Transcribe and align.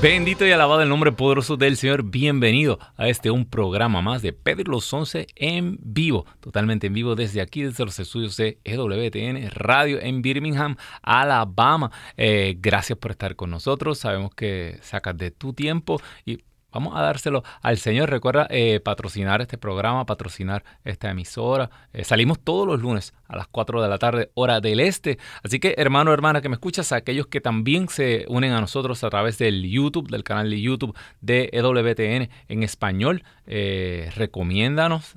Bendito 0.00 0.46
y 0.46 0.52
alabado 0.52 0.80
el 0.82 0.88
nombre 0.88 1.10
poderoso 1.10 1.56
del 1.56 1.76
Señor. 1.76 2.04
Bienvenido 2.04 2.78
a 2.96 3.08
este 3.08 3.32
un 3.32 3.44
programa 3.44 4.00
más 4.00 4.22
de 4.22 4.32
Pedro 4.32 4.70
los 4.70 4.92
Once 4.92 5.26
en 5.34 5.76
vivo, 5.82 6.24
totalmente 6.38 6.86
en 6.86 6.92
vivo 6.92 7.16
desde 7.16 7.40
aquí, 7.40 7.62
desde 7.62 7.84
los 7.84 7.98
estudios 7.98 8.36
de 8.36 8.60
EWTN 8.62 9.50
Radio 9.50 10.00
en 10.00 10.22
Birmingham, 10.22 10.76
Alabama. 11.02 11.90
Eh, 12.16 12.54
gracias 12.60 12.96
por 12.96 13.10
estar 13.10 13.34
con 13.34 13.50
nosotros. 13.50 13.98
Sabemos 13.98 14.32
que 14.36 14.78
sacas 14.82 15.16
de 15.16 15.32
tu 15.32 15.52
tiempo 15.52 16.00
y 16.24 16.44
Vamos 16.70 16.94
a 16.94 17.00
dárselo 17.00 17.44
al 17.62 17.78
Señor. 17.78 18.10
Recuerda 18.10 18.46
eh, 18.50 18.80
patrocinar 18.80 19.40
este 19.40 19.56
programa, 19.56 20.04
patrocinar 20.04 20.64
esta 20.84 21.10
emisora. 21.10 21.70
Eh, 21.92 22.04
salimos 22.04 22.38
todos 22.40 22.66
los 22.66 22.80
lunes 22.80 23.14
a 23.26 23.36
las 23.36 23.46
4 23.48 23.80
de 23.80 23.88
la 23.88 23.98
tarde, 23.98 24.30
hora 24.34 24.60
del 24.60 24.80
este. 24.80 25.18
Así 25.42 25.60
que, 25.60 25.74
hermano, 25.78 26.12
hermana, 26.12 26.42
que 26.42 26.48
me 26.50 26.56
escuchas, 26.56 26.92
aquellos 26.92 27.26
que 27.26 27.40
también 27.40 27.88
se 27.88 28.26
unen 28.28 28.52
a 28.52 28.60
nosotros 28.60 29.02
a 29.02 29.10
través 29.10 29.38
del 29.38 29.62
YouTube, 29.68 30.10
del 30.10 30.24
canal 30.24 30.50
de 30.50 30.60
YouTube 30.60 30.96
de 31.22 31.48
EWTN 31.52 32.30
en 32.48 32.62
español, 32.62 33.24
eh, 33.46 34.10
recomiéndanos, 34.14 35.16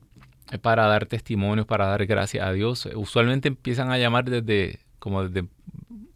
para 0.62 0.88
dar 0.88 1.06
testimonios, 1.06 1.68
para 1.68 1.86
dar 1.88 2.06
gracias 2.06 2.46
a 2.46 2.52
Dios. 2.52 2.88
Usualmente 2.96 3.48
empiezan 3.48 3.92
a 3.92 3.98
llamar 3.98 4.30
desde 4.30 4.80
como 5.00 5.28
desde 5.28 5.48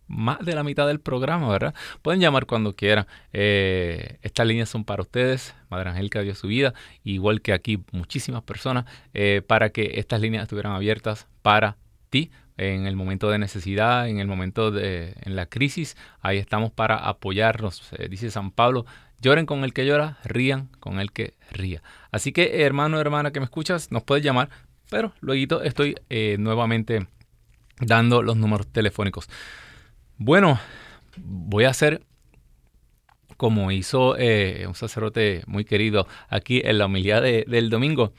más 0.08 0.40
de 0.40 0.56
la 0.56 0.64
mitad 0.64 0.88
del 0.88 1.00
programa, 1.00 1.50
¿verdad? 1.50 1.74
Pueden 2.02 2.22
llamar 2.22 2.46
cuando 2.46 2.76
quieran. 2.76 3.08
Eh, 3.32 4.18
estas 4.22 4.46
líneas 4.48 4.70
son 4.70 4.84
para 4.84 5.02
ustedes. 5.02 5.56
Madre 5.70 5.90
Angélica 5.90 6.22
dio 6.22 6.36
su 6.36 6.48
vida, 6.48 6.74
igual 7.04 7.42
que 7.42 7.54
aquí 7.54 7.84
muchísimas 7.92 8.44
personas, 8.44 8.86
eh, 9.14 9.42
para 9.46 9.70
que 9.70 9.94
estas 9.96 10.22
líneas 10.22 10.44
estuvieran 10.44 10.74
abiertas 10.74 11.28
para 11.42 11.78
ti 12.10 12.32
en 12.58 12.86
el 12.86 12.96
momento 12.96 13.30
de 13.30 13.40
necesidad, 13.40 14.08
en 14.08 14.20
el 14.20 14.28
momento 14.28 14.72
de 14.72 15.16
en 15.22 15.36
la 15.36 15.46
crisis. 15.46 15.98
Ahí 16.22 16.38
estamos 16.38 16.72
para 16.72 16.98
apoyarnos. 16.98 17.92
Eh, 17.98 18.08
dice 18.10 18.32
San 18.32 18.52
Pablo, 18.52 18.86
Lloren 19.24 19.46
con 19.46 19.64
el 19.64 19.74
que 19.74 19.86
llora, 19.86 20.18
rían 20.26 20.68
con 20.82 21.00
el 21.00 21.14
que 21.14 21.36
ría. 21.50 21.82
Así 22.12 22.34
que, 22.34 22.64
hermano, 22.64 23.00
hermana 23.00 23.32
que 23.32 23.40
me 23.40 23.46
escuchas, 23.46 23.90
nos 23.90 24.04
puedes 24.04 24.22
llamar, 24.22 24.50
pero 24.90 25.14
luego 25.22 25.62
estoy 25.62 25.96
eh, 26.10 26.36
nuevamente 26.38 27.08
dando 27.80 28.22
los 28.22 28.36
números 28.36 28.68
telefónicos. 28.68 29.30
Bueno, 30.18 30.60
voy 31.16 31.64
a 31.64 31.70
hacer 31.70 32.04
como 33.38 33.72
hizo 33.72 34.18
eh, 34.18 34.66
un 34.68 34.76
sacerdote 34.76 35.44
muy 35.48 35.64
querido 35.64 36.06
aquí 36.28 36.62
en 36.64 36.78
la 36.78 36.88
humildad 36.88 37.22
del 37.22 37.70
domingo. 37.70 38.12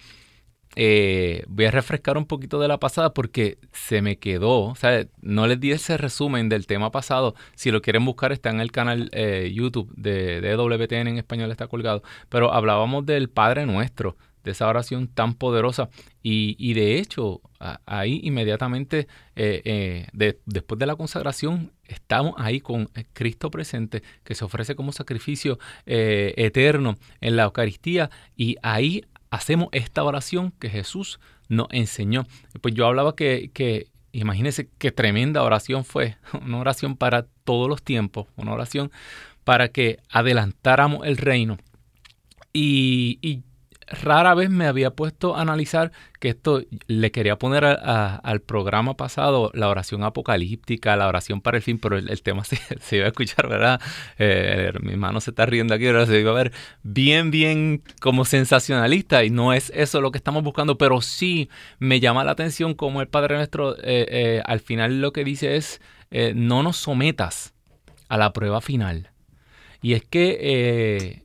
Eh, 0.76 1.44
voy 1.48 1.66
a 1.66 1.70
refrescar 1.70 2.16
un 2.18 2.26
poquito 2.26 2.58
de 2.58 2.68
la 2.68 2.78
pasada 2.78 3.14
porque 3.14 3.58
se 3.72 4.02
me 4.02 4.18
quedó, 4.18 4.62
o 4.62 4.74
sea, 4.74 5.06
no 5.20 5.46
les 5.46 5.60
di 5.60 5.72
ese 5.72 5.96
resumen 5.96 6.48
del 6.48 6.66
tema 6.66 6.90
pasado. 6.90 7.34
Si 7.54 7.70
lo 7.70 7.80
quieren 7.82 8.04
buscar, 8.04 8.32
está 8.32 8.50
en 8.50 8.60
el 8.60 8.72
canal 8.72 9.08
eh, 9.12 9.50
YouTube 9.54 9.92
de, 9.96 10.40
de 10.40 10.56
WTN 10.56 11.08
en 11.08 11.18
español, 11.18 11.50
está 11.50 11.68
colgado. 11.68 12.02
Pero 12.28 12.52
hablábamos 12.52 13.06
del 13.06 13.30
Padre 13.30 13.66
Nuestro, 13.66 14.16
de 14.42 14.50
esa 14.50 14.68
oración 14.68 15.08
tan 15.08 15.34
poderosa. 15.34 15.88
Y, 16.22 16.74
de 16.74 16.98
hecho, 16.98 17.40
ahí 17.86 18.20
inmediatamente, 18.24 19.08
eh, 19.36 20.06
después 20.44 20.78
de 20.78 20.86
la 20.86 20.96
consagración, 20.96 21.72
estamos 21.86 22.34
ahí 22.38 22.60
con 22.60 22.90
Cristo 23.12 23.50
presente, 23.50 24.02
que 24.22 24.34
se 24.34 24.44
ofrece 24.44 24.74
como 24.74 24.92
sacrificio 24.92 25.58
eterno 25.86 26.96
en 27.20 27.36
la 27.36 27.44
Eucaristía. 27.44 28.10
Y 28.36 28.56
ahí 28.62 29.04
hacemos 29.34 29.68
esta 29.72 30.04
oración 30.04 30.52
que 30.58 30.70
Jesús 30.70 31.20
nos 31.48 31.66
enseñó. 31.70 32.26
Pues 32.60 32.74
yo 32.74 32.86
hablaba 32.86 33.16
que, 33.16 33.50
que 33.52 33.88
imagínense 34.12 34.68
qué 34.78 34.92
tremenda 34.92 35.42
oración 35.42 35.84
fue, 35.84 36.16
una 36.44 36.58
oración 36.58 36.96
para 36.96 37.26
todos 37.44 37.68
los 37.68 37.82
tiempos, 37.82 38.26
una 38.36 38.52
oración 38.52 38.90
para 39.44 39.68
que 39.68 39.98
adelantáramos 40.08 41.06
el 41.06 41.16
reino. 41.16 41.58
Y, 42.52 43.18
y 43.20 43.42
rara 43.88 44.34
vez 44.34 44.50
me 44.50 44.66
había 44.66 44.90
puesto 44.90 45.36
a 45.36 45.42
analizar 45.42 45.92
que 46.20 46.30
esto 46.30 46.62
le 46.86 47.10
quería 47.10 47.36
poner 47.36 47.64
al 47.64 48.40
programa 48.40 48.96
pasado 48.96 49.50
la 49.54 49.68
oración 49.68 50.04
apocalíptica, 50.04 50.96
la 50.96 51.08
oración 51.08 51.40
para 51.40 51.58
el 51.58 51.62
fin, 51.62 51.78
pero 51.78 51.98
el, 51.98 52.22
tema 52.22 52.44
se, 52.44 52.58
iba 52.96 53.04
a 53.04 53.08
escuchar, 53.08 53.48
¿verdad? 53.48 53.80
Eh, 54.18 54.72
mi 54.80 54.92
hermano 54.92 55.20
se 55.20 55.30
está 55.30 55.46
riendo 55.46 55.74
aquí, 55.74 55.86
ahora 55.86 56.06
se 56.06 56.18
iba 56.18 56.30
a 56.30 56.34
ver 56.34 56.52
bien, 56.82 57.30
bien 57.30 57.82
como 58.00 58.24
sensacionalista 58.24 59.24
y 59.24 59.30
no 59.30 59.52
es 59.52 59.70
eso 59.74 60.00
lo 60.00 60.12
que 60.12 60.18
estamos 60.18 60.42
buscando, 60.42 60.78
pero 60.78 61.00
sí 61.00 61.50
me 61.78 62.00
llama 62.00 62.24
la 62.24 62.32
atención 62.32 62.74
como 62.74 63.00
el 63.00 63.08
Padre 63.08 63.36
Nuestro 63.36 63.76
eh, 63.76 64.06
eh, 64.08 64.42
al 64.46 64.60
final 64.60 65.00
lo 65.00 65.12
que 65.12 65.24
dice 65.24 65.56
es, 65.56 65.80
no 66.34 66.62
nos 66.62 66.76
sometas 66.76 67.54
a 68.08 68.16
la 68.16 68.32
prueba 68.32 68.60
final. 68.60 69.10
Y 69.82 69.94
es 69.94 70.04
que 70.04 71.24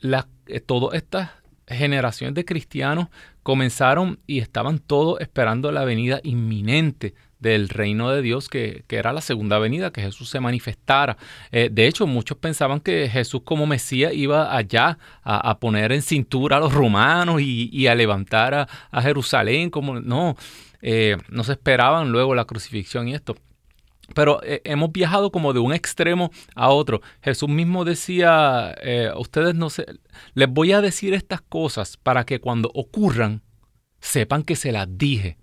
la, 0.00 0.28
todas 0.66 0.94
estas 0.94 1.30
generaciones 1.66 2.34
de 2.34 2.44
cristianos 2.44 3.08
comenzaron 3.42 4.18
y 4.26 4.38
estaban 4.40 4.78
todos 4.78 5.20
esperando 5.20 5.72
la 5.72 5.84
venida 5.84 6.20
inminente 6.22 7.14
del 7.38 7.68
reino 7.68 8.10
de 8.10 8.22
Dios, 8.22 8.48
que, 8.48 8.84
era 8.88 9.12
la 9.12 9.20
segunda 9.20 9.58
venida, 9.58 9.92
que 9.92 10.00
Jesús 10.00 10.28
se 10.28 10.40
manifestara. 10.40 11.16
Eh, 11.52 11.68
de 11.70 11.86
hecho, 11.86 12.06
muchos 12.06 12.38
pensaban 12.38 12.80
que 12.80 13.08
Jesús 13.08 13.42
como 13.44 13.66
Mesías 13.66 14.12
iba 14.14 14.56
allá 14.56 14.98
a, 15.22 15.58
poner 15.58 15.92
en 15.92 16.02
cintura 16.02 16.56
a 16.56 16.60
los 16.60 16.72
romanos 16.72 17.40
y, 17.42 17.86
a 17.86 17.94
levantar 17.94 18.68
a, 18.90 19.02
Jerusalén, 19.02 19.70
como 19.70 20.00
no, 20.00 20.36
eh, 20.80 21.16
no 21.28 21.44
se 21.44 21.52
esperaban 21.52 22.10
luego 22.10 22.34
la 22.34 22.46
crucifixión 22.46 23.08
y 23.08 23.14
esto. 23.14 23.36
Pero 24.14 24.40
eh, 24.42 24.62
hemos 24.64 24.92
viajado 24.92 25.30
como 25.30 25.52
de 25.52 25.60
un 25.60 25.72
extremo 25.72 26.30
a 26.54 26.70
otro. 26.70 27.00
Jesús 27.22 27.48
mismo 27.48 27.84
decía, 27.84 28.74
eh, 28.82 29.10
ustedes 29.16 29.54
no 29.54 29.70
sé, 29.70 29.86
les 30.34 30.48
voy 30.48 30.72
a 30.72 30.80
decir 30.80 31.14
estas 31.14 31.40
cosas 31.40 31.96
para 31.96 32.24
que 32.24 32.40
cuando 32.40 32.70
ocurran 32.74 33.42
sepan 34.00 34.42
que 34.42 34.56
se 34.56 34.72
las 34.72 34.86
dije. 34.90 35.38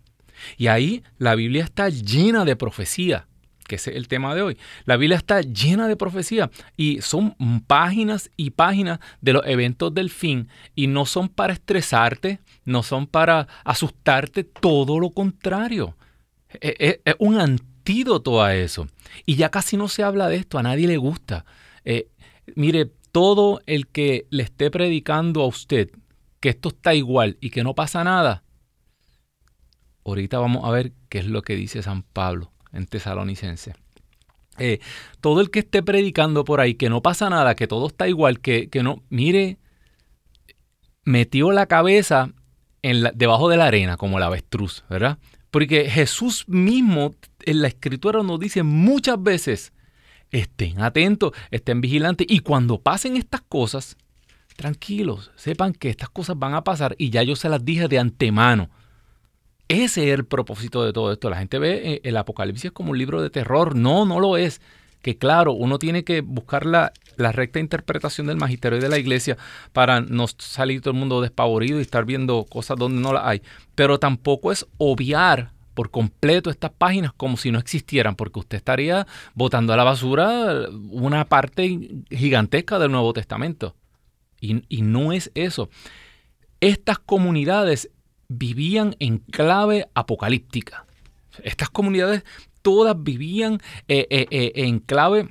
Y 0.57 0.68
ahí 0.68 1.04
la 1.18 1.36
Biblia 1.36 1.63
está 1.63 1.89
llena 1.89 2.45
de 2.45 2.56
profecía. 2.56 3.27
que 3.68 3.75
es 3.75 3.88
el 3.88 4.10
tema 4.10 4.36
de 4.36 4.42
hoy. 4.42 4.57
La 4.83 4.98
Biblia 4.98 5.18
está 5.18 5.39
llena 5.39 5.88
de 5.88 5.95
profecía 5.95 6.51
y 6.75 7.01
son 7.01 7.33
páginas 7.66 8.30
y 8.36 8.50
páginas 8.50 9.00
de 9.21 9.31
los 9.33 9.45
eventos 9.45 9.94
del 9.94 10.09
fin 10.09 10.50
y 10.75 10.88
no 10.88 11.06
son 11.06 11.30
para 11.30 11.54
estresarte, 11.54 12.42
no 12.66 12.83
son 12.83 13.07
para 13.07 13.48
asustarte, 13.63 14.44
todo 14.44 15.00
lo 15.00 15.12
contrario. 15.12 15.95
Es, 16.59 16.75
e, 16.77 17.01
es 17.06 17.16
un 17.19 17.39
antídoto 17.83 18.47
eso. 18.47 18.88
Y 19.25 19.35
ya 19.35 19.50
casi 19.50 19.75
no 19.75 19.89
se 19.89 20.03
habla 20.03 20.30
de 20.30 20.38
esto, 20.38 20.57
a 20.57 20.63
nadie 20.63 20.88
le 20.88 20.97
gusta. 20.97 21.45
Eh, 21.83 22.07
mire, 22.56 22.91
todo 23.12 23.62
el 23.65 23.88
que 23.88 24.25
le 24.30 24.44
esté 24.44 24.71
predicando 24.71 25.41
a 25.41 25.47
usted 25.47 25.89
que 26.39 26.50
esto 26.50 26.69
está 26.69 26.94
igual 26.94 27.38
y 27.41 27.50
que 27.51 27.63
no 27.63 27.74
pasa 27.75 28.03
nada, 28.03 28.44
ahorita 30.06 30.39
vamos 30.39 30.65
a 30.65 30.71
ver 30.71 30.94
qué 31.09 31.19
es 31.19 31.27
lo 31.27 31.41
que 31.41 31.56
dice 31.56 31.81
San 31.81 32.03
Pablo 32.03 32.51
en 32.71 32.85
Tesalonicense. 32.85 33.75
Eh, 34.57 34.80
todo 35.19 35.41
el 35.41 35.50
que 35.51 35.59
esté 35.59 35.83
predicando 35.83 36.44
por 36.44 36.62
ahí 36.62 36.75
que 36.75 36.89
no 36.89 37.01
pasa 37.01 37.30
nada, 37.30 37.56
que 37.56 37.68
todo 37.68 37.88
está 37.88 38.07
igual, 38.07 38.39
que, 38.39 38.69
que 38.69 38.83
no, 38.83 39.03
mire, 39.09 39.57
metió 41.03 41.51
la 41.51 41.65
cabeza 41.65 42.31
en 42.81 43.03
debajo 43.15 43.50
de 43.50 43.57
la 43.57 43.65
arena 43.65 43.97
como 43.97 44.18
el 44.18 44.24
avestruz, 44.24 44.83
¿verdad? 44.89 45.18
Porque 45.54 45.88
Jesús 45.88 46.46
mismo 46.48 47.14
en 47.46 47.62
la 47.62 47.68
escritura 47.68 48.24
nos 48.24 48.40
dice 48.40 48.64
muchas 48.64 49.22
veces, 49.22 49.72
estén 50.32 50.82
atentos, 50.82 51.32
estén 51.52 51.80
vigilantes 51.80 52.26
y 52.28 52.40
cuando 52.40 52.82
pasen 52.82 53.18
estas 53.18 53.42
cosas, 53.42 53.96
tranquilos, 54.56 55.30
sepan 55.36 55.74
que 55.74 55.92
estas 55.92 56.10
cosas 56.10 56.40
van 56.40 56.56
a 56.56 56.64
pasar 56.64 56.96
y 56.98 57.12
ya 57.12 57.22
yo 57.22 57.36
se 57.36 57.50
las 57.50 57.64
dije 57.64 57.88
de 57.88 58.00
antemano. 58.00 58.72
Ese 59.68 60.08
es 60.08 60.16
el 60.16 60.26
propósito 60.26 60.84
de 60.84 60.92
todo 60.92 61.12
esto. 61.12 61.30
La 61.30 61.38
gente 61.38 61.60
ve 61.60 61.82
eh, 61.84 62.02
el 62.04 62.18
Apocalipsis 62.18 62.72
como 62.72 62.90
un 62.90 62.98
libro 62.98 63.22
de 63.22 63.30
terror. 63.30 63.76
No, 63.76 64.08
no 64.08 64.20
lo 64.20 64.38
es. 64.38 64.60
Que 65.04 65.18
claro, 65.18 65.52
uno 65.52 65.78
tiene 65.78 66.04
que 66.04 66.22
buscar 66.22 66.66
la, 66.66 66.94
recta 67.18 67.60
interpretación 67.60 68.26
del 68.26 68.38
magisterio 68.38 68.80
y 68.80 68.82
de 68.82 68.90
la 68.90 68.98
iglesia 68.98 69.38
para 69.74 70.02
no 70.02 70.26
salir 70.28 70.82
todo 70.82 70.94
el 70.94 71.00
mundo 71.00 71.22
despavorido 71.22 71.78
y 71.78 71.82
estar 71.82 72.06
viendo 72.06 72.46
cosas 72.46 72.78
donde 72.78 73.02
no 73.02 73.14
las 73.14 73.26
hay. 73.26 73.42
Pero 73.76 74.00
tampoco 74.00 74.52
es 74.52 74.66
obviar 74.78 75.52
por 75.74 75.92
completo 75.92 76.50
estas 76.50 76.72
páginas 76.72 77.12
como 77.16 77.36
si 77.36 77.52
no 77.52 77.60
existieran, 77.60 78.16
porque 78.16 78.40
usted 78.40 78.58
estaría 78.58 79.06
botando 79.36 79.74
a 79.74 79.78
la 79.78 79.84
basura 79.84 80.70
una 80.90 81.26
parte 81.26 82.06
gigantesca 82.10 82.80
del 82.80 82.92
Nuevo 82.92 83.12
Testamento. 83.12 83.76
Y, 84.40 84.64
y 84.70 84.84
no 84.84 85.12
es 85.12 85.32
eso. 85.36 85.70
Estas 86.62 86.98
comunidades 86.98 87.92
vivían 88.30 88.96
en 89.00 89.18
clave 89.18 89.90
apocalíptica. 89.94 90.86
Estas 91.44 91.70
comunidades 91.70 92.24
todas 92.63 92.95
vivían 93.01 93.60
eh, 93.88 94.07
eh, 94.10 94.27
eh, 94.31 94.51
en 94.56 94.80
clave 94.80 95.30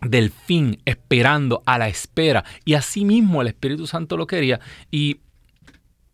del 0.00 0.30
fin, 0.30 0.80
esperando, 0.84 1.62
a 1.64 1.78
la 1.78 1.88
espera. 1.88 2.44
Y 2.64 2.74
así 2.74 3.04
mismo 3.04 3.40
el 3.40 3.48
Espíritu 3.48 3.86
Santo 3.86 4.16
lo 4.16 4.26
quería. 4.26 4.60
Y 4.90 5.20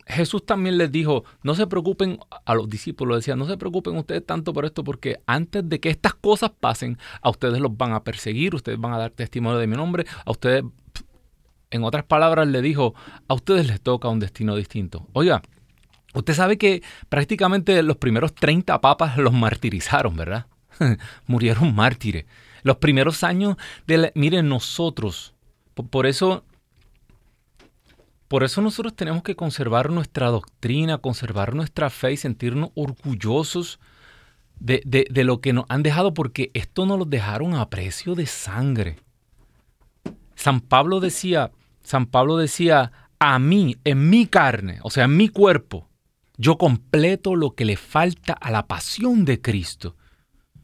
Jesús 0.06 0.44
también 0.44 0.76
les 0.76 0.92
dijo, 0.92 1.24
no 1.42 1.54
se 1.54 1.66
preocupen 1.66 2.18
a 2.44 2.54
los 2.54 2.68
discípulos, 2.68 3.18
decía, 3.18 3.36
no 3.36 3.46
se 3.46 3.56
preocupen 3.56 3.96
ustedes 3.96 4.26
tanto 4.26 4.52
por 4.52 4.64
esto, 4.64 4.84
porque 4.84 5.20
antes 5.26 5.68
de 5.68 5.80
que 5.80 5.88
estas 5.88 6.14
cosas 6.14 6.50
pasen, 6.58 6.98
a 7.22 7.30
ustedes 7.30 7.60
los 7.60 7.76
van 7.76 7.92
a 7.92 8.04
perseguir, 8.04 8.54
ustedes 8.54 8.78
van 8.78 8.92
a 8.92 8.98
dar 8.98 9.10
testimonio 9.10 9.58
de 9.58 9.66
mi 9.66 9.76
nombre, 9.76 10.04
a 10.24 10.30
ustedes, 10.30 10.64
en 11.70 11.84
otras 11.84 12.04
palabras, 12.04 12.48
le 12.48 12.60
dijo, 12.60 12.94
a 13.28 13.34
ustedes 13.34 13.66
les 13.68 13.80
toca 13.80 14.08
un 14.08 14.18
destino 14.18 14.56
distinto. 14.56 15.06
Oiga, 15.12 15.42
Usted 16.14 16.34
sabe 16.34 16.58
que 16.58 16.82
prácticamente 17.08 17.82
los 17.82 17.96
primeros 17.96 18.34
30 18.34 18.80
papas 18.80 19.16
los 19.16 19.32
martirizaron, 19.32 20.16
¿verdad? 20.16 20.46
Murieron 21.26 21.74
mártires. 21.74 22.26
Los 22.62 22.76
primeros 22.76 23.22
años 23.24 23.56
de 23.86 23.98
la, 23.98 24.12
miren 24.14 24.48
nosotros, 24.48 25.34
por, 25.74 26.06
eso 26.06 26.44
por 28.28 28.44
eso 28.44 28.60
nosotros 28.60 28.94
tenemos 28.94 29.22
que 29.22 29.36
conservar 29.36 29.90
nuestra 29.90 30.28
doctrina, 30.28 30.98
conservar 30.98 31.54
nuestra 31.54 31.90
fe 31.90 32.12
y 32.12 32.16
sentirnos 32.16 32.70
orgullosos 32.74 33.80
de, 34.58 34.82
de, 34.84 35.24
lo 35.24 35.40
que 35.40 35.54
nos 35.54 35.64
han 35.68 35.82
dejado, 35.82 36.12
porque 36.12 36.50
esto 36.52 36.84
nos 36.84 36.98
lo 36.98 37.04
dejaron 37.06 37.54
a 37.54 37.70
precio 37.70 38.14
de 38.14 38.26
sangre. 38.26 38.98
San 40.34 40.60
Pablo 40.60 41.00
decía, 41.00 41.50
San 41.82 42.04
Pablo 42.04 42.36
decía, 42.36 42.92
a 43.18 43.38
mí, 43.38 43.76
en 43.84 44.10
mi 44.10 44.26
carne, 44.26 44.80
o 44.82 44.90
sea, 44.90 45.04
en 45.04 45.16
mi 45.16 45.28
cuerpo, 45.28 45.89
yo 46.40 46.56
completo 46.56 47.36
lo 47.36 47.54
que 47.54 47.66
le 47.66 47.76
falta 47.76 48.32
a 48.32 48.50
la 48.50 48.66
pasión 48.66 49.26
de 49.26 49.42
Cristo. 49.42 49.94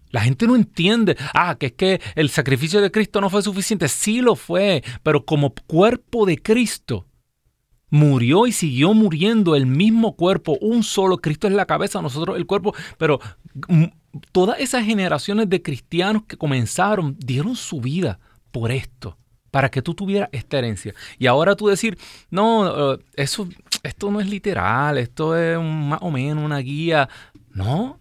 La 0.09 0.23
gente 0.23 0.47
no 0.47 0.57
entiende, 0.57 1.19
ah, 1.35 1.57
que 1.59 1.67
es 1.67 1.73
que 1.73 2.01
el 2.15 2.31
sacrificio 2.31 2.81
de 2.81 2.91
Cristo 2.91 3.21
no 3.21 3.29
fue 3.29 3.43
suficiente. 3.43 3.87
Sí 3.89 4.23
lo 4.23 4.37
fue, 4.37 4.83
pero 5.03 5.27
como 5.27 5.53
cuerpo 5.67 6.25
de 6.25 6.41
Cristo, 6.41 7.07
murió 7.91 8.47
y 8.47 8.53
siguió 8.53 8.95
muriendo 8.95 9.55
el 9.55 9.67
mismo 9.67 10.17
cuerpo, 10.17 10.57
un 10.63 10.83
solo. 10.83 11.19
Cristo 11.19 11.47
es 11.47 11.53
la 11.53 11.67
cabeza, 11.67 12.01
nosotros 12.01 12.39
el 12.39 12.47
cuerpo, 12.47 12.75
pero 12.97 13.21
mm, 13.69 13.85
todas 14.33 14.59
esas 14.61 14.83
generaciones 14.83 15.51
de 15.51 15.61
cristianos 15.61 16.23
que 16.27 16.39
comenzaron 16.39 17.19
dieron 17.19 17.55
su 17.55 17.83
vida 17.83 18.19
por 18.51 18.73
esto 18.73 19.19
para 19.57 19.71
que 19.71 19.81
tú 19.81 19.95
tuvieras 19.95 20.29
esta 20.33 20.59
herencia. 20.59 20.95
Y 21.19 21.27
ahora 21.27 21.57
tú 21.57 21.69
decir, 21.69 21.97
no, 22.31 22.93
eh, 22.95 22.99
eso, 23.15 23.49
esto 23.87 24.11
no 24.11 24.21
es 24.21 24.29
literal, 24.29 24.99
esto 24.99 25.37
es 25.37 25.59
más 25.59 26.01
o 26.03 26.11
menos 26.11 26.45
una 26.45 26.59
guía. 26.59 27.09
No, 27.53 27.99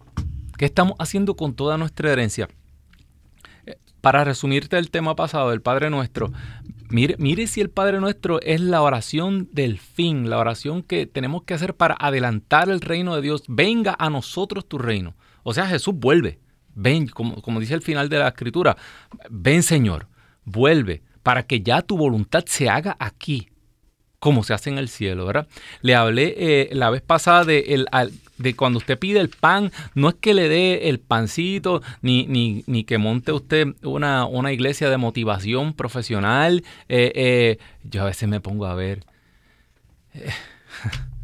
¿qué 0.58 0.66
estamos 0.66 0.94
haciendo 0.98 1.36
con 1.36 1.54
toda 1.54 1.78
nuestra 1.78 2.12
herencia? 2.12 2.48
Eh, 3.66 3.76
para 4.00 4.24
resumirte 4.24 4.78
el 4.78 4.90
tema 4.90 5.16
pasado 5.16 5.50
del 5.50 5.62
Padre 5.62 5.90
Nuestro, 5.90 6.32
mire, 6.90 7.16
mire 7.18 7.46
si 7.46 7.60
el 7.60 7.70
Padre 7.70 8.00
Nuestro 8.00 8.40
es 8.42 8.60
la 8.60 8.82
oración 8.82 9.48
del 9.52 9.78
fin, 9.78 10.28
la 10.28 10.38
oración 10.38 10.82
que 10.82 11.06
tenemos 11.06 11.44
que 11.44 11.54
hacer 11.54 11.74
para 11.74 11.96
adelantar 11.98 12.68
el 12.68 12.80
reino 12.80 13.14
de 13.16 13.22
Dios. 13.22 13.44
Venga 13.48 13.96
a 13.98 14.10
nosotros 14.10 14.68
tu 14.68 14.78
reino. 14.78 15.14
O 15.42 15.54
sea, 15.54 15.66
Jesús 15.66 15.94
vuelve. 15.94 16.40
Ven, 16.74 17.06
como, 17.08 17.40
como 17.40 17.58
dice 17.58 17.72
el 17.72 17.80
final 17.80 18.10
de 18.10 18.18
la 18.18 18.28
escritura, 18.28 18.76
ven 19.30 19.62
Señor, 19.62 20.08
vuelve 20.44 21.02
para 21.22 21.42
que 21.42 21.62
ya 21.62 21.80
tu 21.80 21.96
voluntad 21.96 22.44
se 22.46 22.68
haga 22.68 22.96
aquí, 23.00 23.48
como 24.26 24.42
se 24.42 24.54
hace 24.54 24.70
en 24.70 24.78
el 24.78 24.88
cielo, 24.88 25.24
¿verdad? 25.24 25.46
Le 25.82 25.94
hablé 25.94 26.34
eh, 26.36 26.68
la 26.72 26.90
vez 26.90 27.00
pasada 27.00 27.44
de, 27.44 27.60
el, 27.68 27.86
de 28.38 28.56
cuando 28.56 28.78
usted 28.78 28.98
pide 28.98 29.20
el 29.20 29.28
pan, 29.28 29.70
no 29.94 30.08
es 30.08 30.16
que 30.16 30.34
le 30.34 30.48
dé 30.48 30.88
el 30.88 30.98
pancito, 30.98 31.80
ni, 32.02 32.26
ni, 32.26 32.64
ni 32.66 32.82
que 32.82 32.98
monte 32.98 33.30
usted 33.30 33.68
una, 33.84 34.26
una, 34.26 34.52
iglesia 34.52 34.90
de 34.90 34.96
motivación 34.96 35.74
profesional. 35.74 36.64
Eh, 36.88 37.12
eh, 37.14 37.58
yo 37.84 38.02
a 38.02 38.06
veces 38.06 38.28
me 38.28 38.40
pongo 38.40 38.66
a 38.66 38.74
ver. 38.74 39.04
Eh, 40.12 40.28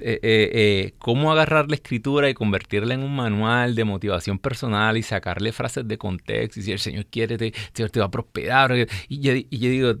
eh, 0.00 0.50
eh, 0.52 0.94
cómo 0.98 1.30
agarrar 1.30 1.68
la 1.68 1.74
escritura 1.74 2.30
y 2.30 2.34
convertirla 2.34 2.94
en 2.94 3.02
un 3.02 3.14
manual 3.14 3.74
de 3.74 3.84
motivación 3.84 4.38
personal 4.38 4.96
y 4.96 5.02
sacarle 5.02 5.52
frases 5.52 5.86
de 5.86 5.98
contexto 5.98 6.60
y 6.60 6.62
si 6.62 6.72
el 6.72 6.78
Señor 6.78 7.06
quiere, 7.06 7.36
te, 7.36 7.48
el 7.48 7.54
Señor 7.74 7.90
te 7.90 8.00
va 8.00 8.06
a 8.06 8.10
prosperar. 8.10 8.88
Y 9.08 9.20
yo, 9.20 9.34
digo, 9.34 9.94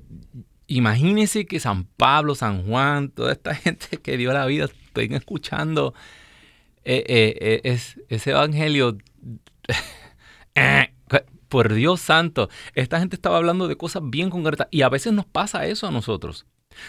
imagínese 0.70 1.46
que 1.46 1.60
San 1.60 1.84
Pablo, 1.84 2.34
San 2.34 2.66
Juan, 2.66 3.10
toda 3.10 3.32
esta 3.32 3.54
gente 3.64 3.98
que 3.98 4.16
dio 4.16 4.32
la 4.32 4.46
vida, 4.46 4.64
estén 4.64 5.12
escuchando 5.14 5.94
es, 6.84 7.98
ese 8.08 8.30
evangelio. 8.30 8.96
por 11.48 11.74
Dios 11.74 12.00
santo, 12.00 12.48
esta 12.74 13.00
gente 13.00 13.16
estaba 13.16 13.36
hablando 13.36 13.66
de 13.66 13.76
cosas 13.76 14.02
bien 14.06 14.30
concretas 14.30 14.68
y 14.70 14.82
a 14.82 14.88
veces 14.88 15.12
nos 15.12 15.26
pasa 15.26 15.66
eso 15.66 15.88
a 15.88 15.90
nosotros. 15.90 16.46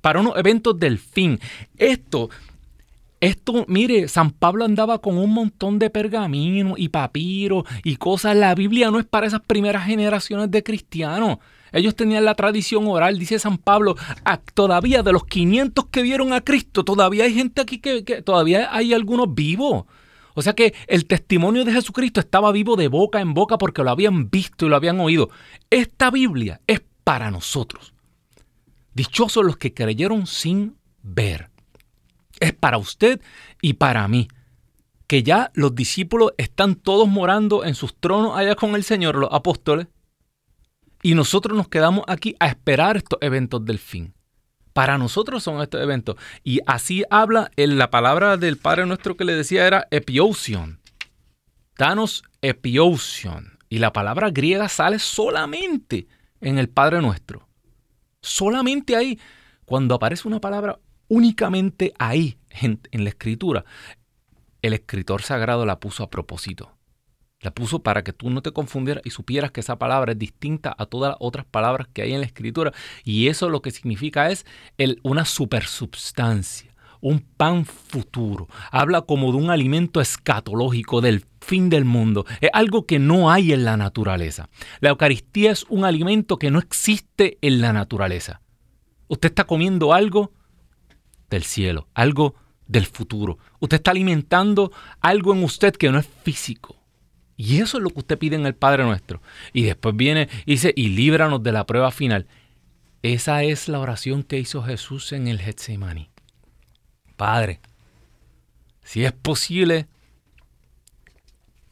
para 0.00 0.20
unos 0.20 0.36
eventos 0.36 0.78
del 0.78 0.98
fin. 0.98 1.38
Esto, 1.76 2.30
esto, 3.20 3.64
mire, 3.68 4.08
San 4.08 4.30
Pablo 4.30 4.64
andaba 4.64 5.00
con 5.00 5.18
un 5.18 5.32
montón 5.32 5.78
de 5.78 5.90
pergaminos 5.90 6.78
y 6.78 6.88
papiros 6.88 7.64
y 7.82 7.96
cosas. 7.96 8.36
La 8.36 8.54
Biblia 8.54 8.90
no 8.90 8.98
es 8.98 9.06
para 9.06 9.26
esas 9.26 9.40
primeras 9.40 9.84
generaciones 9.86 10.50
de 10.50 10.62
cristianos. 10.62 11.38
Ellos 11.72 11.94
tenían 11.94 12.24
la 12.24 12.34
tradición 12.34 12.86
oral, 12.86 13.18
dice 13.18 13.38
San 13.38 13.58
Pablo, 13.58 13.96
todavía 14.54 15.02
de 15.02 15.12
los 15.12 15.24
500 15.24 15.86
que 15.86 16.02
vieron 16.02 16.32
a 16.32 16.40
Cristo, 16.40 16.84
todavía 16.84 17.24
hay 17.24 17.34
gente 17.34 17.60
aquí 17.60 17.78
que, 17.78 18.04
que 18.04 18.22
todavía 18.22 18.68
hay 18.74 18.94
algunos 18.94 19.34
vivos. 19.34 19.84
O 20.38 20.42
sea 20.42 20.52
que 20.52 20.72
el 20.86 21.06
testimonio 21.06 21.64
de 21.64 21.72
Jesucristo 21.72 22.20
estaba 22.20 22.52
vivo 22.52 22.76
de 22.76 22.86
boca 22.86 23.20
en 23.20 23.34
boca 23.34 23.58
porque 23.58 23.82
lo 23.82 23.90
habían 23.90 24.30
visto 24.30 24.66
y 24.66 24.68
lo 24.68 24.76
habían 24.76 25.00
oído. 25.00 25.30
Esta 25.68 26.12
Biblia 26.12 26.60
es 26.68 26.80
para 27.02 27.32
nosotros. 27.32 27.92
Dichosos 28.94 29.44
los 29.44 29.56
que 29.56 29.74
creyeron 29.74 30.28
sin 30.28 30.76
ver. 31.02 31.50
Es 32.38 32.52
para 32.52 32.78
usted 32.78 33.20
y 33.60 33.74
para 33.74 34.06
mí. 34.06 34.28
Que 35.08 35.24
ya 35.24 35.50
los 35.54 35.74
discípulos 35.74 36.32
están 36.36 36.76
todos 36.76 37.08
morando 37.08 37.64
en 37.64 37.74
sus 37.74 37.96
tronos 37.96 38.36
allá 38.36 38.54
con 38.54 38.76
el 38.76 38.84
Señor, 38.84 39.16
los 39.16 39.32
apóstoles. 39.32 39.88
Y 41.02 41.14
nosotros 41.14 41.56
nos 41.56 41.68
quedamos 41.68 42.04
aquí 42.08 42.34
a 42.40 42.48
esperar 42.48 42.96
estos 42.96 43.18
eventos 43.22 43.64
del 43.64 43.78
fin. 43.78 44.14
Para 44.72 44.98
nosotros 44.98 45.42
son 45.42 45.60
estos 45.60 45.80
eventos. 45.80 46.16
Y 46.44 46.60
así 46.66 47.04
habla 47.10 47.50
en 47.56 47.78
la 47.78 47.90
palabra 47.90 48.36
del 48.36 48.58
Padre 48.58 48.86
nuestro 48.86 49.16
que 49.16 49.24
le 49.24 49.34
decía 49.34 49.66
era 49.66 49.86
epiousion. 49.90 50.80
Danos 51.76 52.22
epiousion. 52.42 53.58
Y 53.68 53.78
la 53.78 53.92
palabra 53.92 54.30
griega 54.30 54.68
sale 54.68 54.98
solamente 54.98 56.06
en 56.40 56.58
el 56.58 56.68
Padre 56.68 57.02
nuestro. 57.02 57.48
Solamente 58.22 58.96
ahí. 58.96 59.18
Cuando 59.64 59.94
aparece 59.94 60.26
una 60.26 60.40
palabra 60.40 60.78
únicamente 61.08 61.92
ahí, 61.98 62.38
en, 62.50 62.80
en 62.90 63.04
la 63.04 63.10
escritura, 63.10 63.64
el 64.62 64.72
escritor 64.72 65.22
sagrado 65.22 65.66
la 65.66 65.80
puso 65.80 66.02
a 66.02 66.10
propósito. 66.10 66.77
La 67.40 67.52
puso 67.52 67.78
para 67.78 68.02
que 68.02 68.12
tú 68.12 68.30
no 68.30 68.42
te 68.42 68.50
confundieras 68.50 69.02
y 69.06 69.10
supieras 69.10 69.52
que 69.52 69.60
esa 69.60 69.78
palabra 69.78 70.12
es 70.12 70.18
distinta 70.18 70.74
a 70.76 70.86
todas 70.86 71.10
las 71.10 71.18
otras 71.20 71.46
palabras 71.46 71.86
que 71.92 72.02
hay 72.02 72.12
en 72.12 72.20
la 72.20 72.26
escritura. 72.26 72.72
Y 73.04 73.28
eso 73.28 73.48
lo 73.48 73.62
que 73.62 73.70
significa 73.70 74.30
es 74.30 74.44
el, 74.76 74.98
una 75.04 75.24
supersubstancia, 75.24 76.74
un 77.00 77.20
pan 77.20 77.64
futuro. 77.64 78.48
Habla 78.72 79.02
como 79.02 79.30
de 79.30 79.38
un 79.38 79.50
alimento 79.50 80.00
escatológico 80.00 81.00
del 81.00 81.26
fin 81.40 81.70
del 81.70 81.84
mundo. 81.84 82.26
Es 82.40 82.50
algo 82.52 82.86
que 82.86 82.98
no 82.98 83.30
hay 83.30 83.52
en 83.52 83.64
la 83.64 83.76
naturaleza. 83.76 84.48
La 84.80 84.88
Eucaristía 84.88 85.52
es 85.52 85.64
un 85.68 85.84
alimento 85.84 86.40
que 86.40 86.50
no 86.50 86.58
existe 86.58 87.38
en 87.40 87.60
la 87.60 87.72
naturaleza. 87.72 88.40
Usted 89.06 89.28
está 89.28 89.44
comiendo 89.44 89.94
algo 89.94 90.32
del 91.30 91.44
cielo, 91.44 91.86
algo 91.94 92.34
del 92.66 92.86
futuro. 92.86 93.38
Usted 93.60 93.76
está 93.76 93.92
alimentando 93.92 94.72
algo 95.00 95.32
en 95.32 95.44
usted 95.44 95.76
que 95.76 95.92
no 95.92 96.00
es 96.00 96.08
físico. 96.24 96.77
Y 97.38 97.60
eso 97.60 97.78
es 97.78 97.84
lo 97.84 97.90
que 97.90 98.00
usted 98.00 98.18
pide 98.18 98.34
en 98.34 98.44
el 98.46 98.56
Padre 98.56 98.82
Nuestro. 98.82 99.22
Y 99.52 99.62
después 99.62 99.96
viene 99.96 100.28
y 100.44 100.52
dice, 100.52 100.74
y 100.76 100.88
líbranos 100.88 101.40
de 101.40 101.52
la 101.52 101.64
prueba 101.64 101.92
final. 101.92 102.26
Esa 103.02 103.44
es 103.44 103.68
la 103.68 103.78
oración 103.78 104.24
que 104.24 104.40
hizo 104.40 104.60
Jesús 104.60 105.12
en 105.12 105.28
el 105.28 105.40
Getsemaní. 105.40 106.10
Padre, 107.16 107.60
si 108.82 109.04
es 109.04 109.12
posible, 109.12 109.86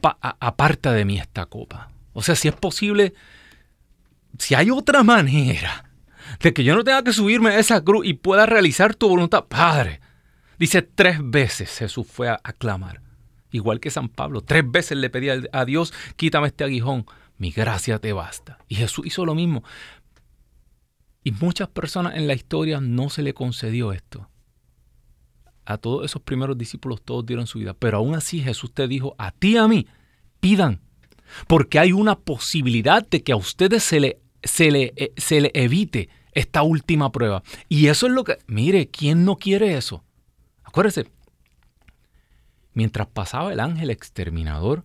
aparta 0.00 0.92
de 0.92 1.04
mí 1.04 1.18
esta 1.18 1.46
copa. 1.46 1.90
O 2.12 2.23
sea, 2.23 2.37
si 2.37 2.46
es 2.46 2.54
posible, 2.54 3.14
si 4.38 4.54
hay 4.54 4.70
otra 4.70 5.02
manera 5.02 5.90
de 6.40 6.54
que 6.54 6.62
yo 6.62 6.76
no 6.76 6.85
tenga 6.85 7.02
que 7.02 7.12
subirme 7.12 7.50
a 7.50 7.58
esa 7.58 7.82
cruz 7.82 8.06
y 8.06 8.14
pueda 8.14 8.46
realizar 8.46 8.94
tu 8.94 9.08
voluntad, 9.08 9.46
Padre. 9.46 10.00
Dice 10.58 10.82
tres 10.82 11.18
veces 11.20 11.76
Jesús 11.76 12.06
fue 12.06 12.28
a, 12.28 12.38
clamar 12.56 13.02
igual 13.50 13.81
que 13.81 13.91
San 13.91 14.09
Pablo. 14.09 14.41
Tres 14.41 14.65
veces 14.71 14.99
le 14.99 15.11
pedía 15.11 15.41
a 15.53 15.65
Dios, 15.65 15.93
quítame 16.17 16.49
este 16.49 16.65
aguijón, 16.65 17.07
mi 17.38 17.50
gracia 17.50 17.99
te 17.99 18.12
basta. 18.12 18.59
Y 18.69 18.76
Jesús 18.76 19.07
hizo 19.07 19.25
lo 19.25 19.35
mismo. 19.35 19.62
Y 21.23 21.33
muchas 21.33 21.69
personas 21.69 22.15
en 22.17 22.26
la 22.26 22.35
historia 22.35 22.81
no 22.81 23.11
se 23.11 23.23
le 23.23 23.35
concedió 23.35 23.93
esto. 23.93 24.29
A 25.65 25.79
todos 25.79 26.05
esos 26.05 26.23
primeros 26.23 26.57
discípulos 26.57 27.03
todos 27.03 27.26
dieron 27.26 27.49
su 27.49 27.59
vida, 27.59 27.75
pero 27.75 27.99
aún 27.99 28.15
así 28.15 28.41
Jesús 28.41 28.73
te 28.73 28.87
dijo, 28.87 29.17
a 29.19 29.33
ti 29.33 29.55
y 29.55 29.57
a 29.57 29.67
mí, 29.67 29.88
pidan, 30.38 30.81
porque 31.49 31.81
hay 31.81 31.93
una 31.93 32.17
posibilidad 32.17 33.05
de 33.05 33.25
que 33.25 33.33
a 33.33 33.37
ustedes 33.37 33.83
se 33.83 33.99
le, 33.99 34.21
se 34.45 34.71
le, 34.71 34.93
eh, 34.97 35.12
se 35.17 35.41
le 35.41 35.50
evite 35.55 36.09
esta 36.31 36.62
última 36.62 37.11
prueba. 37.11 37.43
Y 37.69 37.88
eso 37.88 38.07
es 38.07 38.12
lo 38.12 38.23
que, 38.23 38.38
mire, 38.47 38.88
¿quién 38.88 39.25
no 39.25 39.37
quiere 39.37 39.76
eso? 39.76 40.05
Acuérdese, 40.62 41.07
mientras 42.76 43.06
pasaba 43.06 43.54
el 43.54 43.61
ángel 43.61 43.88
exterminador 43.88 44.85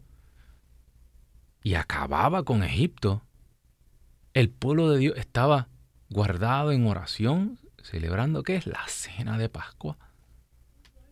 y 1.61 1.73
acababa 1.73 2.43
con 2.43 2.63
Egipto, 2.63 3.21
el 4.33 4.49
pueblo 4.49 4.89
de 4.89 4.97
Dios 4.97 5.17
estaba 5.17 5.67
guardado 6.09 6.71
en 6.71 6.87
oración, 6.87 7.59
celebrando 7.83 8.43
que 8.43 8.55
es 8.55 8.65
la 8.65 8.81
cena 8.87 9.37
de 9.37 9.49
Pascua. 9.49 9.97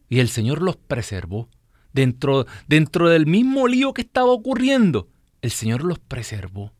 Y 0.07 0.19
el 0.19 0.29
Señor 0.29 0.61
los 0.61 0.77
preservó. 0.77 1.49
Dentro, 1.91 2.45
dentro 2.67 3.09
del 3.09 3.25
mismo 3.25 3.67
lío 3.67 3.93
que 3.93 4.03
estaba 4.03 4.31
ocurriendo, 4.31 5.09
el 5.41 5.51
Señor 5.51 5.83
los 5.83 5.99
preservó. 5.99 6.71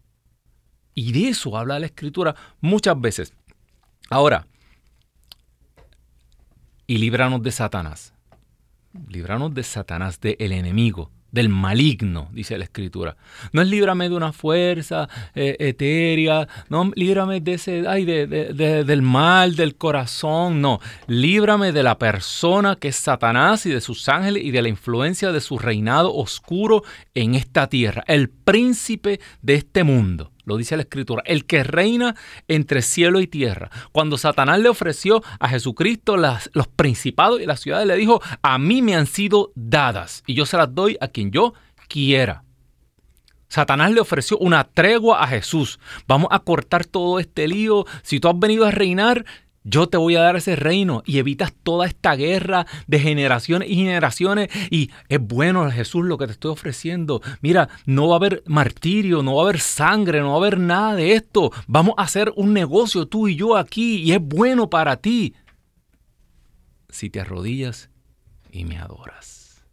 Y 0.93 1.11
de 1.11 1.27
eso 1.27 1.57
habla 1.57 1.77
la 1.77 1.87
Escritura 1.87 2.35
muchas 2.61 2.99
veces. 3.01 3.33
Ahora, 4.09 4.47
y 6.87 6.99
líbranos 6.99 7.43
de 7.43 7.51
Satanás 7.51 8.13
libranos 9.07 9.53
de 9.53 9.63
Satanás, 9.63 10.19
del 10.19 10.51
enemigo, 10.51 11.11
del 11.31 11.49
maligno, 11.49 12.29
dice 12.33 12.57
la 12.57 12.63
escritura. 12.63 13.15
No 13.51 13.61
es 13.61 13.67
líbrame 13.67 14.09
de 14.09 14.15
una 14.15 14.33
fuerza 14.33 15.07
eh, 15.35 15.55
etérea, 15.59 16.47
no, 16.69 16.91
líbrame 16.95 17.39
de 17.39 17.53
ese, 17.53 17.83
ay, 17.87 18.05
de, 18.05 18.25
del 18.27 19.01
mal, 19.01 19.55
del 19.55 19.75
corazón, 19.75 20.61
no, 20.61 20.79
líbrame 21.07 21.71
de 21.71 21.83
la 21.83 21.97
persona 21.97 22.75
que 22.75 22.89
es 22.89 22.95
Satanás 22.95 23.65
y 23.65 23.69
de 23.69 23.81
sus 23.81 24.09
ángeles 24.09 24.43
y 24.43 24.51
de 24.51 24.61
la 24.61 24.69
influencia 24.69 25.31
de 25.31 25.41
su 25.41 25.59
reinado 25.59 26.13
oscuro 26.13 26.83
en 27.13 27.35
esta 27.35 27.67
tierra, 27.67 28.03
el 28.07 28.29
príncipe 28.29 29.19
de 29.41 29.55
este 29.55 29.83
mundo 29.83 30.31
lo 30.49 30.57
dice 30.57 30.75
la 30.75 30.83
escritura, 30.83 31.23
el 31.25 31.45
que 31.45 31.63
reina 31.63 32.15
entre 32.47 32.81
cielo 32.81 33.21
y 33.21 33.27
tierra. 33.27 33.69
Cuando 33.91 34.17
Satanás 34.17 34.59
le 34.59 34.67
ofreció 34.67 35.23
a 35.39 35.47
Jesucristo 35.47 36.17
las, 36.17 36.49
los 36.53 36.67
principados 36.67 37.39
y 37.39 37.45
las 37.45 37.61
ciudades, 37.61 37.87
le 37.87 37.95
dijo, 37.95 38.21
a 38.41 38.57
mí 38.57 38.81
me 38.81 38.95
han 38.95 39.05
sido 39.05 39.51
dadas 39.55 40.23
y 40.25 40.33
yo 40.33 40.45
se 40.45 40.57
las 40.57 40.73
doy 40.73 40.97
a 40.99 41.07
quien 41.07 41.31
yo 41.31 41.53
quiera. 41.87 42.43
Satanás 43.47 43.91
le 43.91 44.01
ofreció 44.01 44.37
una 44.37 44.63
tregua 44.63 45.23
a 45.23 45.27
Jesús. 45.27 45.79
Vamos 46.07 46.29
a 46.31 46.39
cortar 46.39 46.85
todo 46.85 47.19
este 47.19 47.47
lío. 47.47 47.85
Si 48.03 48.19
tú 48.19 48.27
has 48.27 48.37
venido 48.37 48.65
a 48.65 48.71
reinar, 48.71 49.25
yo 49.63 49.87
te 49.87 49.97
voy 49.97 50.15
a 50.15 50.21
dar 50.21 50.35
ese 50.35 50.55
reino 50.55 51.03
y 51.05 51.19
evitas 51.19 51.53
toda 51.53 51.85
esta 51.85 52.15
guerra 52.15 52.65
de 52.87 52.99
generaciones 52.99 53.69
y 53.69 53.75
generaciones. 53.75 54.49
Y 54.69 54.91
es 55.09 55.19
bueno, 55.19 55.69
Jesús, 55.69 56.05
lo 56.05 56.17
que 56.17 56.27
te 56.27 56.33
estoy 56.33 56.51
ofreciendo. 56.51 57.21
Mira, 57.41 57.69
no 57.85 58.07
va 58.07 58.15
a 58.15 58.17
haber 58.17 58.43
martirio, 58.47 59.21
no 59.21 59.35
va 59.35 59.43
a 59.43 59.45
haber 59.45 59.59
sangre, 59.59 60.21
no 60.21 60.29
va 60.29 60.33
a 60.33 60.37
haber 60.37 60.59
nada 60.59 60.95
de 60.95 61.13
esto. 61.13 61.51
Vamos 61.67 61.95
a 61.97 62.03
hacer 62.03 62.33
un 62.35 62.53
negocio 62.53 63.07
tú 63.07 63.27
y 63.27 63.35
yo 63.35 63.57
aquí 63.57 63.97
y 63.97 64.13
es 64.13 64.21
bueno 64.21 64.69
para 64.69 64.97
ti. 64.97 65.35
Si 66.89 67.09
te 67.09 67.19
arrodillas 67.19 67.89
y 68.51 68.65
me 68.65 68.77
adoras. 68.77 69.63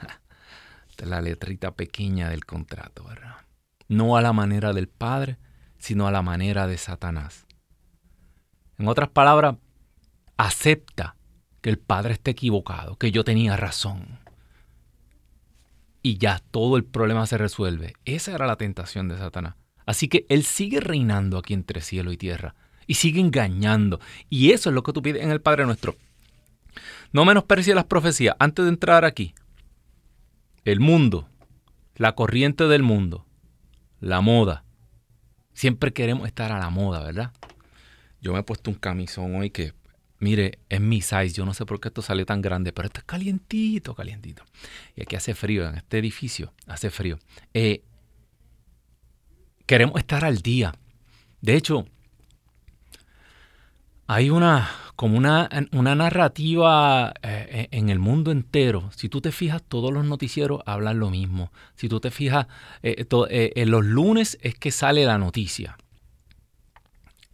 Esta 0.90 1.04
es 1.04 1.10
la 1.10 1.20
letrita 1.20 1.74
pequeña 1.74 2.28
del 2.30 2.44
contrato, 2.44 3.04
¿verdad? 3.04 3.36
No 3.88 4.16
a 4.16 4.22
la 4.22 4.32
manera 4.32 4.72
del 4.72 4.88
Padre, 4.88 5.38
sino 5.78 6.06
a 6.06 6.10
la 6.10 6.22
manera 6.22 6.66
de 6.66 6.76
Satanás. 6.76 7.45
En 8.78 8.88
otras 8.88 9.08
palabras, 9.08 9.56
acepta 10.36 11.16
que 11.60 11.70
el 11.70 11.78
Padre 11.78 12.14
esté 12.14 12.32
equivocado, 12.32 12.96
que 12.96 13.10
yo 13.10 13.24
tenía 13.24 13.56
razón. 13.56 14.18
Y 16.02 16.18
ya 16.18 16.40
todo 16.50 16.76
el 16.76 16.84
problema 16.84 17.26
se 17.26 17.38
resuelve. 17.38 17.94
Esa 18.04 18.34
era 18.34 18.46
la 18.46 18.56
tentación 18.56 19.08
de 19.08 19.18
Satanás. 19.18 19.54
Así 19.86 20.08
que 20.08 20.26
Él 20.28 20.44
sigue 20.44 20.80
reinando 20.80 21.38
aquí 21.38 21.54
entre 21.54 21.80
cielo 21.80 22.12
y 22.12 22.16
tierra. 22.16 22.54
Y 22.86 22.94
sigue 22.94 23.20
engañando. 23.20 23.98
Y 24.30 24.52
eso 24.52 24.70
es 24.70 24.74
lo 24.74 24.82
que 24.82 24.92
tú 24.92 25.02
pides 25.02 25.22
en 25.22 25.30
el 25.30 25.40
Padre 25.40 25.66
nuestro. 25.66 25.96
No 27.12 27.24
menosprecies 27.24 27.74
las 27.74 27.86
profecías. 27.86 28.36
Antes 28.38 28.64
de 28.64 28.68
entrar 28.68 29.04
aquí, 29.04 29.34
el 30.64 30.80
mundo, 30.80 31.28
la 31.96 32.14
corriente 32.14 32.68
del 32.68 32.82
mundo, 32.82 33.26
la 34.00 34.20
moda. 34.20 34.64
Siempre 35.54 35.92
queremos 35.92 36.26
estar 36.26 36.52
a 36.52 36.58
la 36.58 36.70
moda, 36.70 37.02
¿verdad? 37.02 37.32
Yo 38.26 38.32
me 38.32 38.40
he 38.40 38.42
puesto 38.42 38.72
un 38.72 38.76
camisón 38.76 39.36
hoy 39.36 39.50
que, 39.50 39.72
mire, 40.18 40.58
es 40.68 40.80
mi 40.80 41.00
size. 41.00 41.28
Yo 41.28 41.46
no 41.46 41.54
sé 41.54 41.64
por 41.64 41.78
qué 41.78 41.86
esto 41.88 42.02
salió 42.02 42.26
tan 42.26 42.42
grande, 42.42 42.72
pero 42.72 42.86
esto 42.86 42.98
es 42.98 43.04
calientito, 43.04 43.94
calientito. 43.94 44.42
Y 44.96 45.02
aquí 45.02 45.14
hace 45.14 45.36
frío, 45.36 45.68
en 45.68 45.76
este 45.76 45.98
edificio 45.98 46.52
hace 46.66 46.90
frío. 46.90 47.20
Eh, 47.54 47.84
queremos 49.64 49.96
estar 50.00 50.24
al 50.24 50.38
día. 50.38 50.74
De 51.40 51.54
hecho, 51.54 51.86
hay 54.08 54.30
una 54.30 54.68
como 54.96 55.16
una, 55.18 55.48
una 55.70 55.94
narrativa 55.94 57.14
eh, 57.22 57.68
en 57.70 57.90
el 57.90 58.00
mundo 58.00 58.32
entero. 58.32 58.90
Si 58.96 59.08
tú 59.08 59.20
te 59.20 59.30
fijas, 59.30 59.62
todos 59.62 59.92
los 59.92 60.04
noticieros 60.04 60.62
hablan 60.66 60.98
lo 60.98 61.10
mismo. 61.10 61.52
Si 61.76 61.88
tú 61.88 62.00
te 62.00 62.10
fijas, 62.10 62.48
eh, 62.82 63.66
los 63.66 63.84
lunes 63.84 64.36
es 64.40 64.56
que 64.56 64.72
sale 64.72 65.04
la 65.04 65.16
noticia. 65.16 65.76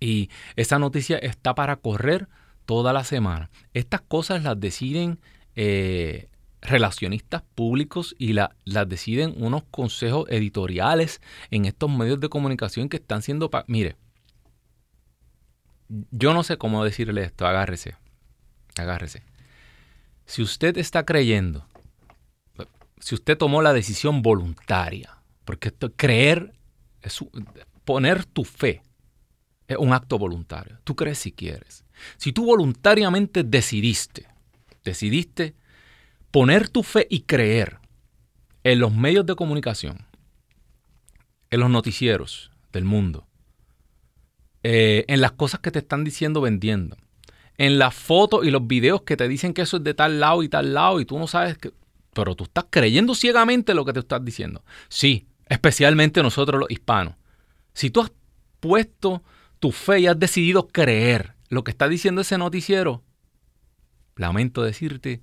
Y 0.03 0.31
esa 0.57 0.81
noticia 0.81 1.17
está 1.17 1.55
para 1.55 1.77
correr 1.77 2.27
toda 2.67 2.93
la 2.93 3.05
semana. 3.05 3.51
Estas 3.73 4.01
cosas 4.01 4.43
las 4.43 4.59
deciden 4.59 5.21
eh, 5.55 6.29
relacionistas 6.61 7.43
públicos 7.55 8.17
y 8.19 8.33
las 8.33 8.51
deciden 8.89 9.33
unos 9.37 9.63
consejos 9.71 10.27
editoriales 10.29 11.21
en 11.53 11.67
estos 11.67 11.89
medios 11.89 12.19
de 12.19 12.29
comunicación 12.29 12.89
que 12.89 12.97
están 12.97 13.23
siendo... 13.23 13.49
Mire, 13.69 13.95
yo 16.11 16.35
no 16.35 16.43
sé 16.43 16.59
cómo 16.59 16.85
decirle 16.85 17.23
esto, 17.23 17.47
agárrese, 17.47 17.95
agárrese. 18.77 19.23
Si 20.27 20.43
usted 20.43 20.79
está 20.79 21.05
creyendo, 21.05 21.65
si 22.99 23.15
usted 23.15 23.39
tomó 23.39 23.63
la 23.63 23.73
decisión 23.73 24.21
voluntaria, 24.21 25.19
porque 25.45 25.69
esto, 25.69 25.93
creer 25.93 26.55
es 27.03 27.25
poner 27.85 28.25
tu 28.25 28.43
fe 28.43 28.83
es 29.73 29.79
un 29.79 29.93
acto 29.93 30.19
voluntario. 30.19 30.79
Tú 30.85 30.97
crees 30.97 31.19
si 31.19 31.33
quieres. 31.33 31.85
Si 32.17 32.33
tú 32.33 32.45
voluntariamente 32.45 33.45
decidiste, 33.45 34.27
decidiste 34.85 35.55
poner 36.31 36.69
tu 36.69 36.83
fe 36.83 37.07
y 37.11 37.23
creer 37.23 37.79
en 38.65 38.79
los 38.79 38.95
medios 38.95 39.27
de 39.27 39.35
comunicación, 39.35 40.07
en 41.51 41.61
los 41.61 41.71
noticieros 41.71 42.51
del 42.73 42.85
mundo, 42.85 43.27
eh, 44.63 45.05
en 45.09 45.21
las 45.21 45.33
cosas 45.33 45.61
que 45.61 45.71
te 45.71 45.81
están 45.81 46.05
diciendo 46.05 46.41
vendiendo, 46.41 46.97
en 47.59 47.79
las 47.79 47.95
fotos 47.95 48.47
y 48.47 48.51
los 48.51 48.67
videos 48.67 49.03
que 49.03 49.17
te 49.17 49.29
dicen 49.29 49.53
que 49.53 49.63
eso 49.63 49.77
es 49.77 49.85
de 49.85 49.95
tal 49.95 50.21
lado 50.21 50.43
y 50.43 50.49
tal 50.49 50.73
lado 50.75 51.01
y 51.01 51.05
tú 51.05 51.19
no 51.19 51.27
sabes 51.27 51.59
que... 51.59 51.73
Pero 52.15 52.35
tú 52.35 52.45
estás 52.45 52.67
creyendo 52.69 53.15
ciegamente 53.15 53.73
lo 53.73 53.87
que 53.87 53.95
te 53.95 54.01
estás 54.01 54.23
diciendo. 54.23 54.63
Sí, 54.89 55.27
especialmente 55.49 56.23
nosotros 56.23 56.61
los 56.61 56.71
hispanos. 56.71 57.15
Si 57.73 57.91
tú 57.91 58.03
has 58.03 58.13
puesto 58.61 59.23
tu 59.63 59.71
fe 59.71 60.01
y 60.01 60.09
has 60.09 60.19
decidido 60.19 60.67
creer 60.67 61.37
lo 61.49 61.63
que 61.63 61.71
está 61.71 61.87
diciendo 61.87 62.23
ese 62.23 62.37
noticiero, 62.37 63.05
lamento 64.17 64.65
decirte, 64.65 65.23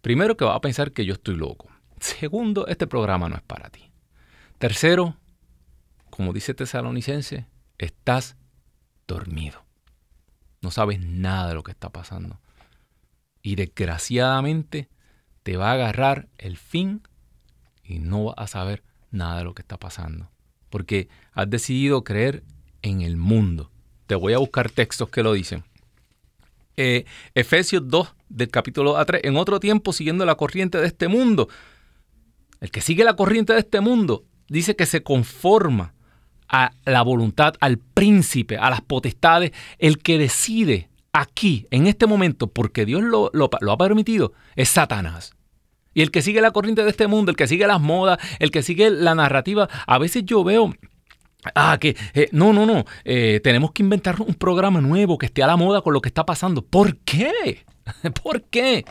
primero 0.00 0.36
que 0.36 0.44
vas 0.44 0.54
a 0.54 0.60
pensar 0.60 0.92
que 0.92 1.04
yo 1.04 1.14
estoy 1.14 1.34
loco. 1.34 1.68
Segundo, 1.98 2.68
este 2.68 2.86
programa 2.86 3.28
no 3.28 3.34
es 3.34 3.42
para 3.42 3.68
ti. 3.68 3.90
Tercero, 4.58 5.16
como 6.08 6.32
dice 6.32 6.54
Tesalonicense, 6.54 7.48
estás 7.78 8.36
dormido. 9.08 9.64
No 10.62 10.70
sabes 10.70 11.00
nada 11.00 11.48
de 11.48 11.54
lo 11.54 11.64
que 11.64 11.72
está 11.72 11.90
pasando. 11.90 12.40
Y 13.42 13.56
desgraciadamente 13.56 14.88
te 15.42 15.56
va 15.56 15.70
a 15.70 15.74
agarrar 15.74 16.28
el 16.38 16.56
fin 16.56 17.02
y 17.82 17.98
no 17.98 18.26
vas 18.26 18.36
a 18.38 18.46
saber 18.46 18.84
nada 19.10 19.38
de 19.38 19.44
lo 19.44 19.54
que 19.56 19.62
está 19.62 19.78
pasando. 19.78 20.30
Porque 20.70 21.08
has 21.32 21.50
decidido 21.50 22.04
creer 22.04 22.44
en 22.86 23.02
el 23.02 23.16
mundo. 23.16 23.70
Te 24.06 24.14
voy 24.14 24.32
a 24.32 24.38
buscar 24.38 24.70
textos 24.70 25.08
que 25.08 25.22
lo 25.22 25.32
dicen. 25.32 25.64
Eh, 26.76 27.04
Efesios 27.34 27.82
2, 27.86 28.14
del 28.28 28.48
capítulo 28.48 28.96
A3. 28.96 29.20
En 29.24 29.36
otro 29.36 29.60
tiempo, 29.60 29.92
siguiendo 29.92 30.24
la 30.24 30.36
corriente 30.36 30.78
de 30.78 30.86
este 30.86 31.08
mundo. 31.08 31.48
El 32.60 32.70
que 32.70 32.80
sigue 32.80 33.04
la 33.04 33.16
corriente 33.16 33.52
de 33.52 33.58
este 33.60 33.80
mundo 33.80 34.24
dice 34.48 34.76
que 34.76 34.86
se 34.86 35.02
conforma 35.02 35.94
a 36.48 36.72
la 36.84 37.02
voluntad, 37.02 37.54
al 37.60 37.78
príncipe, 37.78 38.56
a 38.56 38.70
las 38.70 38.80
potestades, 38.80 39.50
el 39.78 39.98
que 39.98 40.16
decide 40.16 40.88
aquí, 41.12 41.66
en 41.70 41.88
este 41.88 42.06
momento, 42.06 42.46
porque 42.46 42.86
Dios 42.86 43.02
lo, 43.02 43.30
ha 43.50 43.78
permitido, 43.78 44.32
es 44.54 44.68
Satanás. 44.68 45.32
Y 45.92 46.02
el 46.02 46.10
que 46.10 46.22
sigue 46.22 46.40
la 46.40 46.52
corriente 46.52 46.84
de 46.84 46.90
este 46.90 47.08
mundo, 47.08 47.30
el 47.30 47.36
que 47.36 47.48
sigue 47.48 47.66
las 47.66 47.80
modas, 47.80 48.18
el 48.38 48.52
que 48.52 48.62
sigue 48.62 48.90
la 48.90 49.14
narrativa, 49.14 49.68
a 49.86 49.98
veces 49.98 50.24
yo 50.24 50.44
veo 50.44 50.72
Ah, 51.54 51.78
que 51.80 51.96
eh, 52.14 52.28
no, 52.32 52.52
no, 52.52 52.66
no. 52.66 52.84
Eh, 53.04 53.40
tenemos 53.42 53.72
que 53.72 53.82
inventar 53.82 54.20
un 54.20 54.34
programa 54.34 54.80
nuevo 54.80 55.18
que 55.18 55.26
esté 55.26 55.42
a 55.42 55.46
la 55.46 55.56
moda 55.56 55.80
con 55.80 55.92
lo 55.92 56.00
que 56.00 56.08
está 56.08 56.26
pasando. 56.26 56.62
¿Por 56.62 56.96
qué? 56.98 57.64
¿Por 58.22 58.42
qué? 58.42 58.84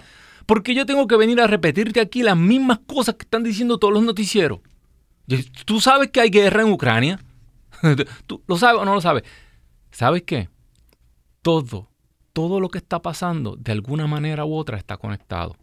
Porque 0.46 0.75
yo 0.75 0.86
tengo 0.86 1.08
que 1.08 1.17
venir 1.17 1.41
a 1.41 1.48
repetirte 1.48 2.00
aquí 2.00 2.24
las 2.24 2.38
mismas 2.38 2.80
cosas 2.86 3.15
que 3.15 3.24
están 3.24 3.43
diciendo 3.43 3.78
todos 3.78 3.93
los 3.93 4.04
noticieros. 4.04 4.60
Tú 5.65 5.82
sabes 5.82 6.12
que 6.12 6.22
hay 6.22 6.30
guerra 6.30 6.62
en 6.62 6.72
Ucrania. 6.72 7.19
¿Tú 8.28 8.43
lo 8.48 8.58
sabes 8.58 8.82
o 8.82 8.86
no 8.86 8.93
lo 8.93 9.02
sabes? 9.02 9.24
¿Sabes 9.91 10.24
qué? 10.24 10.50
Todo, 11.41 11.89
todo 12.32 12.60
lo 12.60 12.69
que 12.69 12.78
está 12.78 13.02
pasando, 13.02 13.56
de 13.56 13.72
alguna 13.72 14.08
manera 14.08 14.46
u 14.46 14.56
otra, 14.56 14.78
está 14.78 14.98
conectado. 14.98 15.56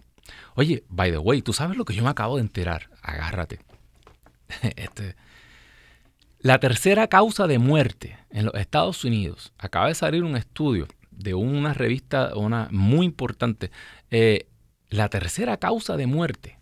Oye, 0.54 0.84
by 0.88 1.10
the 1.10 1.18
way, 1.18 1.42
tú 1.42 1.52
sabes 1.52 1.76
lo 1.76 1.84
que 1.84 1.94
yo 1.94 2.02
me 2.02 2.10
acabo 2.10 2.36
de 2.36 2.42
enterar. 2.42 2.90
Agárrate. 3.02 3.60
Este, 4.76 5.16
la 6.42 6.58
tercera 6.58 7.06
causa 7.06 7.46
de 7.46 7.58
muerte 7.58 8.18
en 8.30 8.46
los 8.46 8.54
Estados 8.54 9.04
Unidos, 9.04 9.52
acaba 9.58 9.86
de 9.88 9.94
salir 9.94 10.24
un 10.24 10.36
estudio 10.36 10.88
de 11.12 11.34
una 11.34 11.72
revista 11.72 12.34
una, 12.34 12.68
muy 12.72 13.06
importante. 13.06 13.70
Eh, 14.10 14.48
la 14.88 15.08
tercera 15.08 15.56
causa 15.58 15.96
de 15.96 16.06
muerte 16.06 16.58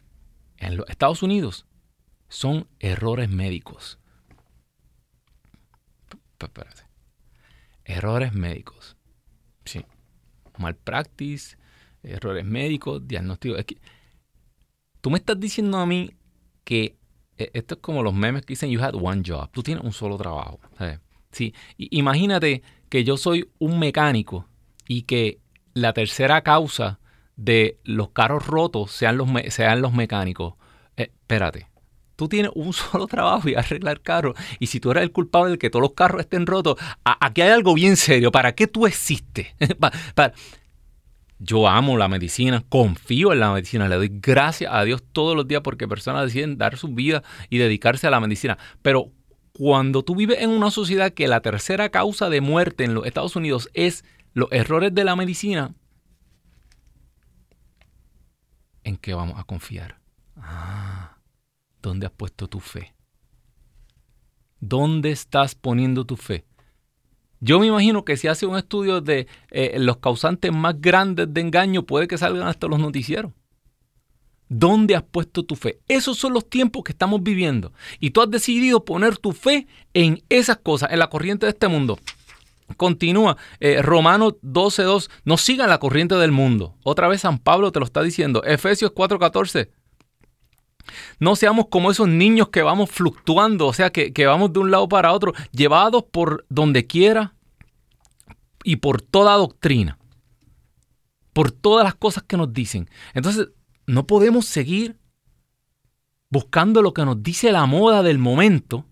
en 0.59 0.77
los 0.77 0.89
Estados 0.91 1.23
Unidos 1.23 1.67
son 2.29 2.69
errores 2.79 3.31
médicos. 3.31 3.99
Errores 7.85 8.35
médicos. 8.35 8.97
Sí. 9.65 9.85
Malpractice, 10.59 11.57
errores 12.03 12.45
médicos, 12.45 13.07
diagnóstico. 13.09 13.57
tú 15.01 15.11
me 15.11 15.19
estás 15.19 15.41
diciendo 15.41 15.79
a 15.79 15.87
mí 15.87 16.15
que 16.65 17.00
esto 17.55 17.75
es 17.75 17.81
como 17.81 18.03
los 18.03 18.15
memes 18.15 18.43
que 18.43 18.53
dicen 18.53 18.71
you 18.71 18.81
had 18.81 18.95
one 18.95 19.23
job. 19.27 19.49
Tú 19.53 19.63
tienes 19.63 19.85
un 19.85 19.93
solo 19.93 20.17
trabajo. 20.17 20.61
Sí. 21.33 21.55
imagínate 21.79 22.63
que 22.89 23.05
yo 23.05 23.17
soy 23.17 23.49
un 23.59 23.79
mecánico 23.79 24.47
y 24.89 25.03
que 25.03 25.39
la 25.75 25.93
tercera 25.93 26.43
causa 26.43 26.99
de 27.37 27.79
los 27.85 28.11
carros 28.11 28.47
rotos 28.47 28.91
sean 28.91 29.17
los, 29.17 29.29
sean 29.49 29.81
los 29.81 29.93
mecánicos. 29.93 30.55
Eh, 30.97 31.13
espérate 31.21 31.71
tú 32.21 32.29
tienes 32.29 32.53
un 32.55 32.73
solo 32.75 33.07
trabajo 33.07 33.49
y 33.49 33.55
arreglar 33.55 34.03
carros. 34.03 34.35
Y 34.59 34.67
si 34.67 34.79
tú 34.79 34.91
eres 34.91 35.05
el 35.05 35.11
culpable 35.11 35.53
de 35.53 35.59
que 35.59 35.71
todos 35.71 35.83
los 35.83 35.95
carros 35.95 36.21
estén 36.21 36.45
rotos, 36.45 36.77
aquí 37.03 37.41
hay 37.41 37.49
algo 37.49 37.73
bien 37.73 37.97
serio. 37.97 38.31
¿Para 38.31 38.55
qué 38.55 38.67
tú 38.67 38.87
existes? 38.87 39.47
Yo 41.43 41.67
amo 41.67 41.97
la 41.97 42.07
medicina, 42.07 42.63
confío 42.69 43.33
en 43.33 43.41
la 43.41 43.51
medicina, 43.51 43.89
le 43.89 43.97
doy 43.97 44.11
gracias 44.13 44.71
a 44.73 44.85
Dios 44.85 45.03
todos 45.11 45.35
los 45.35 45.49
días 45.49 45.63
porque 45.63 45.89
personas 45.89 46.27
deciden 46.27 46.59
dar 46.59 46.77
su 46.77 46.89
vida 46.89 47.23
y 47.49 47.57
dedicarse 47.57 48.07
a 48.07 48.11
la 48.11 48.21
medicina. 48.21 48.59
Pero 48.83 49.11
cuando 49.55 50.05
tú 50.05 50.15
vives 50.15 50.43
en 50.43 50.51
una 50.51 50.71
sociedad 50.71 51.13
que 51.13 51.29
la 51.29 51.41
tercera 51.41 51.89
causa 51.89 52.29
de 52.29 52.43
muerte 52.43 52.85
en 52.85 52.93
los 52.93 53.07
Estados 53.07 53.37
Unidos 53.37 53.71
es 53.73 54.05
los 54.35 54.53
errores 54.53 54.95
de 54.95 55.03
la 55.03 55.17
medicina, 55.17 55.75
¿en 58.85 58.99
qué 58.99 59.15
vamos 59.15 59.41
a 59.41 59.45
confiar? 59.45 59.99
Ah. 60.37 61.17
¿Dónde 61.81 62.05
has 62.05 62.13
puesto 62.13 62.49
tu 62.49 62.61
fe? 62.61 62.95
¿Dónde 64.61 65.11
estás 65.11 65.55
poniendo 65.55 66.05
tu 66.05 66.17
fe? 66.17 66.45
Yo 67.41 67.59
me 67.59 67.67
imagino 67.67 68.05
que 68.05 68.17
si 68.17 68.29
hace 68.29 68.45
un 68.47 68.57
estudio 68.57 69.01
de 69.01 69.27
eh, 69.51 69.77
los 69.79 69.97
causantes 69.97 70.53
más 70.53 70.79
grandes 70.81 71.33
de 71.33 71.41
engaño, 71.41 71.85
puede 71.85 72.07
que 72.07 72.19
salgan 72.19 72.47
hasta 72.47 72.67
los 72.69 72.79
noticieros. 72.79 73.33
¿Dónde 74.49 74.97
has 74.97 75.03
puesto 75.03 75.45
tu 75.45 75.57
fe? 75.57 75.81
Esos 75.89 76.19
son 76.19 76.35
los 76.35 76.51
tiempos 76.51 76.83
que 76.83 76.93
estamos 76.93 77.23
viviendo. 77.23 77.73
Y 77.99 78.11
tú 78.11 78.21
has 78.21 78.31
decidido 78.31 78.85
poner 78.85 79.17
tu 79.17 79.33
fe 79.33 79.67
en 79.95 80.23
esas 80.29 80.59
cosas, 80.59 80.91
en 80.93 80.99
la 80.99 81.09
corriente 81.09 81.47
de 81.47 81.51
este 81.51 81.69
mundo. 81.69 81.99
Continúa, 82.77 83.37
eh, 83.61 83.81
Romanos 83.81 84.35
12.2, 84.43 85.09
no 85.25 85.37
sigan 85.37 85.71
la 85.71 85.79
corriente 85.79 86.17
del 86.17 86.33
mundo. 86.33 86.75
Otra 86.83 87.09
vez 87.09 87.23
San 87.23 87.39
Pablo 87.39 87.73
te 87.73 87.79
lo 87.79 87.87
está 87.87 88.03
diciendo. 88.03 88.43
Efesios 88.45 88.93
4.14, 88.93 89.71
no 91.19 91.37
seamos 91.37 91.67
como 91.69 91.91
esos 91.91 92.09
niños 92.09 92.49
que 92.49 92.63
vamos 92.63 92.91
fluctuando, 92.91 93.67
o 93.67 93.73
sea, 93.73 93.91
que, 93.91 94.13
vamos 94.27 94.53
de 94.53 94.61
un 94.61 94.71
lado 94.71 94.89
para 94.89 95.13
otro, 95.13 95.33
llevados 95.53 96.05
por 96.11 96.47
donde 96.49 96.87
quiera 96.87 97.35
y 98.65 98.77
por 98.77 99.03
toda 99.03 99.37
doctrina, 99.37 99.99
por 101.33 101.51
todas 101.51 101.85
las 101.85 101.95
cosas 101.95 102.25
que 102.25 102.37
nos 102.37 102.53
dicen. 102.53 102.89
Entonces, 103.15 103.49
no 103.87 104.07
podemos 104.07 104.47
seguir 104.47 104.97
buscando 106.31 106.83
lo 106.83 106.95
que 106.95 107.05
nos 107.05 107.23
dice 107.23 107.53
la 107.53 107.67
moda 107.67 108.03
del 108.03 108.19
momento. 108.19 108.87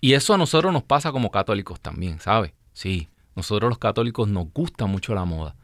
Y 0.00 0.12
eso 0.12 0.32
a 0.32 0.38
nosotros 0.38 0.72
nos 0.72 0.84
pasa 0.84 1.10
como 1.10 1.32
católicos 1.32 1.80
también, 1.80 2.20
¿sabe? 2.20 2.54
Sí, 2.72 3.08
nosotros 3.34 3.68
los 3.68 3.78
católicos 3.78 4.28
nos 4.28 4.52
gusta 4.52 4.86
mucho 4.86 5.12
la 5.14 5.24
moda. 5.24 5.56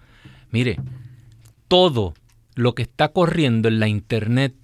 Mire, 0.51 0.77
todo 1.69 2.15
lo 2.55 2.75
que 2.75 2.83
está 2.83 3.09
corriendo 3.09 3.69
en 3.69 3.79
la 3.79 3.89
internet 3.89 4.55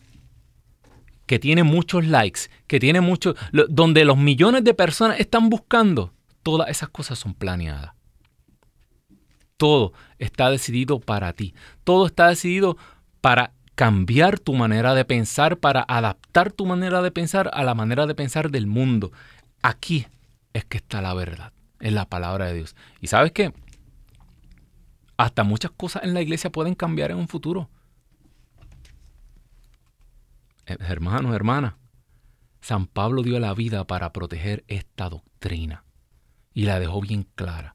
que 1.31 1.39
tiene 1.39 1.63
muchos 1.63 2.09
likes, 2.09 2.51
que 2.67 2.81
tiene 2.81 3.01
mucho, 3.01 3.37
donde 3.69 4.05
los 4.05 4.17
millones 4.17 4.65
de 4.65 4.75
personas 4.75 5.21
están 5.21 5.49
buscando, 5.49 6.13
todas 6.43 6.69
esas 6.69 6.89
cosas 6.89 7.21
son 7.21 7.35
planeadas. 7.35 7.93
Todo 9.57 9.93
está 10.19 10.51
decidido 10.51 10.99
para 10.99 11.33
ti. 11.33 11.55
Todo 11.85 12.07
está 12.07 12.27
decidido 12.27 12.77
para 13.21 13.53
cambiar 13.77 14.41
tu 14.41 14.55
manera 14.55 14.93
de 14.93 15.05
pensar, 15.05 15.59
para 15.59 15.85
adaptar 15.87 16.51
tu 16.51 16.67
manera 16.67 17.01
de 17.01 17.13
pensar 17.13 17.49
a 17.53 17.63
la 17.63 17.77
manera 17.77 18.09
de 18.09 18.17
pensar 18.17 18.51
del 18.51 18.67
mundo. 18.67 19.13
Aquí 19.63 20.09
es 20.53 20.65
que 20.65 20.79
está 20.79 21.01
la 21.01 21.15
verdad. 21.15 21.53
en 21.79 21.95
la 21.95 22.07
palabra 22.07 22.47
de 22.47 22.55
Dios. 22.55 22.75
¿Y 23.01 23.07
sabes 23.07 23.31
qué? 23.31 23.55
Hasta 25.17 25.45
muchas 25.45 25.71
cosas 25.71 26.03
en 26.03 26.13
la 26.13 26.23
iglesia 26.23 26.51
pueden 26.51 26.75
cambiar 26.75 27.13
en 27.13 27.19
un 27.19 27.29
futuro. 27.29 27.71
Hermanos, 30.79 31.35
hermanas, 31.35 31.75
San 32.61 32.87
Pablo 32.87 33.23
dio 33.23 33.39
la 33.41 33.55
vida 33.55 33.87
para 33.87 34.13
proteger 34.13 34.65
esta 34.69 35.09
doctrina 35.09 35.85
y 36.53 36.65
la 36.65 36.79
dejó 36.79 37.01
bien 37.01 37.27
clara. 37.35 37.75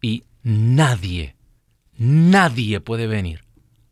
Y 0.00 0.24
nadie, 0.42 1.36
nadie 1.96 2.80
puede 2.80 3.06
venir 3.06 3.44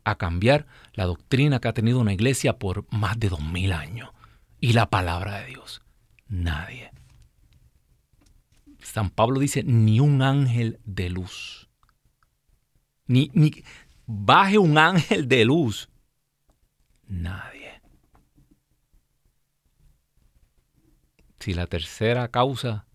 a 0.03 0.15
cambiar 0.15 0.65
la 0.93 1.05
doctrina 1.05 1.59
que 1.59 1.67
ha 1.67 1.73
tenido 1.73 1.99
una 1.99 2.13
iglesia 2.13 2.57
por 2.57 2.85
más 2.91 3.19
de 3.19 3.29
dos 3.29 3.41
mil 3.41 3.71
años 3.73 4.09
y 4.59 4.73
la 4.73 4.89
palabra 4.89 5.39
de 5.39 5.47
Dios. 5.47 5.81
Nadie. 6.27 6.91
San 8.79 9.09
Pablo 9.09 9.39
dice, 9.39 9.63
ni 9.63 9.99
un 9.99 10.21
ángel 10.21 10.79
de 10.85 11.09
luz. 11.09 11.69
Ni, 13.07 13.29
ni 13.33 13.63
baje 14.05 14.57
un 14.57 14.77
ángel 14.77 15.27
de 15.27 15.45
luz. 15.45 15.89
Nadie. 17.07 17.60
Si 21.41 21.55
la 21.55 21.65
tercera 21.65 22.27
causa 22.27 22.85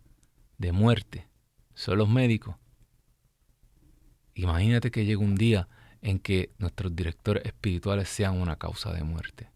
de 0.56 0.70
muerte 0.70 1.26
son 1.74 1.98
los 1.98 2.08
médicos, 2.08 2.54
imagínate 4.34 4.92
que 4.92 5.04
llegue 5.04 5.16
un 5.16 5.34
día 5.34 5.68
en 6.00 6.20
que 6.20 6.54
nuestros 6.58 6.94
directores 6.94 7.44
espirituales 7.44 8.08
sean 8.08 8.40
una 8.40 8.54
causa 8.54 8.92
de 8.92 9.02
muerte. 9.02 9.50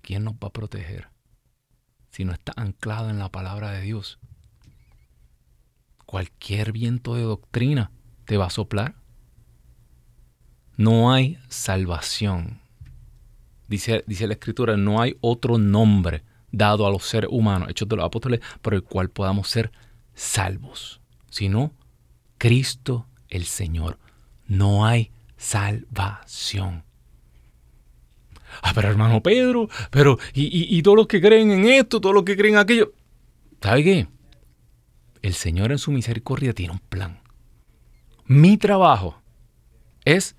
¿Quién 0.00 0.24
nos 0.24 0.32
va 0.36 0.48
a 0.48 0.52
proteger 0.54 1.10
si 2.08 2.24
no 2.24 2.32
está 2.32 2.54
anclado 2.56 3.10
en 3.10 3.18
la 3.18 3.28
palabra 3.28 3.72
de 3.72 3.82
Dios? 3.82 4.18
Cualquier 6.06 6.72
viento 6.72 7.14
de 7.14 7.24
doctrina 7.24 7.90
te 8.24 8.38
va 8.38 8.46
a 8.46 8.50
soplar. 8.50 8.94
No 10.78 11.12
hay 11.12 11.38
salvación. 11.50 12.62
Dice, 13.68 14.02
dice 14.06 14.26
la 14.26 14.32
Escritura, 14.32 14.78
no 14.78 15.02
hay 15.02 15.18
otro 15.20 15.58
nombre 15.58 16.24
dado 16.52 16.86
a 16.86 16.90
los 16.90 17.04
seres 17.04 17.30
humanos, 17.32 17.68
hechos 17.70 17.88
de 17.88 17.96
los 17.96 18.04
apóstoles, 18.04 18.40
por 18.60 18.74
el 18.74 18.82
cual 18.82 19.08
podamos 19.08 19.48
ser 19.48 19.72
salvos, 20.14 21.00
sino 21.30 21.72
Cristo 22.38 23.06
el 23.28 23.44
Señor. 23.44 23.98
No 24.46 24.86
hay 24.86 25.10
salvación. 25.36 26.84
Ah, 28.62 28.72
pero 28.74 28.88
hermano 28.88 29.22
Pedro, 29.22 29.68
pero 29.90 30.18
y, 30.34 30.76
y, 30.76 30.82
todos 30.82 30.96
los 30.96 31.06
que 31.06 31.22
creen 31.22 31.50
en 31.50 31.64
esto, 31.64 32.00
todos 32.00 32.14
los 32.14 32.24
que 32.24 32.36
creen 32.36 32.54
en 32.54 32.60
aquello. 32.60 32.92
¿Sabe 33.62 33.82
qué? 33.82 34.08
El 35.22 35.32
Señor 35.32 35.72
en 35.72 35.78
su 35.78 35.90
misericordia 35.90 36.52
tiene 36.52 36.74
un 36.74 36.78
plan. 36.80 37.22
Mi 38.26 38.58
trabajo 38.58 39.22
es 40.04 40.36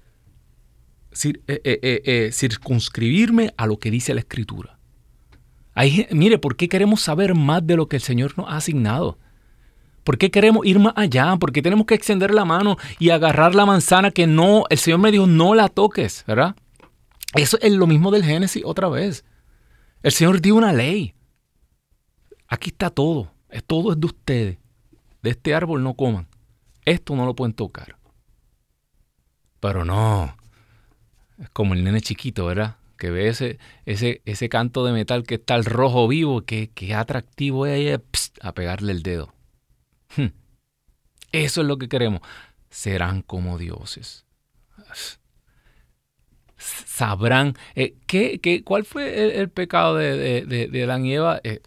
eh, 1.24 1.40
eh, 1.48 2.02
eh, 2.06 2.30
circunscribirme 2.32 3.54
a 3.56 3.68
lo 3.68 3.78
que 3.78 3.92
dice 3.92 4.14
la 4.14 4.22
Escritura. 4.22 4.73
Mire, 6.12 6.38
¿por 6.38 6.56
qué 6.56 6.70
queremos 6.70 7.02
saber 7.02 7.36
más 7.36 7.66
de 7.66 7.76
lo 7.76 7.88
que 7.88 7.98
el 7.98 8.02
Señor 8.02 8.38
nos 8.38 8.48
ha 8.50 8.58
asignado? 8.58 9.18
¿Por 10.04 10.18
qué 10.18 10.30
queremos 10.30 10.66
ir 10.66 10.80
más 10.80 10.94
allá? 10.96 11.36
¿Por 11.38 11.52
qué 11.52 11.62
tenemos 11.62 11.86
que 11.86 11.96
extender 11.96 12.34
la 12.34 12.46
mano 12.46 12.78
y 13.00 13.10
agarrar 13.10 13.56
la 13.56 13.66
manzana 13.66 14.12
que 14.12 14.28
no, 14.28 14.66
el 14.70 14.78
Señor 14.78 15.00
me 15.00 15.12
dijo, 15.12 15.28
no 15.28 15.56
la 15.56 15.70
toques, 15.70 16.24
¿verdad? 16.28 16.56
Eso 17.34 17.58
es 17.62 17.72
lo 17.72 17.88
mismo 17.88 18.12
del 18.12 18.24
Génesis 18.24 18.64
otra 18.66 18.90
vez. 18.90 19.24
El 20.04 20.12
Señor 20.12 20.42
dio 20.42 20.56
una 20.56 20.74
ley. 20.74 21.14
Aquí 22.48 22.70
está 22.70 22.90
todo. 22.90 23.32
Todo 23.66 23.94
es 23.94 24.00
de 24.00 24.06
ustedes. 24.06 24.58
De 25.22 25.30
este 25.30 25.56
árbol 25.56 25.82
no 25.84 25.94
coman. 25.94 26.28
Esto 26.86 27.16
no 27.16 27.26
lo 27.26 27.36
pueden 27.36 27.54
tocar. 27.54 27.96
Pero 29.60 29.86
no. 29.86 30.36
Es 31.40 31.50
como 31.50 31.74
el 31.74 31.84
nene 31.84 32.02
chiquito, 32.02 32.46
¿verdad? 32.46 32.76
Que 33.04 33.12
ve 33.12 33.28
ese, 33.28 33.60
ese, 33.86 34.22
ese 34.24 34.48
canto 34.48 34.86
de 34.86 34.94
metal 34.94 35.24
que 35.24 35.36
está 35.36 35.56
el 35.56 35.66
rojo 35.66 36.08
vivo, 36.08 36.46
que, 36.46 36.70
que 36.70 36.94
atractivo 36.94 37.66
es 37.66 38.00
a 38.40 38.54
pegarle 38.54 38.94
el 38.94 39.04
dedo. 39.04 39.34
Hmm. 40.16 40.28
Eso 41.34 41.60
es 41.60 41.68
lo 41.68 41.78
que 41.78 41.90
queremos. 41.90 42.22
Serán 42.70 43.22
como 43.22 43.58
dioses. 43.58 44.26
Sabrán. 46.56 47.56
Eh, 47.76 47.98
¿qué, 48.08 48.40
qué, 48.40 48.64
cuál 48.64 48.86
fue 48.86 49.38
el, 49.38 49.50
pecado 49.50 49.98
de, 49.98 50.46
de, 50.46 50.70
de, 50.70 50.84
Adán 50.86 51.06
y 51.06 51.16
Eva? 51.16 51.42
Eh, 51.44 51.60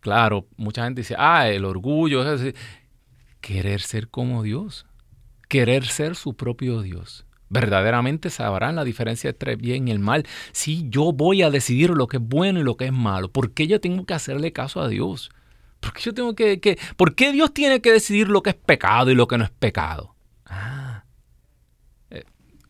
claro, 0.00 0.48
mucha 0.56 0.82
gente 0.82 1.02
dice, 1.02 1.14
ah, 1.16 1.48
el 1.48 1.66
orgullo. 1.66 2.24
Querer 3.40 3.80
ser 3.80 4.08
como 4.08 4.42
Dios. 4.42 4.86
Querer 5.48 5.86
ser 5.86 6.16
su 6.16 6.34
propio 6.34 6.82
Dios. 6.82 7.26
Verdaderamente 7.50 8.30
sabrán 8.30 8.76
la 8.76 8.84
diferencia 8.84 9.30
entre 9.30 9.52
el 9.52 9.58
bien 9.58 9.88
y 9.88 9.90
el 9.90 9.98
mal. 9.98 10.24
Si 10.52 10.88
yo 10.88 11.12
voy 11.12 11.42
a 11.42 11.50
decidir 11.50 11.90
lo 11.90 12.06
que 12.06 12.18
es 12.18 12.22
bueno 12.22 12.60
y 12.60 12.62
lo 12.62 12.76
que 12.76 12.86
es 12.86 12.92
malo, 12.92 13.28
¿por 13.28 13.50
qué 13.50 13.66
yo 13.66 13.80
tengo 13.80 14.06
que 14.06 14.14
hacerle 14.14 14.52
caso 14.52 14.80
a 14.80 14.88
Dios? 14.88 15.30
¿Por 15.80 15.92
qué 15.92 16.00
yo 16.02 16.14
tengo 16.14 16.34
que, 16.36 16.78
¿Por 16.96 17.16
qué 17.16 17.32
Dios 17.32 17.52
tiene 17.52 17.80
que 17.80 17.90
decidir 17.90 18.28
lo 18.28 18.42
que 18.42 18.50
es 18.50 18.56
pecado 18.56 19.10
y 19.10 19.16
lo 19.16 19.26
que 19.26 19.36
no 19.36 19.44
es 19.44 19.50
pecado? 19.50 20.14
Ah. 20.46 21.04
Eh, 22.10 22.24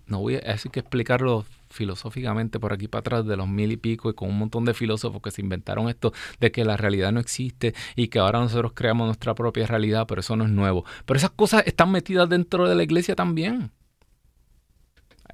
no 0.06 0.20
voy 0.20 0.36
a 0.36 0.40
decir 0.40 0.70
que 0.70 0.80
explicarlo 0.80 1.44
filosóficamente 1.68 2.58
por 2.58 2.72
aquí 2.72 2.88
para 2.88 3.00
atrás 3.00 3.26
de 3.26 3.36
los 3.36 3.48
mil 3.48 3.70
y 3.72 3.76
pico 3.76 4.08
y 4.08 4.14
con 4.14 4.30
un 4.30 4.38
montón 4.38 4.64
de 4.64 4.72
filósofos 4.72 5.20
que 5.20 5.30
se 5.30 5.42
inventaron 5.42 5.90
esto 5.90 6.12
de 6.40 6.50
que 6.50 6.64
la 6.64 6.78
realidad 6.78 7.12
no 7.12 7.20
existe 7.20 7.74
y 7.96 8.08
que 8.08 8.18
ahora 8.18 8.40
nosotros 8.40 8.72
creamos 8.74 9.06
nuestra 9.06 9.34
propia 9.34 9.66
realidad, 9.66 10.06
pero 10.08 10.20
eso 10.20 10.36
no 10.36 10.44
es 10.44 10.50
nuevo. 10.50 10.86
Pero 11.04 11.18
esas 11.18 11.30
cosas 11.30 11.64
están 11.66 11.92
metidas 11.92 12.30
dentro 12.30 12.66
de 12.66 12.74
la 12.74 12.82
iglesia 12.82 13.14
también. 13.14 13.72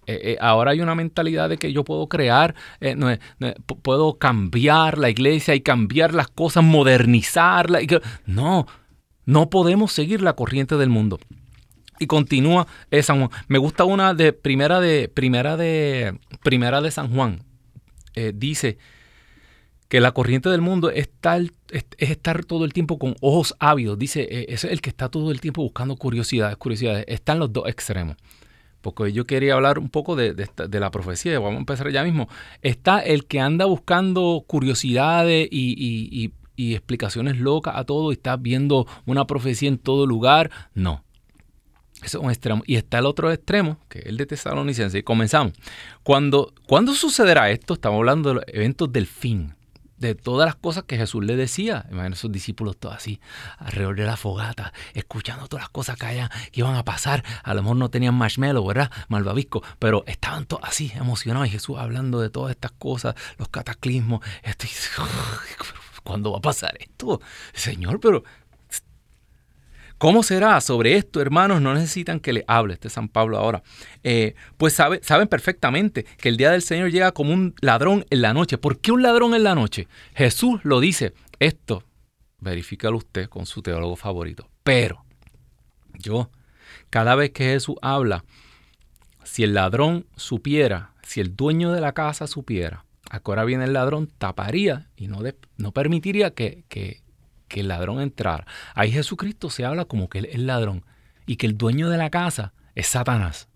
Eh, 0.06 0.20
eh, 0.22 0.36
ahora 0.40 0.70
hay 0.70 0.80
una 0.80 0.94
mentalidad 0.94 1.48
de 1.48 1.58
que 1.58 1.72
yo 1.72 1.84
puedo 1.84 2.08
crear, 2.08 2.54
eh, 2.80 2.96
puedo 3.82 4.18
cambiar 4.18 4.98
la 4.98 5.10
iglesia 5.10 5.54
y 5.54 5.60
cambiar 5.60 6.14
las 6.14 6.28
cosas, 6.28 6.62
modernizarla. 6.62 7.82
Y 7.82 7.88
no, 8.24 8.66
no 9.24 9.50
podemos 9.50 9.92
seguir 9.92 10.22
la 10.22 10.34
corriente 10.34 10.76
del 10.76 10.90
mundo. 10.90 11.18
Y 11.98 12.06
continúa 12.06 12.66
San 13.02 13.18
Juan. 13.18 13.30
Me 13.48 13.58
gusta 13.58 13.84
una 13.84 14.14
de 14.14 14.32
primera 14.32 14.80
de 14.80 15.08
primera 15.08 15.56
de 15.56 16.18
primera 16.42 16.80
de 16.80 16.90
San 16.90 17.12
Juan. 17.12 17.42
dice 18.34 18.78
que 19.88 20.00
la 20.00 20.12
corriente 20.12 20.50
del 20.50 20.60
mundo 20.60 20.90
es, 20.90 21.08
es, 21.70 21.84
estar 21.98 22.44
todo 22.44 22.64
el 22.64 22.74
tiempo 22.74 22.98
con 22.98 23.16
ojos 23.22 23.54
ávidos. 23.58 23.98
Dice, 23.98 24.46
es 24.52 24.64
el 24.64 24.82
que 24.82 24.90
está 24.90 25.08
todo 25.08 25.32
el 25.32 25.40
tiempo 25.40 25.62
buscando 25.62 25.96
curiosidades, 25.96 26.56
curiosidades. 26.58 27.06
Están 27.08 27.38
los 27.38 27.50
dos 27.50 27.66
extremos 27.66 28.16
porque 28.92 29.12
yo 29.12 29.26
quería 29.26 29.54
hablar 29.54 29.80
un 29.80 29.88
poco 29.88 30.14
de, 30.14 30.48
la 30.70 30.90
profecía, 30.92 31.40
vamos 31.40 31.56
a 31.56 31.58
empezar 31.58 31.90
ya 31.90 32.04
mismo. 32.04 32.28
Está 32.62 33.00
el 33.00 33.26
que 33.26 33.40
anda 33.40 33.64
buscando 33.64 34.44
curiosidades 34.46 35.48
y, 35.50 36.32
explicaciones 36.56 37.36
locas 37.38 37.74
a 37.76 37.82
todo 37.82 38.12
y 38.12 38.14
está 38.14 38.36
viendo 38.36 38.86
una 39.04 39.26
profecía 39.26 39.68
en 39.68 39.78
todo 39.78 40.06
lugar. 40.06 40.52
No. 40.72 41.02
Eso 42.00 42.18
es 42.18 42.24
un 42.24 42.30
extremo. 42.30 42.62
Y 42.64 42.76
está 42.76 43.00
el 43.00 43.06
otro 43.06 43.32
extremo, 43.32 43.78
que 43.88 43.98
es 43.98 44.06
el 44.06 44.18
de 44.18 44.26
Tesalonicense. 44.26 44.98
Y 44.98 45.02
comenzamos. 45.02 45.54
Cuando, 46.04 46.54
¿Cuándo 46.68 46.94
sucederá 46.94 47.50
esto? 47.50 47.74
Estamos 47.74 47.98
hablando 47.98 48.28
de 48.28 48.34
los 48.36 48.44
eventos 48.46 48.92
del 48.92 49.08
fin 49.08 49.55
de 49.98 50.14
todas 50.14 50.46
las 50.46 50.56
cosas 50.56 50.84
que 50.84 50.96
Jesús 50.96 51.24
le 51.24 51.36
decía. 51.36 51.86
Imagínense 51.90 52.20
sus 52.22 52.32
discípulos 52.32 52.76
todos 52.76 52.96
así, 52.96 53.20
alrededor 53.58 53.96
de 53.96 54.04
la 54.04 54.16
fogata, 54.16 54.72
escuchando 54.94 55.48
todas 55.48 55.64
las 55.64 55.70
cosas 55.70 55.96
que, 55.96 56.06
que 56.52 56.60
iban 56.60 56.76
a 56.76 56.84
pasar. 56.84 57.24
A 57.42 57.54
lo 57.54 57.62
mejor 57.62 57.76
no 57.76 57.90
tenían 57.90 58.14
marshmallow, 58.14 58.66
¿verdad? 58.66 58.90
Malvavisco, 59.08 59.62
pero 59.78 60.04
estaban 60.06 60.46
todos 60.46 60.64
así, 60.64 60.92
emocionados. 60.94 61.48
Y 61.48 61.50
Jesús 61.50 61.78
hablando 61.78 62.20
de 62.20 62.30
todas 62.30 62.50
estas 62.50 62.72
cosas, 62.72 63.14
los 63.38 63.48
cataclismos. 63.48 64.20
Esto, 64.42 64.66
¿Cuándo 66.02 66.30
va 66.30 66.38
a 66.38 66.40
pasar 66.40 66.76
esto? 66.78 67.20
Señor, 67.52 67.98
pero 67.98 68.22
¿Cómo 69.98 70.22
será 70.22 70.60
sobre 70.60 70.96
esto, 70.96 71.22
hermanos? 71.22 71.62
No 71.62 71.72
necesitan 71.72 72.20
que 72.20 72.34
le 72.34 72.44
hable, 72.46 72.74
este 72.74 72.90
San 72.90 73.08
Pablo 73.08 73.38
ahora. 73.38 73.62
Eh, 74.04 74.34
pues 74.58 74.74
saben 74.74 75.28
perfectamente 75.28 76.04
que 76.18 76.28
el 76.28 76.36
día 76.36 76.50
del 76.50 76.60
Señor 76.60 76.90
llega 76.90 77.12
como 77.12 77.32
un 77.32 77.54
ladrón 77.62 78.04
en 78.10 78.20
la 78.20 78.34
noche. 78.34 78.58
¿Por 78.58 78.78
qué 78.78 78.92
un 78.92 79.02
ladrón 79.02 79.34
en 79.34 79.42
la 79.42 79.54
noche? 79.54 79.88
Jesús 80.14 80.60
lo 80.64 80.80
dice. 80.80 81.14
Esto, 81.38 81.82
verifícalo 82.40 82.98
usted 82.98 83.28
con 83.28 83.46
su 83.46 83.62
teólogo 83.62 83.96
favorito. 83.96 84.48
Pero 84.62 85.02
yo, 85.94 86.30
cada 86.90 87.14
vez 87.14 87.30
que 87.30 87.44
Jesús 87.44 87.76
habla, 87.80 88.24
si 89.24 89.44
el 89.44 89.54
ladrón 89.54 90.06
supiera, 90.16 90.92
si 91.02 91.20
el 91.20 91.36
dueño 91.36 91.72
de 91.72 91.80
la 91.80 91.92
casa 91.92 92.26
supiera, 92.26 92.84
ahora 93.08 93.44
viene 93.44 93.64
el 93.64 93.72
ladrón, 93.72 94.10
taparía 94.18 94.88
y 94.94 95.08
no, 95.08 95.22
permitiría 95.72 96.32
que 96.32 97.05
que 97.48 97.60
el 97.60 97.68
ladrón 97.68 98.00
entrara. 98.00 98.46
Ahí 98.74 98.90
Jesucristo 98.90 99.50
se 99.50 99.64
habla 99.64 99.84
como 99.84 100.08
que 100.08 100.18
él 100.18 100.24
es 100.26 100.38
ladrón 100.38 100.84
y 101.26 101.36
que 101.36 101.46
el 101.46 101.56
dueño 101.56 101.88
de 101.90 101.98
la 101.98 102.10
casa 102.10 102.52
es 102.74 102.86
Satanás. 102.88 103.48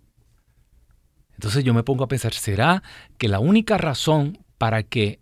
Entonces 1.35 1.64
yo 1.64 1.72
me 1.72 1.83
pongo 1.83 2.05
a 2.05 2.09
pensar, 2.09 2.33
¿será 2.35 2.83
que 3.16 3.29
la 3.29 3.40
única 3.40 3.79
razón 3.79 4.38
para 4.59 4.83
que 4.83 5.20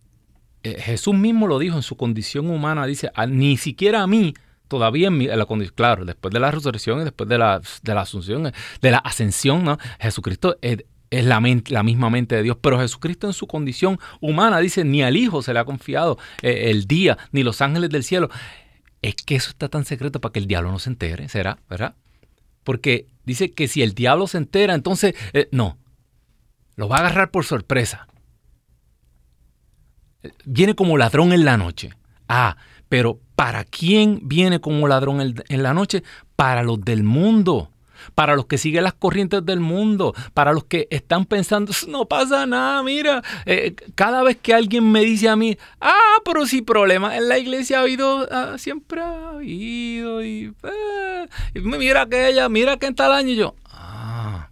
eh, 0.64 0.80
Jesús 0.80 1.14
mismo 1.14 1.46
lo 1.46 1.58
dijo 1.58 1.76
en 1.76 1.82
su 1.82 1.96
condición 1.96 2.50
humana, 2.50 2.86
dice, 2.86 3.10
ni 3.28 3.56
siquiera 3.56 4.02
a 4.02 4.06
mí 4.06 4.34
todavía 4.66 5.08
en, 5.08 5.38
la 5.38 5.46
condición, 5.46 5.74
claro, 5.76 6.04
después 6.04 6.32
de 6.32 6.40
la 6.40 6.50
resurrección 6.50 7.00
y 7.00 7.04
después 7.04 7.28
de 7.28 7.38
la, 7.38 7.60
de 7.82 7.94
la 7.94 8.00
asunción, 8.00 8.52
de 8.82 8.90
la 8.90 8.98
ascensión. 8.98 9.78
Jesucristo 10.00 10.58
es, 11.10 11.24
la, 11.24 11.40
la, 11.68 11.82
misma 11.82 12.10
mente 12.10 12.36
de 12.36 12.42
Dios, 12.42 12.56
pero 12.60 12.78
Jesucristo 12.78 13.26
en 13.26 13.32
su 13.32 13.46
condición 13.46 13.98
humana 14.20 14.58
dice, 14.58 14.84
ni 14.84 15.02
al 15.02 15.16
Hijo 15.16 15.42
se 15.42 15.52
le 15.52 15.58
ha 15.58 15.64
confiado 15.64 16.18
eh, 16.42 16.70
el 16.70 16.86
día, 16.86 17.18
ni 17.32 17.42
los 17.42 17.60
ángeles 17.60 17.90
del 17.90 18.04
cielo. 18.04 18.28
Es 19.00 19.14
que 19.14 19.36
eso 19.36 19.50
está 19.50 19.68
tan 19.68 19.84
secreto 19.84 20.20
para 20.20 20.32
que 20.32 20.38
el 20.40 20.46
diablo 20.46 20.70
no 20.70 20.78
se 20.78 20.90
entere, 20.90 21.28
¿será? 21.28 21.58
¿Verdad? 21.70 21.94
Porque 22.64 23.06
dice 23.24 23.52
que 23.52 23.68
si 23.68 23.82
el 23.82 23.94
diablo 23.94 24.26
se 24.26 24.38
entera, 24.38 24.74
entonces, 24.74 25.14
eh, 25.32 25.48
no, 25.52 25.78
lo 26.76 26.88
va 26.88 26.96
a 26.96 27.00
agarrar 27.00 27.30
por 27.30 27.44
sorpresa. 27.44 28.08
Viene 30.44 30.74
como 30.74 30.98
ladrón 30.98 31.32
en 31.32 31.44
la 31.44 31.56
noche. 31.56 31.90
Ah, 32.28 32.56
pero 32.88 33.20
¿para 33.36 33.64
quién 33.64 34.20
viene 34.24 34.60
como 34.60 34.88
ladrón 34.88 35.20
en 35.20 35.62
la 35.62 35.74
noche? 35.74 36.02
Para 36.36 36.62
los 36.62 36.80
del 36.80 37.04
mundo, 37.04 37.70
para 38.14 38.36
los 38.36 38.46
que 38.46 38.58
siguen 38.58 38.84
las 38.84 38.94
corrientes 38.94 39.44
del 39.44 39.60
mundo, 39.60 40.14
para 40.34 40.52
los 40.52 40.64
que 40.64 40.88
están 40.90 41.24
pensando, 41.24 41.72
no 41.88 42.06
pasa 42.06 42.46
nada, 42.46 42.82
mira, 42.82 43.22
eh, 43.46 43.74
cada 43.94 44.22
vez 44.22 44.36
que 44.36 44.54
alguien 44.54 44.90
me 44.90 45.00
dice 45.00 45.28
a 45.28 45.36
mí, 45.36 45.56
ah, 45.80 46.18
pero 46.24 46.46
si 46.46 46.62
problema 46.62 47.16
en 47.16 47.28
la 47.28 47.38
iglesia 47.38 47.78
ha 47.78 47.82
habido, 47.82 48.26
ah, 48.30 48.56
siempre 48.58 49.00
ha 49.00 49.30
habido, 49.30 50.22
y, 50.24 50.54
eh, 50.62 51.28
mira 51.54 52.06
que 52.06 52.28
ella, 52.28 52.48
mira 52.48 52.76
que 52.76 52.86
en 52.86 52.94
tal 52.94 53.12
año 53.12 53.34
yo, 53.34 53.54
ah, 53.66 54.50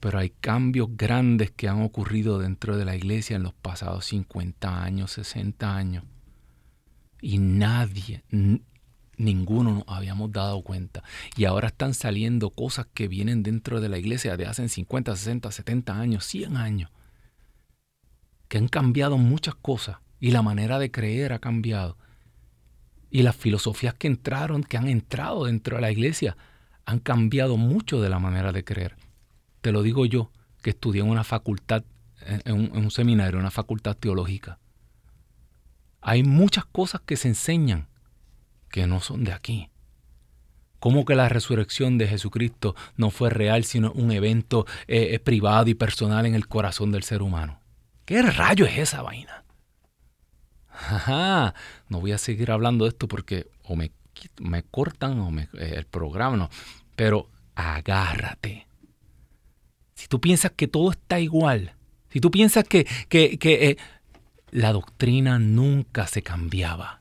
pero 0.00 0.18
hay 0.18 0.30
cambios 0.30 0.88
grandes 0.92 1.50
que 1.50 1.68
han 1.68 1.82
ocurrido 1.82 2.38
dentro 2.38 2.76
de 2.76 2.84
la 2.84 2.94
iglesia 2.94 3.36
en 3.36 3.42
los 3.42 3.54
pasados 3.54 4.06
50 4.06 4.82
años, 4.82 5.12
60 5.12 5.76
años 5.76 6.04
y 7.20 7.38
nadie, 7.38 8.22
ninguno 9.18 9.74
nos 9.74 9.84
habíamos 9.86 10.32
dado 10.32 10.62
cuenta. 10.62 11.02
Y 11.36 11.44
ahora 11.44 11.68
están 11.68 11.94
saliendo 11.94 12.50
cosas 12.50 12.86
que 12.94 13.08
vienen 13.08 13.42
dentro 13.42 13.80
de 13.80 13.88
la 13.88 13.98
iglesia 13.98 14.36
de 14.36 14.46
hace 14.46 14.68
50, 14.68 15.14
60, 15.14 15.50
70 15.50 16.00
años, 16.00 16.24
100 16.24 16.56
años, 16.56 16.90
que 18.48 18.58
han 18.58 18.68
cambiado 18.68 19.18
muchas 19.18 19.54
cosas 19.54 19.98
y 20.20 20.30
la 20.30 20.42
manera 20.42 20.78
de 20.78 20.90
creer 20.90 21.32
ha 21.32 21.38
cambiado. 21.38 21.98
Y 23.10 23.22
las 23.22 23.36
filosofías 23.36 23.94
que 23.94 24.06
entraron, 24.06 24.62
que 24.62 24.76
han 24.76 24.88
entrado 24.88 25.44
dentro 25.44 25.76
de 25.76 25.82
la 25.82 25.90
iglesia, 25.90 26.36
han 26.84 27.00
cambiado 27.00 27.56
mucho 27.56 28.00
de 28.00 28.08
la 28.08 28.18
manera 28.18 28.52
de 28.52 28.64
creer. 28.64 28.96
Te 29.60 29.72
lo 29.72 29.82
digo 29.82 30.06
yo, 30.06 30.30
que 30.62 30.70
estudié 30.70 31.02
en 31.02 31.08
una 31.08 31.24
facultad, 31.24 31.84
en 32.20 32.52
un, 32.52 32.64
en 32.74 32.84
un 32.84 32.90
seminario, 32.90 33.34
en 33.34 33.40
una 33.40 33.50
facultad 33.50 33.96
teológica. 33.96 34.58
Hay 36.00 36.22
muchas 36.22 36.64
cosas 36.64 37.00
que 37.00 37.16
se 37.16 37.28
enseñan 37.28 37.87
que 38.68 38.86
no 38.86 39.00
son 39.00 39.24
de 39.24 39.32
aquí. 39.32 39.70
¿Cómo 40.78 41.04
que 41.04 41.16
la 41.16 41.28
resurrección 41.28 41.98
de 41.98 42.06
Jesucristo 42.06 42.76
no 42.96 43.10
fue 43.10 43.30
real, 43.30 43.64
sino 43.64 43.90
un 43.92 44.12
evento 44.12 44.64
eh, 44.86 45.08
eh, 45.12 45.18
privado 45.18 45.68
y 45.68 45.74
personal 45.74 46.24
en 46.26 46.34
el 46.34 46.46
corazón 46.46 46.92
del 46.92 47.02
ser 47.02 47.22
humano? 47.22 47.60
¿Qué 48.04 48.22
rayo 48.22 48.64
es 48.64 48.78
esa 48.78 49.02
vaina? 49.02 49.44
Ajá, 50.70 51.54
no 51.88 52.00
voy 52.00 52.12
a 52.12 52.18
seguir 52.18 52.52
hablando 52.52 52.84
de 52.84 52.90
esto 52.90 53.08
porque 53.08 53.48
o 53.64 53.74
me, 53.74 53.90
me 54.40 54.62
cortan 54.62 55.18
o 55.18 55.32
me, 55.32 55.48
eh, 55.54 55.74
el 55.76 55.86
programa 55.86 56.36
no. 56.36 56.50
Pero 56.94 57.28
agárrate. 57.56 58.68
Si 59.94 60.06
tú 60.06 60.20
piensas 60.20 60.52
que 60.52 60.68
todo 60.68 60.92
está 60.92 61.18
igual, 61.18 61.74
si 62.08 62.20
tú 62.20 62.30
piensas 62.30 62.62
que, 62.62 62.84
que 63.08 63.76
la 64.52 64.72
doctrina 64.72 65.40
nunca 65.40 66.06
se 66.06 66.22
cambiaba. 66.22 66.97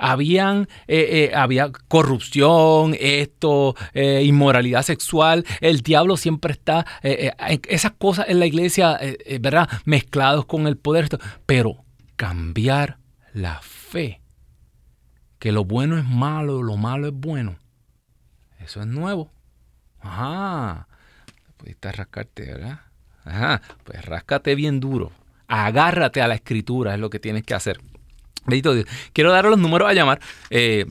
Habían, 0.00 0.68
eh, 0.88 1.30
eh, 1.30 1.32
había 1.34 1.70
corrupción, 1.88 2.96
esto, 2.98 3.74
eh, 3.92 4.22
inmoralidad 4.24 4.82
sexual. 4.82 5.44
El 5.60 5.82
diablo 5.82 6.16
siempre 6.16 6.52
está, 6.52 6.86
esas 7.02 7.92
cosas 7.92 8.26
en 8.28 8.40
la 8.40 8.46
iglesia, 8.46 8.98
¿verdad? 9.40 9.68
Mezclados 9.84 10.46
con 10.46 10.66
el 10.66 10.76
poder. 10.76 11.08
Pero 11.46 11.84
cambiar 12.16 12.98
la 13.32 13.60
fe, 13.62 14.22
que 15.38 15.52
lo 15.52 15.64
bueno 15.64 15.98
es 15.98 16.04
malo, 16.04 16.62
lo 16.62 16.76
malo 16.76 17.08
es 17.08 17.14
bueno, 17.14 17.58
eso 18.58 18.80
es 18.80 18.86
nuevo. 18.86 19.30
Ajá, 20.00 20.88
pudiste 21.56 21.92
rascarte, 21.92 22.46
¿verdad? 22.46 22.80
Ajá, 23.24 23.60
pues 23.84 24.04
ráscate 24.04 24.54
bien 24.54 24.80
duro 24.80 25.12
agárrate 25.50 26.22
a 26.22 26.28
la 26.28 26.34
escritura, 26.34 26.94
es 26.94 27.00
lo 27.00 27.10
que 27.10 27.18
tienes 27.18 27.42
que 27.42 27.54
hacer. 27.54 27.80
Bendito 28.46 28.74
Dios. 28.74 28.86
Quiero 29.12 29.32
dar 29.32 29.44
los 29.44 29.58
números 29.58 29.88
a 29.88 29.92
llamar. 29.92 30.20
Eh, 30.50 30.86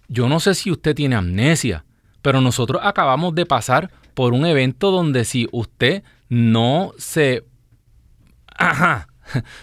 yo 0.08 0.28
no 0.28 0.40
sé 0.40 0.56
si 0.56 0.72
usted 0.72 0.96
tiene 0.96 1.16
amnesia, 1.16 1.86
pero 2.22 2.42
nosotros 2.42 2.82
acabamos 2.84 3.36
de 3.36 3.46
pasar 3.46 3.92
por 4.14 4.34
un 4.34 4.46
evento 4.46 4.92
donde 4.92 5.26
si 5.26 5.48
usted 5.52 6.04
no 6.30 6.92
se... 6.98 7.46
Ajá, 8.48 9.08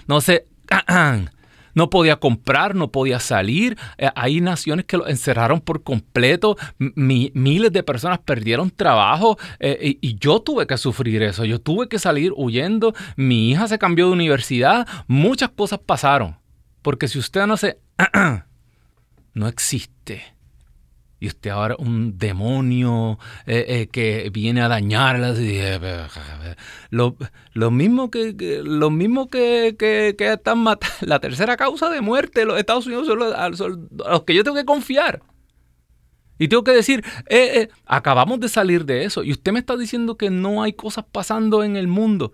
no 0.06 0.20
se... 0.20 0.46
no 1.76 1.90
podía 1.90 2.16
comprar, 2.16 2.74
no 2.74 2.90
podía 2.90 3.20
salir. 3.20 3.76
Eh, 3.98 4.08
hay 4.14 4.40
naciones 4.40 4.86
que 4.86 4.96
lo 4.96 5.06
encerraron 5.06 5.60
por 5.60 5.82
completo. 5.82 6.56
miles 6.78 7.70
de 7.70 7.82
personas 7.82 8.18
perdieron 8.18 8.70
trabajo 8.70 9.38
eh, 9.60 9.98
y, 10.00 10.16
yo 10.18 10.40
tuve 10.40 10.66
que 10.66 10.78
sufrir 10.78 11.22
eso. 11.22 11.44
Yo 11.44 11.60
tuve 11.60 11.86
que 11.86 11.98
salir 11.98 12.32
huyendo. 12.34 12.94
Mi 13.16 13.50
hija 13.50 13.68
se 13.68 13.78
cambió 13.78 14.06
de 14.06 14.12
universidad. 14.12 14.88
Muchas 15.06 15.50
cosas 15.50 15.78
pasaron. 15.84 16.38
Porque 16.87 17.09
si 17.09 17.18
usted 17.18 17.49
no 17.49 17.57
se... 17.57 17.81
no 19.35 19.49
existe. 19.49 20.22
Y 21.18 21.27
usted 21.27 21.51
ahora 21.51 21.75
un 21.81 22.16
demonio 22.16 23.18
eh, 23.44 23.64
eh, 23.66 23.88
que 23.88 24.31
viene 24.33 24.62
a 24.62 24.68
dañarla. 24.68 25.35
Lo, 26.90 27.16
lo 27.55 27.70
mismo 27.72 28.09
que, 28.09 28.62
lo 28.64 28.90
mismo 28.90 29.29
que, 29.29 29.75
que, 29.77 30.14
están 30.16 30.59
matando. 30.59 30.94
La 31.01 31.18
tercera 31.18 31.57
causa 31.57 31.90
de 31.90 32.01
muerte 32.03 32.38
de 32.38 32.46
los 32.46 32.57
Estados 32.57 32.87
Unidos 32.87 33.09
son 33.09 33.88
los, 33.90 34.22
que 34.22 34.35
yo 34.37 34.44
tengo 34.44 34.57
que 34.57 34.64
confiar. 34.64 35.22
Y 36.38 36.46
tengo 36.46 36.62
que 36.62 36.70
decir, 36.70 37.05
eh, 37.29 37.66
acabamos 37.85 38.38
de 38.38 38.49
salir 38.49 38.85
de 38.85 39.07
eso. 39.07 39.25
Y 39.25 39.33
usted 39.33 39.51
me 39.51 39.59
está 39.59 39.77
diciendo 39.77 40.16
que 40.16 40.31
no 40.31 40.62
hay 40.62 40.75
cosas 40.75 41.05
pasando 41.11 41.64
en 41.64 41.75
el 41.75 41.88
mundo 41.88 42.33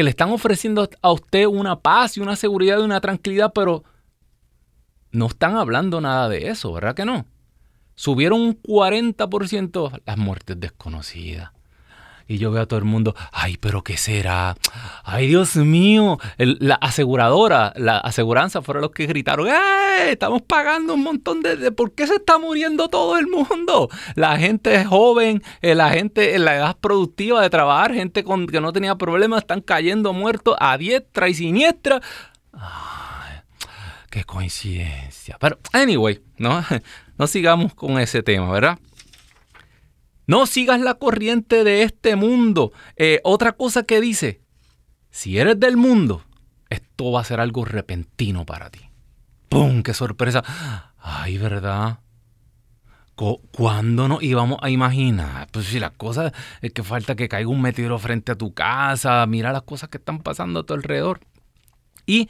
que 0.00 0.04
le 0.04 0.08
están 0.08 0.30
ofreciendo 0.30 0.88
a 1.02 1.12
usted 1.12 1.44
una 1.44 1.78
paz 1.78 2.16
y 2.16 2.20
una 2.20 2.34
seguridad 2.34 2.78
y 2.78 2.84
una 2.84 3.02
tranquilidad, 3.02 3.52
pero 3.54 3.84
no 5.12 5.26
están 5.26 5.58
hablando 5.58 6.00
nada 6.00 6.26
de 6.30 6.48
eso, 6.48 6.72
¿verdad 6.72 6.94
que 6.94 7.04
no? 7.04 7.26
Subieron 7.96 8.40
un 8.40 8.62
40% 8.62 10.00
las 10.06 10.16
muertes 10.16 10.58
desconocidas. 10.58 11.50
Y 12.30 12.38
yo 12.38 12.52
veo 12.52 12.62
a 12.62 12.66
todo 12.66 12.78
el 12.78 12.84
mundo, 12.84 13.16
ay, 13.32 13.56
pero 13.56 13.82
¿qué 13.82 13.96
será? 13.96 14.54
Ay, 15.02 15.26
Dios 15.26 15.56
mío. 15.56 16.16
la 16.38 16.76
aseguradora, 16.76 17.72
la 17.74 17.98
aseguranza 17.98 18.62
fueron 18.62 18.82
los 18.82 18.92
que 18.92 19.06
gritaron, 19.06 19.48
¡eh! 19.48 20.12
Estamos 20.12 20.40
pagando 20.42 20.94
un 20.94 21.02
montón 21.02 21.42
de, 21.42 21.72
¿Por 21.72 21.92
qué 21.92 22.06
se 22.06 22.14
está 22.14 22.38
muriendo 22.38 22.88
todo 22.88 23.18
el 23.18 23.26
mundo? 23.26 23.88
La 24.14 24.36
gente 24.36 24.84
joven, 24.84 25.42
eh, 25.60 25.74
la 25.74 25.90
gente 25.90 26.36
en 26.36 26.44
la 26.44 26.54
edad 26.54 26.76
productiva 26.80 27.42
de 27.42 27.50
trabajar, 27.50 27.94
gente 27.94 28.22
con, 28.22 28.46
que 28.46 28.60
no 28.60 28.72
tenía 28.72 28.94
problemas, 28.94 29.40
están 29.40 29.60
cayendo 29.60 30.12
muertos 30.12 30.54
a 30.60 30.78
diestra 30.78 31.28
y 31.28 31.34
siniestra. 31.34 32.00
Ay, 32.52 33.40
qué 34.08 34.22
coincidencia. 34.22 35.36
Pero, 35.40 35.58
anyway, 35.72 36.22
no, 36.36 36.64
no 37.18 37.26
sigamos 37.26 37.74
con 37.74 37.98
ese 37.98 38.22
tema, 38.22 38.52
¿verdad? 38.52 38.78
No 40.30 40.46
sigas 40.46 40.80
la 40.80 40.94
corriente 40.94 41.64
de 41.64 41.82
este 41.82 42.14
mundo. 42.14 42.72
Eh, 42.94 43.18
otra 43.24 43.50
cosa 43.50 43.82
que 43.82 44.00
dice, 44.00 44.40
si 45.10 45.38
eres 45.38 45.58
del 45.58 45.76
mundo, 45.76 46.22
esto 46.68 47.10
va 47.10 47.22
a 47.22 47.24
ser 47.24 47.40
algo 47.40 47.64
repentino 47.64 48.46
para 48.46 48.70
ti. 48.70 48.78
¡Pum! 49.48 49.82
¡Qué 49.82 49.92
sorpresa! 49.92 50.44
Ay, 51.00 51.36
¿verdad? 51.36 51.98
¿Cuándo 53.16 54.06
nos 54.06 54.22
íbamos 54.22 54.60
a 54.62 54.70
imaginar? 54.70 55.48
Pues 55.50 55.66
si 55.66 55.80
las 55.80 55.90
cosas 55.90 56.30
es 56.62 56.72
que 56.72 56.84
falta 56.84 57.16
que 57.16 57.28
caiga 57.28 57.50
un 57.50 57.60
meteoro 57.60 57.98
frente 57.98 58.30
a 58.30 58.38
tu 58.38 58.54
casa, 58.54 59.26
mira 59.26 59.50
las 59.50 59.62
cosas 59.62 59.88
que 59.88 59.98
están 59.98 60.20
pasando 60.20 60.60
a 60.60 60.62
tu 60.62 60.74
alrededor. 60.74 61.18
Y 62.06 62.28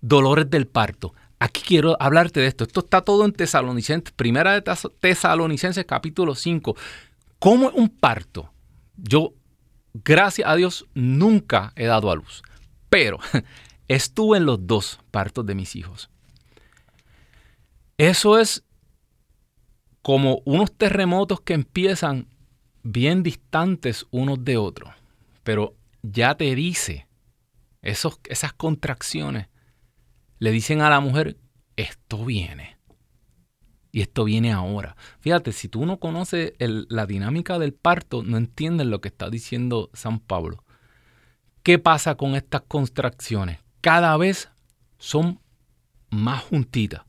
dolores 0.00 0.48
del 0.48 0.66
parto. 0.66 1.12
Aquí 1.40 1.60
quiero 1.60 1.94
hablarte 2.00 2.40
de 2.40 2.46
esto. 2.46 2.64
Esto 2.64 2.80
está 2.80 3.02
todo 3.02 3.26
en 3.26 3.32
Tesalonicenses, 3.32 4.12
primera 4.12 4.58
de 4.58 4.62
Tesalonicenses 4.98 5.84
capítulo 5.84 6.34
5. 6.34 6.74
¿Cómo 7.44 7.68
es 7.68 7.74
un 7.74 7.90
parto? 7.90 8.50
Yo, 8.96 9.34
gracias 9.92 10.48
a 10.48 10.56
Dios, 10.56 10.86
nunca 10.94 11.74
he 11.76 11.84
dado 11.84 12.10
a 12.10 12.16
luz. 12.16 12.42
Pero 12.88 13.18
estuve 13.86 14.38
en 14.38 14.46
los 14.46 14.66
dos 14.66 14.98
partos 15.10 15.44
de 15.44 15.54
mis 15.54 15.76
hijos. 15.76 16.08
Eso 17.98 18.38
es 18.38 18.64
como 20.00 20.40
unos 20.46 20.72
terremotos 20.72 21.42
que 21.42 21.52
empiezan 21.52 22.28
bien 22.82 23.22
distantes 23.22 24.06
unos 24.10 24.42
de 24.42 24.56
otros, 24.56 24.94
pero 25.42 25.74
ya 26.00 26.36
te 26.36 26.54
dice, 26.54 27.06
esos, 27.82 28.20
esas 28.24 28.54
contracciones 28.54 29.48
le 30.38 30.50
dicen 30.50 30.80
a 30.80 30.88
la 30.88 31.00
mujer, 31.00 31.36
esto 31.76 32.24
viene. 32.24 32.73
Y 33.94 34.00
esto 34.00 34.24
viene 34.24 34.50
ahora. 34.50 34.96
Fíjate, 35.20 35.52
si 35.52 35.68
tú 35.68 35.86
no 35.86 36.00
conoces 36.00 36.54
la 36.58 37.06
dinámica 37.06 37.60
del 37.60 37.74
parto, 37.74 38.24
no 38.24 38.38
entiendes 38.38 38.88
lo 38.88 39.00
que 39.00 39.06
está 39.06 39.30
diciendo 39.30 39.88
San 39.92 40.18
Pablo. 40.18 40.64
¿Qué 41.62 41.78
pasa 41.78 42.16
con 42.16 42.34
estas 42.34 42.62
contracciones? 42.66 43.60
Cada 43.80 44.16
vez 44.16 44.50
son 44.98 45.38
más 46.10 46.42
juntitas 46.42 47.02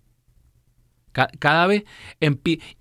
cada 1.39 1.65
vez 1.65 1.85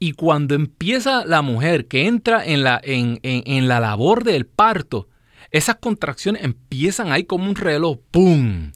y 0.00 0.12
cuando 0.12 0.54
empieza 0.56 1.24
la 1.24 1.40
mujer 1.40 1.86
que 1.86 2.06
entra 2.06 2.44
en 2.44 2.64
la, 2.64 2.80
en, 2.82 3.20
en, 3.22 3.68
la 3.68 3.78
labor 3.78 4.24
del 4.24 4.44
parto, 4.44 5.08
esas 5.52 5.76
contracciones 5.76 6.42
empiezan 6.42 7.12
ahí 7.12 7.24
como 7.24 7.48
un 7.48 7.54
reloj, 7.54 7.98
pum, 8.10 8.72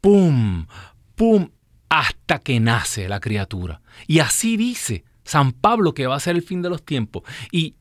pum, 0.00 0.66
pum, 1.14 1.50
hasta 1.90 2.38
que 2.38 2.58
nace 2.58 3.08
la 3.08 3.20
criatura. 3.20 3.82
Y 4.06 4.20
así 4.20 4.56
dice 4.56 5.04
San 5.24 5.52
Pablo 5.52 5.92
que 5.92 6.06
va 6.06 6.16
a 6.16 6.20
ser 6.20 6.36
el 6.36 6.42
fin 6.42 6.62
de 6.62 6.70
los 6.70 6.82
tiempos. 6.82 7.24
Y 7.52 7.74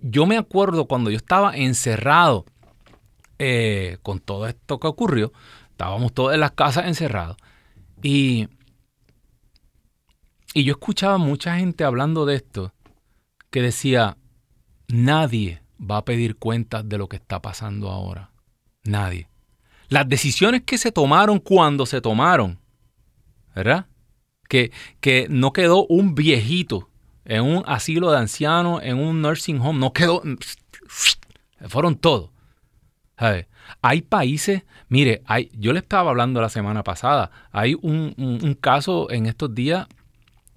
yo 0.00 0.24
me 0.24 0.38
acuerdo 0.38 0.86
cuando 0.86 1.10
yo 1.10 1.18
estaba 1.18 1.54
encerrado 1.54 2.46
eh, 3.38 3.98
con 4.02 4.20
todo 4.20 4.46
esto 4.46 4.80
que 4.80 4.86
ocurrió, 4.86 5.32
estábamos 5.70 6.14
todos 6.14 6.32
en 6.32 6.40
las 6.40 6.52
casas 6.52 6.86
encerrados. 6.86 7.36
Y 8.02 8.48
y 10.52 10.64
yo 10.64 10.72
escuchaba 10.72 11.16
mucha 11.18 11.56
gente 11.56 11.84
hablando 11.84 12.26
de 12.26 12.36
esto 12.36 12.72
que 13.50 13.62
decía, 13.62 14.16
nadie 14.88 15.62
va 15.80 15.98
a 15.98 16.04
pedir 16.04 16.36
cuentas 16.36 16.88
de 16.88 16.98
lo 16.98 17.08
que 17.08 17.16
está 17.16 17.40
pasando 17.40 17.90
ahora. 17.90 18.32
Nadie. 18.82 19.28
Las 19.88 20.08
decisiones 20.08 20.62
que 20.62 20.78
se 20.78 20.90
tomaron 20.90 21.38
cuando 21.38 21.86
se 21.86 22.00
tomaron, 22.00 22.58
¿verdad? 23.54 23.86
Que, 24.48 24.72
que 25.00 25.26
no 25.30 25.52
quedó 25.52 25.86
un 25.86 26.14
viejito 26.14 26.88
en 27.24 27.42
un 27.42 27.62
asilo 27.66 28.10
de 28.10 28.18
ancianos, 28.18 28.80
en 28.82 28.98
un 28.98 29.22
nursing 29.22 29.60
home, 29.60 29.78
no 29.78 29.92
quedó, 29.92 30.22
fueron 31.68 31.96
todos. 31.96 32.30
Hay 33.82 34.02
países, 34.02 34.64
mire, 34.88 35.22
hay, 35.26 35.50
yo 35.54 35.72
le 35.72 35.78
estaba 35.80 36.10
hablando 36.10 36.40
la 36.40 36.48
semana 36.48 36.82
pasada, 36.82 37.30
hay 37.52 37.74
un, 37.80 38.14
un 38.16 38.54
caso 38.54 39.10
en 39.10 39.26
estos 39.26 39.54
días 39.54 39.86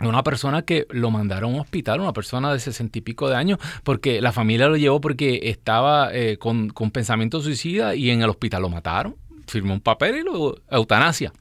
una 0.07 0.23
persona 0.23 0.63
que 0.63 0.87
lo 0.89 1.11
mandaron 1.11 1.51
a 1.51 1.55
un 1.55 1.59
hospital, 1.61 2.01
una 2.01 2.13
persona 2.13 2.51
de 2.51 2.59
sesenta 2.59 2.97
y 2.99 3.01
pico 3.01 3.29
de 3.29 3.35
años, 3.35 3.59
porque 3.83 4.21
la 4.21 4.31
familia 4.31 4.67
lo 4.67 4.77
llevó 4.77 5.01
porque 5.01 5.39
estaba 5.43 6.13
eh, 6.13 6.37
con, 6.37 6.71
pensamiento 6.91 7.41
suicida 7.41 7.95
y 7.95 8.09
en 8.09 8.21
el 8.21 8.29
hospital 8.29 8.63
lo 8.63 8.69
mataron. 8.69 9.15
Firmó 9.47 9.73
un 9.73 9.81
papel 9.81 10.17
y 10.17 10.23
luego 10.23 10.55
eutanasia. 10.69 11.33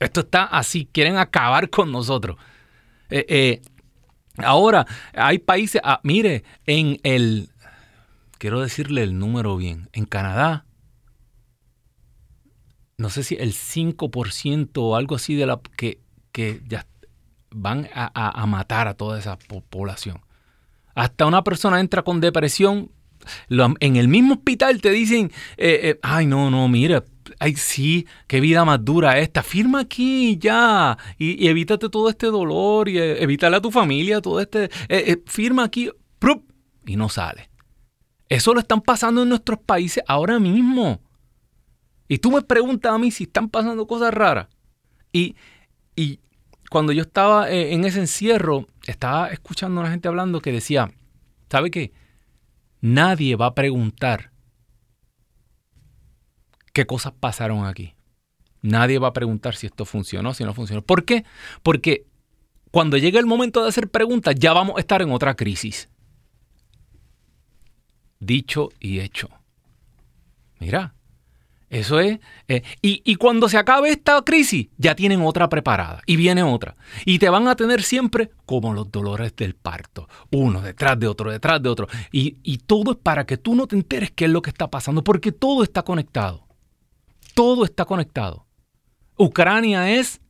Esto 0.00 0.20
está 0.20 0.44
así, 0.44 0.88
quieren 0.90 1.16
acabar 1.16 1.70
con 1.70 1.92
nosotros. 1.92 2.36
Eh, 3.10 3.26
eh, 3.28 3.62
ahora, 4.38 4.86
hay 5.14 5.38
países, 5.38 5.80
ah, 5.84 6.00
mire, 6.02 6.44
en 6.66 6.98
el, 7.04 7.50
quiero 8.38 8.60
decirle 8.60 9.02
el 9.02 9.18
número 9.18 9.56
bien, 9.56 9.88
en 9.92 10.04
Canadá, 10.04 10.64
no 12.96 13.10
sé 13.10 13.22
si 13.22 13.36
el 13.36 13.52
5% 13.52 14.70
o 14.76 14.96
algo 14.96 15.16
así 15.16 15.34
de 15.34 15.46
la 15.46 15.60
que, 15.76 16.00
que 16.32 16.60
ya 16.66 16.86
van 17.50 17.88
a, 17.92 18.46
matar 18.46 18.88
a 18.88 18.94
toda 18.94 19.18
esa 19.18 19.38
población. 19.70 20.20
Hasta 20.94 21.26
una 21.26 21.42
persona 21.44 21.80
entra 21.80 22.02
con 22.02 22.20
depresión, 22.20 22.90
en 23.48 23.96
el 23.96 24.08
mismo 24.08 24.34
hospital 24.34 24.80
te 24.80 24.90
dicen, 24.90 25.32
eh, 25.56 25.98
ay, 26.02 26.26
no, 26.26 26.50
no, 26.50 26.68
mira, 26.68 27.04
ay, 27.38 27.54
sí, 27.56 28.06
qué 28.26 28.40
vida 28.40 28.64
más 28.64 28.84
dura 28.84 29.18
esta, 29.18 29.42
firma 29.42 29.80
aquí 29.80 30.36
ya, 30.38 30.96
y, 31.18 31.46
evítate 31.48 31.88
todo 31.88 32.08
este 32.08 32.26
dolor, 32.26 32.88
y 32.88 32.98
eh, 32.98 33.22
evítale 33.22 33.56
a 33.56 33.60
tu 33.60 33.70
familia 33.70 34.20
todo 34.20 34.40
este, 34.40 34.70
firma 35.26 35.64
aquí, 35.64 35.90
y 36.86 36.96
no 36.96 37.08
sale. 37.08 37.50
Eso 38.28 38.54
lo 38.54 38.60
están 38.60 38.80
pasando 38.80 39.22
en 39.22 39.28
nuestros 39.28 39.58
países 39.60 40.02
ahora 40.06 40.38
mismo. 40.38 41.00
Y 42.08 42.18
tú 42.18 42.30
me 42.30 42.42
preguntas 42.42 42.92
a 42.92 42.98
mí 42.98 43.10
si 43.10 43.24
están 43.24 43.48
pasando 43.48 43.86
cosas 43.86 44.12
raras. 44.12 44.48
Y, 45.12 45.36
y 45.96 46.20
cuando 46.70 46.92
yo 46.92 47.02
estaba 47.02 47.50
eh, 47.50 47.72
en 47.72 47.84
ese 47.84 48.00
encierro, 48.00 48.66
estaba 48.86 49.28
escuchando 49.28 49.80
a 49.80 49.84
la 49.84 49.90
gente 49.90 50.08
hablando 50.08 50.40
que 50.40 50.52
decía, 50.52 50.90
¿sabe 51.50 51.70
qué? 51.70 51.92
Nadie 52.80 53.36
va 53.36 53.46
a 53.46 53.54
preguntar 53.54 54.30
qué 56.74 56.84
cosas 56.84 57.14
pasaron 57.18 57.64
aquí. 57.64 57.94
Nadie 58.60 58.98
va 58.98 59.08
a 59.08 59.12
preguntar 59.14 59.56
si 59.56 59.66
esto 59.66 59.86
funcionó, 59.86 60.34
si 60.34 60.44
no 60.44 60.52
funcionó. 60.52 60.82
¿Por 60.82 61.06
qué? 61.06 61.24
Porque 61.62 62.06
cuando 62.70 62.98
llegue 62.98 63.18
el 63.18 63.26
momento 63.26 63.62
de 63.62 63.68
hacer 63.70 63.88
preguntas, 63.88 64.34
ya 64.34 64.52
vamos 64.52 64.76
a 64.76 64.80
estar 64.80 65.00
en 65.00 65.10
otra 65.10 65.34
crisis. 65.34 65.88
Dicho 68.18 68.70
y 68.80 69.00
hecho. 69.00 69.28
Mira, 70.58 70.94
eso 71.74 71.98
es. 71.98 72.20
Eh, 72.48 72.62
y, 72.80 73.16
cuando 73.16 73.48
se 73.48 73.58
acabe 73.58 73.90
esta 73.90 74.22
crisis, 74.22 74.68
ya 74.78 74.94
tienen 74.94 75.22
otra 75.22 75.48
preparada. 75.48 76.02
Y 76.06 76.16
viene 76.16 76.42
otra. 76.42 76.76
Y 77.04 77.18
te 77.18 77.28
van 77.28 77.48
a 77.48 77.56
tener 77.56 77.82
siempre 77.82 78.30
como 78.46 78.72
los 78.72 78.90
dolores 78.90 79.34
del 79.36 79.54
parto. 79.54 80.08
Uno 80.30 80.60
detrás 80.60 80.98
de 80.98 81.08
otro, 81.08 81.30
detrás 81.30 81.62
de 81.62 81.68
otro. 81.68 81.88
Y, 82.12 82.58
todo 82.58 82.92
es 82.92 82.98
para 82.98 83.26
que 83.26 83.36
tú 83.38 83.54
no 83.54 83.66
te 83.66 83.76
enteres 83.76 84.10
qué 84.12 84.26
es 84.26 84.30
lo 84.30 84.40
que 84.40 84.50
está 84.50 84.70
pasando. 84.70 85.02
Porque 85.02 85.32
todo 85.32 85.62
está 85.62 85.82
conectado. 85.82 86.43
Todo 87.34 87.64
está 87.64 87.84
conectado. 87.84 88.46
Ucrania 89.16 89.90
es 89.90 90.20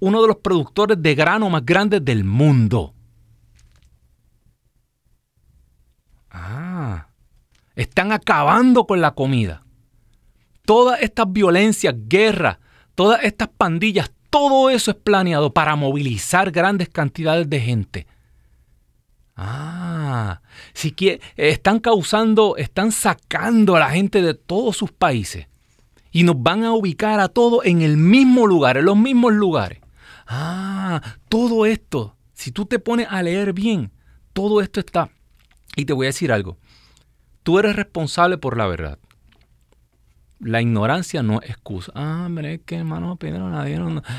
uno 0.00 0.22
de 0.22 0.28
los 0.28 0.36
productores 0.38 1.00
de 1.00 1.14
grano 1.14 1.48
más 1.50 1.64
grandes 1.64 2.04
del 2.04 2.24
mundo. 2.24 2.94
Ah. 6.30 7.08
Están 7.74 8.12
acabando 8.12 8.86
con 8.86 9.00
la 9.00 9.12
comida 9.12 9.64
todas 10.64 11.00
estas 11.02 11.26
violencias, 11.32 11.94
guerras, 12.06 12.58
todas 12.94 13.24
estas 13.24 13.48
pandillas, 13.48 14.12
todo 14.30 14.70
eso 14.70 14.92
es 14.92 14.96
planeado 14.96 15.52
para 15.52 15.74
movilizar 15.74 16.52
grandes 16.52 16.88
cantidades 16.88 17.50
de 17.50 17.60
gente. 17.60 18.06
Ah, 19.34 20.42
si 20.74 20.94
están 21.36 21.80
causando, 21.80 22.56
están 22.56 22.92
sacando 22.92 23.74
a 23.74 23.80
la 23.80 23.90
gente 23.90 24.22
de 24.22 24.34
todos 24.34 24.76
sus 24.76 24.92
países 24.92 25.49
y 26.10 26.22
nos 26.24 26.42
van 26.42 26.64
a 26.64 26.72
ubicar 26.72 27.20
a 27.20 27.28
todos 27.28 27.64
en 27.64 27.82
el 27.82 27.96
mismo 27.96 28.46
lugar, 28.46 28.76
en 28.76 28.86
los 28.86 28.96
mismos 28.96 29.32
lugares. 29.32 29.80
Ah, 30.26 31.00
todo 31.28 31.66
esto, 31.66 32.16
si 32.32 32.52
tú 32.52 32.66
te 32.66 32.78
pones 32.78 33.06
a 33.10 33.22
leer 33.22 33.52
bien, 33.52 33.92
todo 34.32 34.60
esto 34.60 34.80
está. 34.80 35.10
Y 35.76 35.84
te 35.84 35.92
voy 35.92 36.06
a 36.06 36.08
decir 36.08 36.32
algo. 36.32 36.58
Tú 37.42 37.58
eres 37.58 37.76
responsable 37.76 38.38
por 38.38 38.56
la 38.56 38.66
verdad 38.66 38.98
la 40.40 40.62
ignorancia 40.62 41.22
no 41.22 41.40
es 41.42 41.50
excusa. 41.50 41.92
Ah, 41.94 42.24
hombre, 42.26 42.54
es 42.54 42.60
que 42.62 42.76
hermano 42.76 43.16
Pedro 43.16 43.50
nadie 43.50 43.78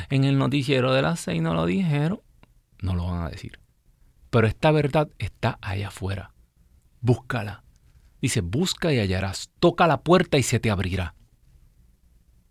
en 0.09 0.23
el 0.23 0.37
noticiero 0.37 0.93
de 0.93 1.01
las 1.01 1.19
seis 1.19 1.41
no 1.41 1.53
lo 1.53 1.65
dijeron. 1.65 2.21
No 2.81 2.95
lo 2.95 3.07
van 3.07 3.23
a 3.23 3.29
decir. 3.29 3.59
Pero 4.29 4.47
esta 4.47 4.71
verdad 4.71 5.09
está 5.17 5.57
allá 5.61 5.89
afuera. 5.89 6.31
Búscala. 7.01 7.63
Dice, 8.21 8.41
busca 8.41 8.93
y 8.93 8.99
hallarás. 8.99 9.49
Toca 9.59 9.87
la 9.87 10.01
puerta 10.01 10.37
y 10.37 10.43
se 10.43 10.59
te 10.59 10.69
abrirá. 10.69 11.15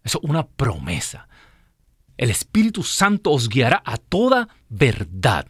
Eso 0.04 0.20
es 0.22 0.28
una 0.28 0.46
promesa. 0.46 1.28
El 2.16 2.30
Espíritu 2.30 2.82
Santo 2.82 3.30
os 3.30 3.48
guiará 3.48 3.82
a 3.84 3.96
toda 3.96 4.48
verdad. 4.68 5.46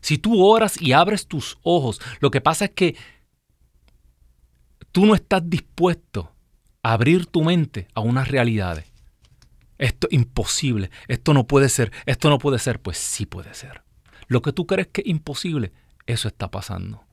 Si 0.00 0.18
tú 0.18 0.44
oras 0.44 0.80
y 0.80 0.92
abres 0.92 1.26
tus 1.26 1.58
ojos, 1.62 2.00
lo 2.20 2.30
que 2.30 2.40
pasa 2.40 2.66
es 2.66 2.70
que 2.72 2.96
tú 4.92 5.06
no 5.06 5.14
estás 5.14 5.48
dispuesto 5.48 6.32
abrir 6.82 7.26
tu 7.26 7.42
mente 7.42 7.88
a 7.94 8.00
unas 8.00 8.28
realidades. 8.28 8.86
esto 9.78 10.08
es 10.10 10.14
imposible, 10.14 10.90
esto 11.08 11.32
no 11.32 11.46
puede 11.46 11.70
ser, 11.70 11.90
esto 12.04 12.28
no 12.28 12.38
puede 12.38 12.58
ser, 12.58 12.80
pues 12.80 12.98
sí 12.98 13.24
puede 13.24 13.54
ser. 13.54 13.82
Lo 14.26 14.42
que 14.42 14.52
tú 14.52 14.66
crees 14.66 14.88
que 14.88 15.00
es 15.00 15.06
imposible, 15.06 15.72
eso 16.06 16.28
está 16.28 16.50
pasando. 16.50 17.04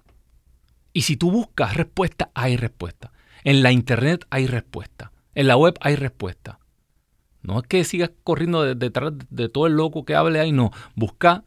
Y 0.92 1.04
si 1.04 1.16
tú 1.16 1.32
buscas 1.32 1.76
respuesta, 1.76 2.30
hay 2.34 2.58
respuesta. 2.58 3.12
En 3.44 3.64
la 3.64 3.72
internet 3.72 4.26
hay 4.30 4.48
respuesta. 4.48 5.12
En 5.36 5.48
la 5.48 5.56
web 5.56 5.76
hay 5.82 5.96
respuesta. 5.96 6.60
No 7.42 7.60
es 7.60 7.68
que 7.68 7.84
sigas 7.84 8.12
corriendo 8.24 8.76
detrás 8.76 9.14
de 9.30 9.50
todo 9.50 9.68
el 9.68 9.74
loco 9.74 10.06
que 10.06 10.16
hable 10.16 10.40
ahí, 10.40 10.52
no. 10.52 10.72
Busca 10.96 11.44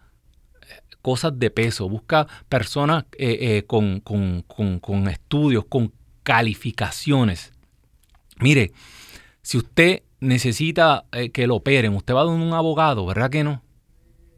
eh, 0.63 0.81
cosas 1.03 1.39
de 1.39 1.51
peso, 1.51 1.89
busca 1.89 2.27
personas 2.49 3.05
eh, 3.19 3.39
eh, 3.41 3.65
con, 3.67 4.01
con, 4.01 5.09
estudios, 5.09 5.65
con 5.69 5.93
calificaciones. 6.23 7.53
Mire, 8.39 8.73
si 9.43 9.59
usted 9.59 10.03
necesita 10.21 11.05
que 11.33 11.47
lo 11.47 11.57
operen, 11.57 11.95
usted 11.95 12.15
va 12.15 12.23
a 12.23 12.27
un 12.27 12.53
abogado, 12.53 13.07
¿verdad 13.07 13.31
que 13.31 13.45
no? 13.45 13.63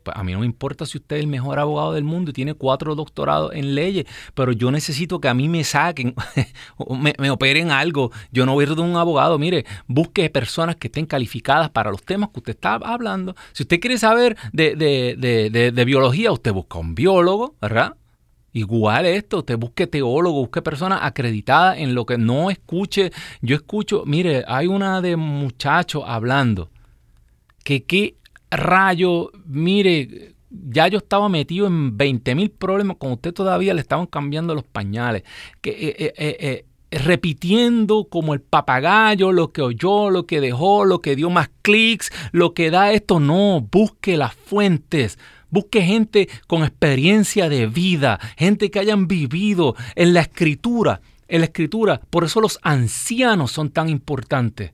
Pues, 0.02 0.16
a 0.16 0.24
mí 0.24 0.32
no 0.32 0.40
me 0.40 0.46
importa 0.46 0.86
si 0.86 0.98
usted 0.98 1.16
es 1.16 1.22
el 1.22 1.28
mejor 1.28 1.58
abogado 1.58 1.92
del 1.92 2.04
mundo 2.04 2.30
y 2.30 2.34
tiene 2.34 2.54
cuatro 2.54 2.94
doctorados 2.94 3.52
en 3.54 3.74
leyes, 3.74 4.06
pero 4.34 4.52
yo 4.52 4.70
necesito 4.70 5.20
que 5.20 5.28
a 5.28 5.34
mí 5.34 5.48
me 5.48 5.64
saquen, 5.64 6.14
o 6.76 6.94
me, 6.94 7.30
operen 7.30 7.70
algo. 7.70 8.10
Yo 8.30 8.46
no 8.46 8.54
voy 8.54 8.64
a 8.64 8.68
ir 8.68 8.74
de 8.74 8.82
un 8.82 8.96
abogado. 8.96 9.38
Mire, 9.38 9.64
busque 9.86 10.28
personas 10.30 10.76
que 10.76 10.88
estén 10.88 11.06
calificadas 11.06 11.70
para 11.70 11.90
los 11.90 12.02
temas 12.02 12.30
que 12.30 12.40
usted 12.40 12.54
está 12.54 12.74
hablando. 12.74 13.34
Si 13.52 13.62
usted 13.62 13.80
quiere 13.80 13.98
saber 13.98 14.36
de, 14.52 14.74
de 14.76 15.84
biología, 15.84 16.32
usted 16.32 16.52
busca 16.52 16.78
un 16.78 16.94
biólogo, 16.94 17.54
¿verdad? 17.60 17.94
Igual 18.54 19.06
esto, 19.06 19.38
usted 19.38 19.56
busque 19.56 19.86
teólogo, 19.86 20.40
busque 20.40 20.60
personas 20.60 21.00
acreditadas 21.02 21.78
en 21.78 21.94
lo 21.94 22.04
que 22.04 22.18
no 22.18 22.50
escuche. 22.50 23.10
Yo 23.40 23.56
escucho, 23.56 24.04
mire, 24.06 24.44
hay 24.46 24.66
una 24.66 25.00
de 25.00 25.16
muchachos 25.16 26.04
hablando 26.06 26.70
que 27.64 27.84
qué 27.84 28.16
rayo, 28.52 29.32
mire, 29.46 30.34
ya 30.50 30.88
yo 30.88 30.98
estaba 30.98 31.28
metido 31.28 31.66
en 31.66 31.96
20 31.96 32.34
mil 32.34 32.50
problemas, 32.50 32.98
con 32.98 33.12
usted 33.12 33.32
todavía 33.32 33.74
le 33.74 33.80
estaban 33.80 34.06
cambiando 34.06 34.54
los 34.54 34.64
pañales. 34.64 35.24
Que, 35.60 35.70
eh, 35.70 35.96
eh, 35.98 36.14
eh, 36.16 36.64
repitiendo 36.90 38.04
como 38.04 38.34
el 38.34 38.40
papagayo 38.42 39.32
lo 39.32 39.50
que 39.50 39.62
oyó, 39.62 40.10
lo 40.10 40.26
que 40.26 40.40
dejó, 40.42 40.84
lo 40.84 41.00
que 41.00 41.16
dio 41.16 41.30
más 41.30 41.50
clics, 41.62 42.12
lo 42.32 42.52
que 42.52 42.70
da 42.70 42.92
esto. 42.92 43.18
No, 43.18 43.66
busque 43.72 44.16
las 44.16 44.34
fuentes. 44.34 45.18
Busque 45.48 45.82
gente 45.82 46.28
con 46.46 46.62
experiencia 46.62 47.48
de 47.48 47.66
vida, 47.66 48.18
gente 48.36 48.70
que 48.70 48.78
hayan 48.78 49.06
vivido 49.06 49.74
en 49.96 50.14
la 50.14 50.20
escritura. 50.20 51.00
En 51.28 51.40
la 51.40 51.46
escritura, 51.46 52.00
por 52.10 52.24
eso 52.24 52.40
los 52.40 52.58
ancianos 52.62 53.52
son 53.52 53.70
tan 53.70 53.88
importantes. 53.88 54.72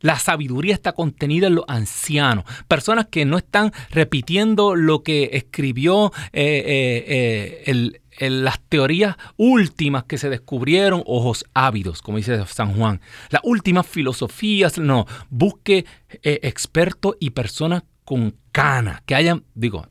La 0.00 0.18
sabiduría 0.18 0.74
está 0.74 0.92
contenida 0.92 1.46
en 1.46 1.56
los 1.56 1.64
ancianos, 1.68 2.44
personas 2.68 3.06
que 3.06 3.24
no 3.24 3.38
están 3.38 3.72
repitiendo 3.90 4.74
lo 4.74 5.02
que 5.02 5.30
escribió 5.32 6.12
eh, 6.32 7.64
eh, 7.66 7.92
eh, 8.18 8.30
las 8.30 8.60
teorías 8.68 9.16
últimas 9.36 10.04
que 10.04 10.18
se 10.18 10.30
descubrieron, 10.30 11.02
ojos 11.06 11.44
ávidos, 11.54 12.02
como 12.02 12.18
dice 12.18 12.44
San 12.46 12.74
Juan. 12.74 13.00
Las 13.30 13.42
últimas 13.44 13.86
filosofías, 13.86 14.78
no, 14.78 15.06
busque 15.28 15.84
expertos 16.22 17.16
y 17.20 17.30
personas 17.30 17.82
con 18.04 18.36
canas, 18.52 19.02
que 19.04 19.14
hayan, 19.14 19.44
digo, 19.54 19.86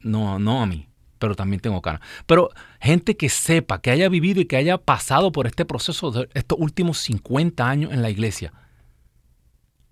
no, 0.00 0.38
no 0.38 0.62
a 0.62 0.66
mí, 0.66 0.88
pero 1.18 1.34
también 1.34 1.60
tengo 1.60 1.82
canas, 1.82 2.00
pero 2.26 2.50
gente 2.80 3.16
que 3.16 3.28
sepa, 3.28 3.80
que 3.80 3.90
haya 3.90 4.08
vivido 4.08 4.40
y 4.40 4.44
que 4.44 4.56
haya 4.56 4.78
pasado 4.78 5.32
por 5.32 5.46
este 5.46 5.64
proceso 5.64 6.10
de 6.12 6.28
estos 6.34 6.58
últimos 6.60 6.98
50 6.98 7.68
años 7.68 7.92
en 7.92 8.02
la 8.02 8.10
iglesia 8.10 8.52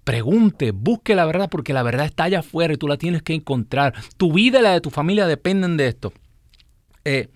Pregunte, 0.04 0.72
busque 0.72 1.14
la 1.14 1.24
verdad 1.24 1.48
porque 1.48 1.72
la 1.72 1.82
verdad 1.82 2.06
está 2.06 2.24
allá 2.24 2.40
afuera 2.40 2.74
y 2.74 2.76
tú 2.76 2.88
la 2.88 2.96
tienes 2.96 3.22
que 3.22 3.34
encontrar. 3.34 3.94
Tu 4.16 4.32
vida 4.32 4.58
y 4.58 4.62
la 4.62 4.72
de 4.72 4.80
tu 4.80 4.90
familia 4.90 5.26
dependen 5.26 5.76
de 5.76 5.86
esto. 5.86 6.12
Eh, 7.04 7.28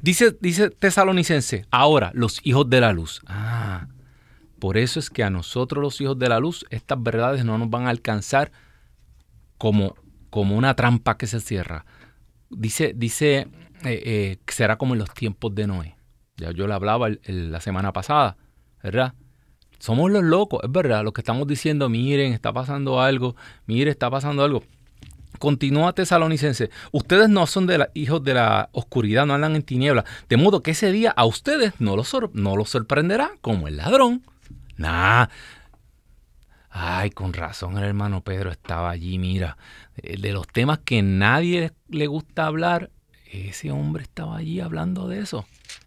dice, 0.00 0.36
dice 0.40 0.70
Tesalonicense, 0.70 1.66
ahora 1.70 2.10
los 2.14 2.40
hijos 2.44 2.68
de 2.68 2.80
la 2.80 2.92
luz. 2.92 3.20
Ah, 3.26 3.86
por 4.58 4.78
eso 4.78 4.98
es 4.98 5.10
que 5.10 5.22
a 5.22 5.30
nosotros 5.30 5.82
los 5.82 6.00
hijos 6.00 6.18
de 6.18 6.28
la 6.28 6.40
luz 6.40 6.66
estas 6.70 7.00
verdades 7.02 7.44
no 7.44 7.56
nos 7.58 7.70
van 7.70 7.86
a 7.86 7.90
alcanzar 7.90 8.50
como, 9.58 9.94
como 10.30 10.56
una 10.56 10.74
trampa 10.74 11.16
que 11.16 11.26
se 11.28 11.40
cierra. 11.40 11.84
Dice, 12.50 12.92
dice 12.96 13.48
eh, 13.84 14.02
eh, 14.04 14.38
será 14.48 14.76
como 14.76 14.94
en 14.94 15.00
los 15.00 15.12
tiempos 15.14 15.54
de 15.54 15.66
Noé. 15.66 15.96
Ya 16.36 16.50
yo 16.50 16.66
le 16.66 16.74
hablaba 16.74 17.08
la 17.24 17.60
semana 17.60 17.92
pasada, 17.92 18.36
¿verdad? 18.82 19.14
Somos 19.82 20.12
los 20.12 20.22
locos, 20.22 20.60
es 20.62 20.70
verdad, 20.70 21.02
los 21.02 21.12
que 21.12 21.22
estamos 21.22 21.48
diciendo, 21.48 21.88
miren, 21.88 22.32
está 22.32 22.52
pasando 22.52 23.00
algo, 23.00 23.34
mire, 23.66 23.90
está 23.90 24.08
pasando 24.08 24.44
algo. 24.44 24.62
Continúa 25.40 25.92
Tesalonicense, 25.92 26.70
ustedes 26.92 27.28
no 27.28 27.48
son 27.48 27.66
de 27.66 27.88
hijos 27.94 28.22
de 28.22 28.34
la 28.34 28.68
oscuridad, 28.70 29.26
no 29.26 29.34
andan 29.34 29.56
en 29.56 29.64
tinieblas, 29.64 30.04
de 30.28 30.36
modo 30.36 30.62
que 30.62 30.70
ese 30.70 30.92
día 30.92 31.10
a 31.10 31.24
ustedes 31.24 31.72
no 31.80 31.96
los, 31.96 32.14
no 32.32 32.64
sorprenderá 32.64 33.32
como 33.40 33.66
el 33.66 33.78
ladrón. 33.78 34.22
Nah. 34.76 35.26
Ay, 36.70 37.10
con 37.10 37.32
razón 37.32 37.76
el 37.76 37.82
hermano 37.82 38.20
Pedro 38.20 38.52
estaba 38.52 38.88
allí, 38.88 39.18
mira. 39.18 39.56
De 39.96 40.32
los 40.32 40.46
temas 40.46 40.78
que 40.78 41.02
nadie 41.02 41.72
le 41.88 42.06
gusta 42.06 42.46
hablar, 42.46 42.92
ese 43.32 43.72
hombre 43.72 44.04
estaba 44.04 44.36
allí 44.36 44.60
hablando 44.60 45.08
de 45.08 45.18
eso. 45.18 45.44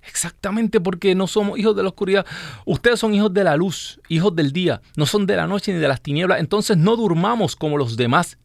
Exactamente 0.08 0.80
porque 0.80 1.16
no 1.16 1.28
somos 1.28 1.58
hijos 1.58 1.76
de 1.76 1.84
la 1.84 1.90
oscuridad. 1.90 2.26
Ustedes 2.66 3.00
son 3.00 3.14
hijos 3.14 3.34
de 3.34 3.44
la 3.44 3.56
luz, 3.56 4.00
hijos 4.08 4.36
del 4.36 4.52
día. 4.52 4.82
No 4.96 5.06
son 5.06 5.26
de 5.26 5.36
la 5.36 5.48
noche 5.48 5.74
ni 5.74 5.80
de 5.80 5.88
las 5.88 6.02
tinieblas. 6.02 6.40
Entonces 6.40 6.78
no 6.78 6.96
durmamos 6.96 7.56
como 7.56 7.78
los 7.78 7.98
demás, 7.98 8.38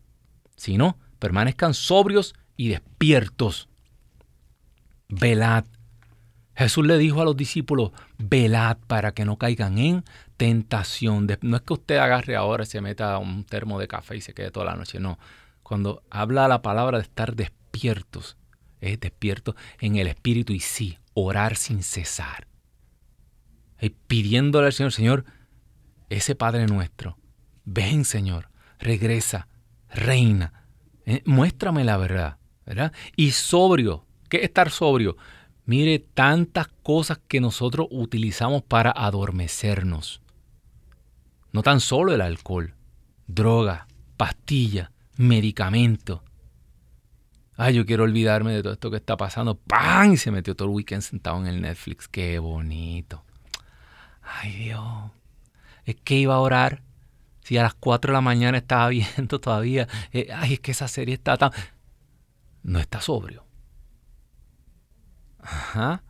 sino 0.57 0.99
permanezcan 1.19 1.75
sobrios 1.75 2.35
y 2.57 2.69
despiertos. 2.69 3.69
Velad. 5.09 5.65
Jesús 6.55 6.87
le 6.87 6.99
dijo 6.99 7.23
a 7.23 7.25
los 7.25 7.37
discípulos, 7.37 7.93
velad 8.19 8.77
para 8.87 9.13
que 9.13 9.25
no 9.25 9.39
caigan 9.39 9.79
en 9.79 10.05
tentación. 10.37 11.27
No 11.41 11.57
es 11.57 11.63
que 11.63 11.73
usted 11.73 11.97
agarre 11.97 12.37
ahora 12.37 12.65
y 12.65 12.67
se 12.67 12.81
meta 12.81 13.17
un 13.19 13.45
termo 13.45 13.79
de 13.79 13.89
café 13.89 14.17
y 14.17 14.21
se 14.21 14.35
quede 14.35 14.51
toda 14.51 14.67
la 14.67 14.77
noche. 14.77 15.01
No. 15.01 15.19
Cuando 15.63 16.03
habla 16.11 16.49
la 16.49 16.63
palabra 16.63 16.99
de 16.99 17.05
estar 17.05 17.35
despiertos, 17.35 18.37
es 18.81 19.01
despierto 19.01 19.57
en 19.81 19.97
el 19.97 20.07
espíritu 20.07 20.53
y 20.53 20.61
sí, 20.61 20.99
orar 21.15 21.57
sin 21.57 21.83
cesar. 21.83 22.47
Y 23.81 23.91
pidiéndole 23.91 24.67
al 24.67 24.73
Señor, 24.73 24.93
Señor, 24.93 25.25
ese 26.09 26.35
Padre 26.35 26.67
nuestro, 26.67 27.19
ven 27.65 28.05
Señor, 28.05 28.51
regresa, 28.79 29.49
reina, 29.89 30.67
eh, 31.07 31.23
muéstrame 31.25 31.85
la 31.85 31.97
verdad, 31.97 32.39
¿verdad? 32.67 32.93
Y 33.17 33.31
sobrio, 33.33 34.07
¿qué 34.29 34.39
es 34.39 34.45
estar 34.45 34.71
sobrio? 34.71 35.17
Mire 35.65 35.99
tantas 35.99 36.69
cosas 36.83 37.21
que 37.29 37.41
nosotros 37.41 37.87
utilizamos 37.91 38.63
para 38.63 38.91
adormecernos. 38.91 40.21
No 41.53 41.63
tan 41.63 41.81
solo 41.81 42.13
el 42.13 42.21
alcohol, 42.21 42.75
droga, 43.27 43.87
pastilla, 44.17 44.93
medicamento, 45.17 46.25
ay, 47.61 47.75
yo 47.75 47.85
quiero 47.85 48.05
olvidarme 48.05 48.53
de 48.53 48.63
todo 48.63 48.73
esto 48.73 48.91
que 48.91 48.97
está 48.97 49.19
pasando. 49.19 49.55
¡Pam! 49.55 50.15
Y 50.15 50.17
se 50.17 50.31
metió 50.31 50.57
todo 50.57 50.69
el 50.69 50.75
weekend 50.75 51.03
sentado 51.03 51.39
en 51.41 51.47
el 51.47 51.61
Netflix. 51.61 52.09
¡Qué 52.09 52.39
bonito! 52.39 53.23
Ay, 54.23 54.53
Dios. 54.55 55.11
Es 55.85 55.97
que 55.97 56.15
iba 56.17 56.35
a 56.35 56.39
orar. 56.39 56.83
Si 57.43 57.59
a 57.59 57.63
las 57.63 57.75
4 57.75 58.13
de 58.13 58.15
la 58.15 58.23
mañana 58.23 58.57
estaba 58.57 58.89
viendo 59.17 59.41
todavía. 59.41 59.89
Eh, 60.13 60.29
ay, 60.35 60.55
es 60.55 60.61
que 60.61 60.71
esa 60.71 60.89
serie 60.89 61.15
está 61.15 61.37
tan. 61.37 61.51
No 62.63 62.79
está 62.79 63.03
sobrio. 63.03 63.45
Ajá. 65.39 66.03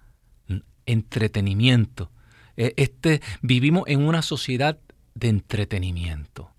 Entretenimiento. 0.86 2.12
E, 2.56 2.74
este, 2.76 3.22
vivimos 3.42 3.84
en 3.88 4.02
una 4.02 4.22
sociedad 4.22 4.78
de 5.14 5.28
entretenimiento. 5.28 6.52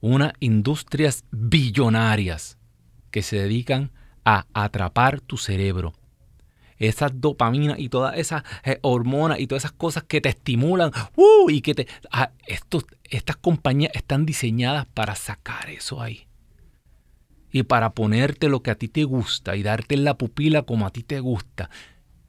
Unas 0.00 0.32
industrias 0.40 1.24
billonarias 1.30 2.58
que 3.16 3.22
se 3.22 3.38
dedican 3.38 3.92
a 4.26 4.44
atrapar 4.52 5.22
tu 5.22 5.38
cerebro. 5.38 5.94
Esas 6.76 7.18
dopaminas 7.18 7.78
y 7.78 7.88
todas 7.88 8.18
esas 8.18 8.42
eh, 8.62 8.78
hormonas 8.82 9.40
y 9.40 9.46
todas 9.46 9.64
esas 9.64 9.72
cosas 9.72 10.02
que 10.02 10.20
te 10.20 10.28
estimulan. 10.28 10.90
Uh, 11.16 11.48
y 11.48 11.62
que 11.62 11.74
te. 11.74 11.88
Ah, 12.10 12.32
estas 12.46 13.36
compañías 13.36 13.92
están 13.94 14.26
diseñadas 14.26 14.84
para 14.84 15.14
sacar 15.14 15.70
eso 15.70 16.02
ahí. 16.02 16.28
Y 17.50 17.62
para 17.62 17.94
ponerte 17.94 18.50
lo 18.50 18.62
que 18.62 18.70
a 18.70 18.74
ti 18.74 18.88
te 18.88 19.04
gusta 19.04 19.56
y 19.56 19.62
darte 19.62 19.96
la 19.96 20.18
pupila 20.18 20.64
como 20.64 20.86
a 20.86 20.90
ti 20.90 21.02
te 21.02 21.20
gusta. 21.20 21.70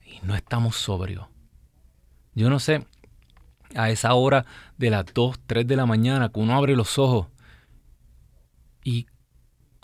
Y 0.05 0.25
no 0.25 0.37
estamos 0.37 0.77
sobrios. 0.77 1.27
Yo 2.33 2.49
no 2.49 2.59
sé, 2.59 2.87
a 3.75 3.89
esa 3.89 4.13
hora 4.13 4.45
de 4.77 4.89
las 4.89 5.03
2, 5.13 5.37
3 5.47 5.67
de 5.67 5.75
la 5.75 5.85
mañana, 5.85 6.29
que 6.29 6.39
uno 6.39 6.55
abre 6.55 6.77
los 6.77 6.97
ojos 6.97 7.27
y 8.85 9.07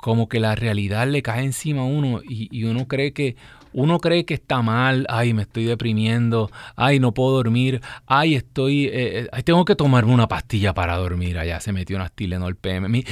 como 0.03 0.27
que 0.27 0.41
la 0.41 0.53
realidad 0.53 1.07
le 1.07 1.21
cae 1.21 1.45
encima 1.45 1.83
a 1.83 1.85
uno 1.85 2.19
y, 2.27 2.65
uno 2.65 2.89
cree 2.89 3.13
que 3.13 3.37
uno 3.71 3.99
cree 3.99 4.25
que 4.25 4.33
está 4.33 4.61
mal, 4.61 5.05
ay, 5.09 5.33
me 5.33 5.43
estoy 5.43 5.63
deprimiendo, 5.63 6.51
ay, 6.75 6.99
no 6.99 7.13
puedo 7.13 7.37
dormir, 7.37 7.79
ay, 8.05 8.35
estoy, 8.35 8.87
eh, 8.87 9.29
eh, 9.31 9.43
tengo 9.43 9.63
que 9.63 9.77
tomarme 9.77 10.13
una 10.13 10.27
pastilla 10.27 10.73
para 10.73 10.97
dormir, 10.97 11.37
allá 11.37 11.61
se 11.61 11.71
metió 11.71 11.95
una 11.95 12.11
el 12.17 12.55
PM. 12.57 13.05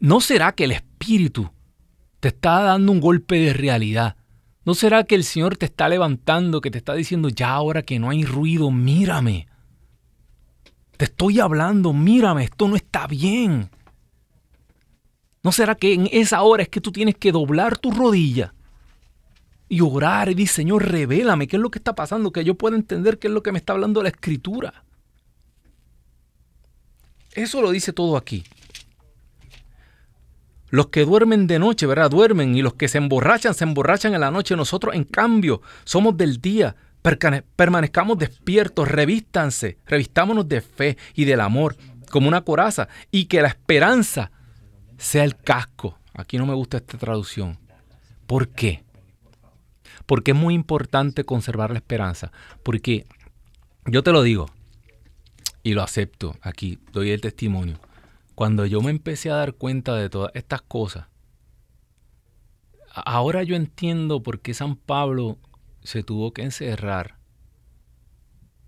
¿No 0.00 0.22
será 0.22 0.52
que 0.52 0.64
el 0.64 0.72
espíritu 0.72 1.50
te 2.18 2.28
está 2.28 2.62
dando 2.62 2.92
un 2.92 3.00
golpe 3.00 3.38
de 3.38 3.52
realidad? 3.52 4.16
¿No 4.64 4.72
será 4.72 5.04
que 5.04 5.16
el 5.16 5.24
Señor 5.24 5.58
te 5.58 5.66
está 5.66 5.86
levantando, 5.90 6.62
que 6.62 6.70
te 6.70 6.78
está 6.78 6.94
diciendo, 6.94 7.28
ya 7.28 7.50
ahora 7.50 7.82
que 7.82 7.98
no 7.98 8.08
hay 8.08 8.24
ruido, 8.24 8.70
mírame? 8.70 9.48
Te 10.96 11.04
estoy 11.04 11.40
hablando, 11.40 11.92
mírame, 11.92 12.44
esto 12.44 12.68
no 12.68 12.74
está 12.74 13.06
bien. 13.06 13.68
¿No 15.48 15.52
será 15.52 15.76
que 15.76 15.94
en 15.94 16.10
esa 16.12 16.42
hora 16.42 16.62
es 16.62 16.68
que 16.68 16.82
tú 16.82 16.92
tienes 16.92 17.16
que 17.16 17.32
doblar 17.32 17.78
tu 17.78 17.90
rodilla 17.90 18.52
y 19.66 19.80
orar 19.80 20.28
y 20.28 20.34
decir, 20.34 20.48
Señor, 20.48 20.86
revélame 20.86 21.48
qué 21.48 21.56
es 21.56 21.62
lo 21.62 21.70
que 21.70 21.78
está 21.78 21.94
pasando, 21.94 22.32
que 22.32 22.44
yo 22.44 22.56
pueda 22.56 22.76
entender 22.76 23.18
qué 23.18 23.28
es 23.28 23.32
lo 23.32 23.42
que 23.42 23.50
me 23.50 23.58
está 23.58 23.72
hablando 23.72 24.02
la 24.02 24.10
escritura? 24.10 24.84
Eso 27.32 27.62
lo 27.62 27.70
dice 27.70 27.94
todo 27.94 28.18
aquí. 28.18 28.44
Los 30.68 30.88
que 30.88 31.06
duermen 31.06 31.46
de 31.46 31.58
noche, 31.58 31.86
¿verdad? 31.86 32.10
Duermen 32.10 32.54
y 32.54 32.60
los 32.60 32.74
que 32.74 32.88
se 32.88 32.98
emborrachan, 32.98 33.54
se 33.54 33.64
emborrachan 33.64 34.12
en 34.12 34.20
la 34.20 34.30
noche. 34.30 34.54
Nosotros, 34.54 34.94
en 34.94 35.04
cambio, 35.04 35.62
somos 35.84 36.14
del 36.14 36.42
día. 36.42 36.76
Permanezcamos 37.56 38.18
despiertos, 38.18 38.86
revístanse, 38.86 39.78
revistámonos 39.86 40.46
de 40.46 40.60
fe 40.60 40.98
y 41.14 41.24
del 41.24 41.40
amor 41.40 41.74
como 42.10 42.28
una 42.28 42.42
coraza 42.42 42.88
y 43.10 43.24
que 43.24 43.40
la 43.40 43.48
esperanza 43.48 44.30
sea 44.98 45.24
el 45.24 45.36
casco. 45.36 45.98
Aquí 46.12 46.36
no 46.36 46.46
me 46.46 46.54
gusta 46.54 46.76
esta 46.78 46.98
traducción. 46.98 47.58
¿Por 48.26 48.48
qué? 48.48 48.84
Porque 50.04 50.32
es 50.32 50.36
muy 50.36 50.54
importante 50.54 51.24
conservar 51.24 51.70
la 51.70 51.78
esperanza. 51.78 52.32
Porque 52.62 53.06
yo 53.86 54.02
te 54.02 54.12
lo 54.12 54.22
digo 54.22 54.46
y 55.62 55.72
lo 55.72 55.82
acepto 55.82 56.36
aquí, 56.42 56.78
doy 56.92 57.10
el 57.10 57.20
testimonio. 57.20 57.80
Cuando 58.34 58.66
yo 58.66 58.80
me 58.82 58.90
empecé 58.90 59.30
a 59.30 59.36
dar 59.36 59.54
cuenta 59.54 59.96
de 59.96 60.10
todas 60.10 60.30
estas 60.34 60.62
cosas, 60.62 61.06
ahora 62.92 63.42
yo 63.42 63.56
entiendo 63.56 64.22
por 64.22 64.40
qué 64.40 64.54
San 64.54 64.76
Pablo 64.76 65.38
se 65.82 66.02
tuvo 66.02 66.32
que 66.32 66.42
encerrar 66.42 67.18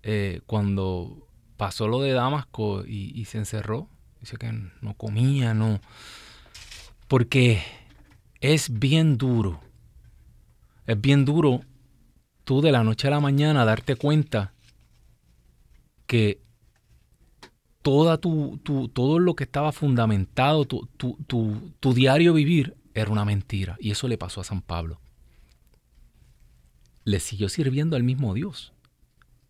eh, 0.03 0.41
cuando 0.45 1.27
pasó 1.57 1.87
lo 1.87 2.01
de 2.01 2.13
Damasco 2.13 2.83
y, 2.85 3.11
y 3.19 3.25
se 3.25 3.37
encerró. 3.37 3.87
Dice 4.19 4.37
que 4.37 4.51
no 4.81 4.93
comía, 4.95 5.53
no, 5.53 5.81
porque 7.11 7.61
es 8.39 8.79
bien 8.79 9.17
duro. 9.17 9.59
Es 10.85 11.01
bien 11.01 11.25
duro 11.25 11.59
tú 12.45 12.61
de 12.61 12.71
la 12.71 12.85
noche 12.85 13.09
a 13.09 13.11
la 13.11 13.19
mañana 13.19 13.65
darte 13.65 13.97
cuenta 13.97 14.53
que 16.07 16.41
toda 17.81 18.17
tu, 18.17 18.61
todo 18.93 19.19
lo 19.19 19.35
que 19.35 19.43
estaba 19.43 19.73
fundamentado, 19.73 20.63
tu, 20.63 20.87
tu 20.95 21.93
diario 21.93 22.33
vivir, 22.33 22.77
era 22.93 23.11
una 23.11 23.25
mentira. 23.25 23.75
Y 23.81 23.91
eso 23.91 24.07
le 24.07 24.17
pasó 24.17 24.39
a 24.39 24.45
San 24.45 24.61
Pablo. 24.61 25.01
Le 27.03 27.19
siguió 27.19 27.49
sirviendo 27.49 27.97
al 27.97 28.03
mismo 28.03 28.33
Dios. 28.33 28.71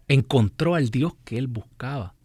Encontró 0.08 0.74
al 0.74 0.90
Dios 0.90 1.14
que 1.24 1.38
él 1.38 1.46
buscaba. 1.46 2.16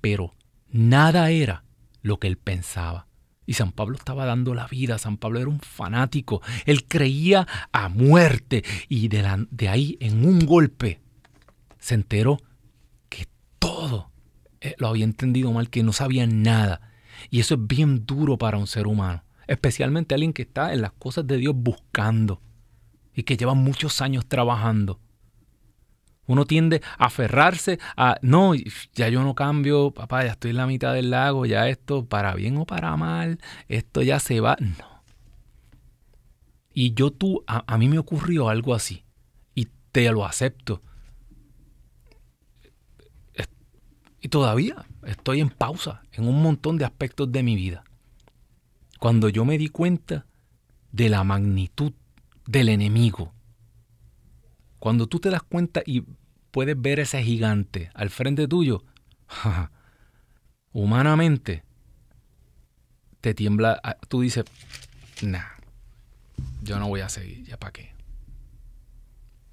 Pero 0.00 0.32
nada 0.70 1.28
era 1.28 1.64
lo 2.00 2.18
que 2.18 2.28
él 2.28 2.38
pensaba. 2.38 3.08
Y 3.46 3.54
San 3.54 3.72
Pablo 3.72 3.96
estaba 3.96 4.24
dando 4.24 4.54
la 4.54 4.66
vida, 4.66 4.98
San 4.98 5.16
Pablo 5.16 5.38
era 5.38 5.48
un 5.48 5.60
fanático, 5.60 6.40
él 6.64 6.86
creía 6.86 7.46
a 7.72 7.88
muerte 7.88 8.64
y 8.88 9.08
de, 9.08 9.68
ahí 9.68 9.98
en 10.00 10.24
un 10.24 10.46
golpe 10.46 11.00
se 11.78 11.94
enteró 11.94 12.38
que 13.08 13.26
todo 13.58 14.10
eh, 14.60 14.74
lo 14.78 14.88
había 14.88 15.04
entendido 15.04 15.52
mal, 15.52 15.68
que 15.68 15.82
no 15.82 15.92
sabía 15.92 16.26
nada. 16.26 16.80
Y 17.30 17.40
eso 17.40 17.54
es 17.54 17.66
bien 17.66 18.06
duro 18.06 18.38
para 18.38 18.56
un 18.56 18.66
ser 18.66 18.86
humano, 18.86 19.24
especialmente 19.46 20.14
alguien 20.14 20.32
que 20.32 20.42
está 20.42 20.72
en 20.72 20.80
las 20.80 20.92
cosas 20.92 21.26
de 21.26 21.36
Dios 21.36 21.54
buscando 21.54 22.40
y 23.14 23.22
que 23.22 23.36
lleva 23.36 23.54
muchos 23.54 24.00
años 24.00 24.26
trabajando. 24.26 25.00
Uno 26.26 26.46
tiende 26.46 26.80
a 26.98 27.06
aferrarse 27.06 27.78
a, 27.96 28.16
no, 28.22 28.54
ya 28.94 29.08
yo 29.08 29.22
no 29.22 29.34
cambio, 29.34 29.90
papá, 29.90 30.24
ya 30.24 30.32
estoy 30.32 30.52
en 30.52 30.56
la 30.56 30.66
mitad 30.66 30.94
del 30.94 31.10
lago, 31.10 31.44
ya 31.46 31.68
esto, 31.68 32.06
para 32.06 32.34
bien 32.34 32.56
o 32.56 32.64
para 32.64 32.96
mal, 32.96 33.38
esto 33.68 34.02
ya 34.02 34.18
se 34.20 34.40
va. 34.40 34.56
No. 34.58 34.94
Y 36.72 36.94
yo 36.94 37.10
tú, 37.10 37.44
a, 37.46 37.78
mí 37.78 37.88
me 37.88 37.98
ocurrió 37.98 38.48
algo 38.48 38.74
así, 38.74 39.04
y 39.54 39.68
te 39.92 40.10
lo 40.10 40.24
acepto. 40.24 40.82
Y 44.20 44.28
todavía 44.28 44.86
estoy 45.02 45.40
en 45.40 45.50
pausa 45.50 46.02
en 46.12 46.26
un 46.26 46.42
montón 46.42 46.78
de 46.78 46.86
aspectos 46.86 47.30
de 47.30 47.42
mi 47.42 47.56
vida. 47.56 47.84
Cuando 48.98 49.28
yo 49.28 49.44
me 49.44 49.58
di 49.58 49.68
cuenta 49.68 50.24
de 50.92 51.10
la 51.10 51.24
magnitud 51.24 51.92
del 52.46 52.70
enemigo, 52.70 53.34
cuando 54.84 55.06
tú 55.06 55.18
te 55.18 55.30
das 55.30 55.42
cuenta 55.42 55.82
y 55.86 56.04
puedes 56.50 56.78
ver 56.78 57.00
ese 57.00 57.22
gigante 57.22 57.90
al 57.94 58.10
frente 58.10 58.46
tuyo, 58.46 58.84
humanamente 60.72 61.64
te 63.22 63.32
tiembla, 63.32 63.80
ah, 63.82 63.96
tú 64.10 64.20
dices, 64.20 64.44
nah, 65.22 65.54
yo 66.60 66.78
no 66.78 66.88
voy 66.88 67.00
a 67.00 67.08
seguir, 67.08 67.44
¿ya 67.46 67.56
para 67.56 67.72
qué? 67.72 67.94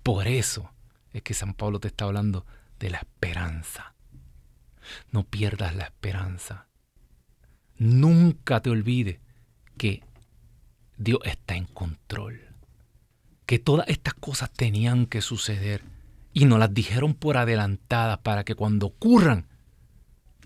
Por 0.04 0.28
eso 0.28 0.70
es 1.14 1.22
que 1.22 1.34
San 1.34 1.54
Pablo 1.54 1.80
te 1.80 1.88
está 1.88 2.04
hablando 2.04 2.46
de 2.78 2.90
la 2.90 2.98
esperanza. 2.98 3.96
No 5.14 5.24
pierdas 5.24 5.74
la 5.78 5.86
esperanza. 5.86 6.68
Nunca 7.78 8.60
te 8.60 8.70
olvides 8.70 9.22
que 9.78 10.04
Dios 10.98 11.22
está 11.24 11.56
en 11.56 11.68
control 11.68 12.51
que 13.52 13.60
todas 13.60 13.86
estas 13.90 14.14
cosas 14.14 14.50
tenían 14.50 15.06
que 15.06 15.20
suceder 15.20 15.82
y 16.32 16.46
nos 16.46 16.58
las 16.58 16.74
dijeron 16.74 17.14
por 17.14 17.36
adelantadas 17.36 18.20
para 18.20 18.46
que 18.46 18.56
cuando 18.56 18.86
ocurran 18.86 19.50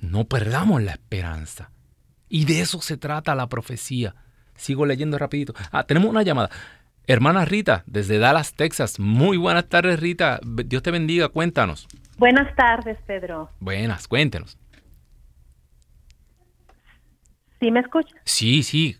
no 0.01 0.23
perdamos 0.23 0.81
la 0.81 0.93
esperanza. 0.93 1.69
Y 2.29 2.45
de 2.45 2.61
eso 2.61 2.81
se 2.81 2.97
trata 2.97 3.35
la 3.35 3.45
profecía. 3.47 4.15
Sigo 4.55 4.87
leyendo 4.87 5.19
rapidito. 5.19 5.53
Ah, 5.71 5.83
tenemos 5.83 6.09
una 6.09 6.23
llamada. 6.23 6.49
Hermana 7.05 7.45
Rita, 7.45 7.83
desde 7.85 8.17
Dallas, 8.17 8.55
Texas. 8.55 8.99
Muy 8.99 9.37
buenas 9.37 9.69
tardes, 9.69 9.99
Rita. 9.99 10.39
Dios 10.43 10.81
te 10.81 10.89
bendiga. 10.89 11.29
Cuéntanos. 11.29 11.87
Buenas 12.17 12.55
tardes, 12.55 12.97
Pedro. 13.05 13.51
Buenas, 13.59 14.07
cuéntenos. 14.07 14.57
¿Sí 17.59 17.69
me 17.69 17.81
escuchas? 17.81 18.19
Sí, 18.23 18.63
sí. 18.63 18.97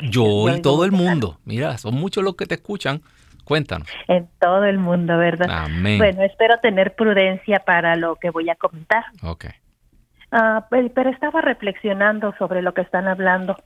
Yo 0.00 0.48
y 0.48 0.60
todo 0.62 0.84
el 0.84 0.92
mundo. 0.92 1.38
Mira, 1.44 1.78
son 1.78 1.94
muchos 1.94 2.24
los 2.24 2.36
que 2.36 2.46
te 2.46 2.56
escuchan. 2.56 3.02
Cuéntanos. 3.44 3.88
En 4.08 4.28
todo 4.40 4.64
el 4.64 4.78
mundo, 4.78 5.16
¿verdad? 5.16 5.48
Amén. 5.50 5.98
Bueno, 5.98 6.22
espero 6.22 6.58
tener 6.60 6.94
prudencia 6.94 7.60
para 7.60 7.96
lo 7.96 8.16
que 8.16 8.30
voy 8.30 8.50
a 8.50 8.56
comentar. 8.56 9.04
Ok. 9.22 9.46
Ah, 10.30 10.66
pero 10.70 11.08
estaba 11.08 11.40
reflexionando 11.40 12.34
sobre 12.38 12.60
lo 12.60 12.74
que 12.74 12.82
están 12.82 13.08
hablando 13.08 13.56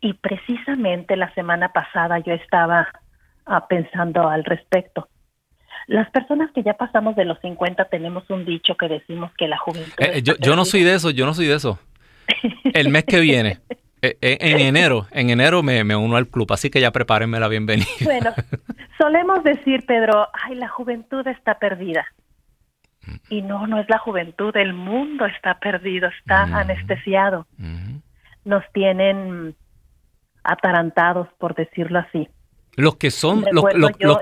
y 0.00 0.14
precisamente 0.14 1.16
la 1.16 1.34
semana 1.34 1.72
pasada 1.72 2.20
yo 2.20 2.32
estaba 2.32 2.86
ah, 3.46 3.66
pensando 3.66 4.28
al 4.28 4.44
respecto. 4.44 5.08
Las 5.88 6.08
personas 6.10 6.52
que 6.52 6.62
ya 6.62 6.74
pasamos 6.74 7.16
de 7.16 7.24
los 7.24 7.40
50 7.40 7.86
tenemos 7.86 8.28
un 8.30 8.44
dicho 8.44 8.76
que 8.76 8.88
decimos 8.88 9.32
que 9.36 9.48
la 9.48 9.58
juventud... 9.58 9.92
Eh, 9.98 10.22
yo, 10.22 10.36
yo 10.38 10.54
no 10.54 10.64
soy 10.64 10.84
de 10.84 10.94
eso, 10.94 11.10
yo 11.10 11.26
no 11.26 11.34
soy 11.34 11.46
de 11.46 11.54
eso. 11.54 11.78
El 12.74 12.90
mes 12.90 13.04
que 13.04 13.18
viene. 13.20 13.58
Eh, 14.02 14.16
eh, 14.20 14.38
en 14.40 14.58
enero, 14.76 15.06
en 15.10 15.30
enero 15.30 15.62
me, 15.62 15.82
uno 15.96 16.16
al 16.16 16.28
club, 16.28 16.52
así 16.52 16.70
que 16.70 16.80
ya 16.80 16.90
prepárenme 16.90 17.40
la 17.40 17.48
bienvenida. 17.48 17.86
Bueno, 18.04 18.32
solemos 18.98 19.42
decir, 19.44 19.84
Pedro, 19.86 20.28
ay, 20.32 20.54
la 20.54 20.68
juventud 20.68 21.26
está 21.26 21.58
perdida. 21.58 22.06
Mm. 23.06 23.16
Y 23.30 23.42
no, 23.42 23.66
no 23.66 23.80
es 23.80 23.88
la 23.88 23.98
juventud, 23.98 24.56
el 24.56 24.74
mundo 24.74 25.26
está 25.26 25.58
perdido, 25.58 26.08
está 26.08 26.46
mm. 26.46 26.54
anestesiado. 26.54 27.46
Mm. 27.56 27.98
Nos 28.44 28.64
tienen 28.72 29.54
atarantados, 30.44 31.28
por 31.38 31.54
decirlo 31.54 31.98
así. 31.98 32.28
Los 32.78 32.94
que 32.94 33.10
son, 33.10 33.44
los, 33.50 33.64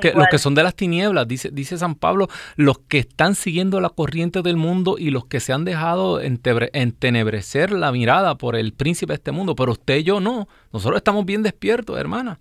que, 0.00 0.12
los 0.14 0.28
que 0.28 0.38
son 0.38 0.54
de 0.54 0.62
las 0.62 0.74
tinieblas, 0.74 1.28
dice, 1.28 1.50
dice 1.52 1.76
San 1.76 1.94
Pablo, 1.94 2.28
los 2.56 2.78
que 2.78 2.96
están 2.96 3.34
siguiendo 3.34 3.82
la 3.82 3.90
corriente 3.90 4.40
del 4.40 4.56
mundo 4.56 4.96
y 4.98 5.10
los 5.10 5.26
que 5.26 5.40
se 5.40 5.52
han 5.52 5.66
dejado 5.66 6.22
entenebrecer 6.22 7.70
la 7.70 7.92
mirada 7.92 8.36
por 8.36 8.56
el 8.56 8.72
príncipe 8.72 9.12
de 9.12 9.16
este 9.16 9.30
mundo, 9.30 9.54
pero 9.54 9.72
usted 9.72 9.96
y 9.96 10.04
yo 10.04 10.20
no. 10.20 10.48
Nosotros 10.72 10.96
estamos 10.96 11.26
bien 11.26 11.42
despiertos, 11.42 11.98
hermana. 11.98 12.38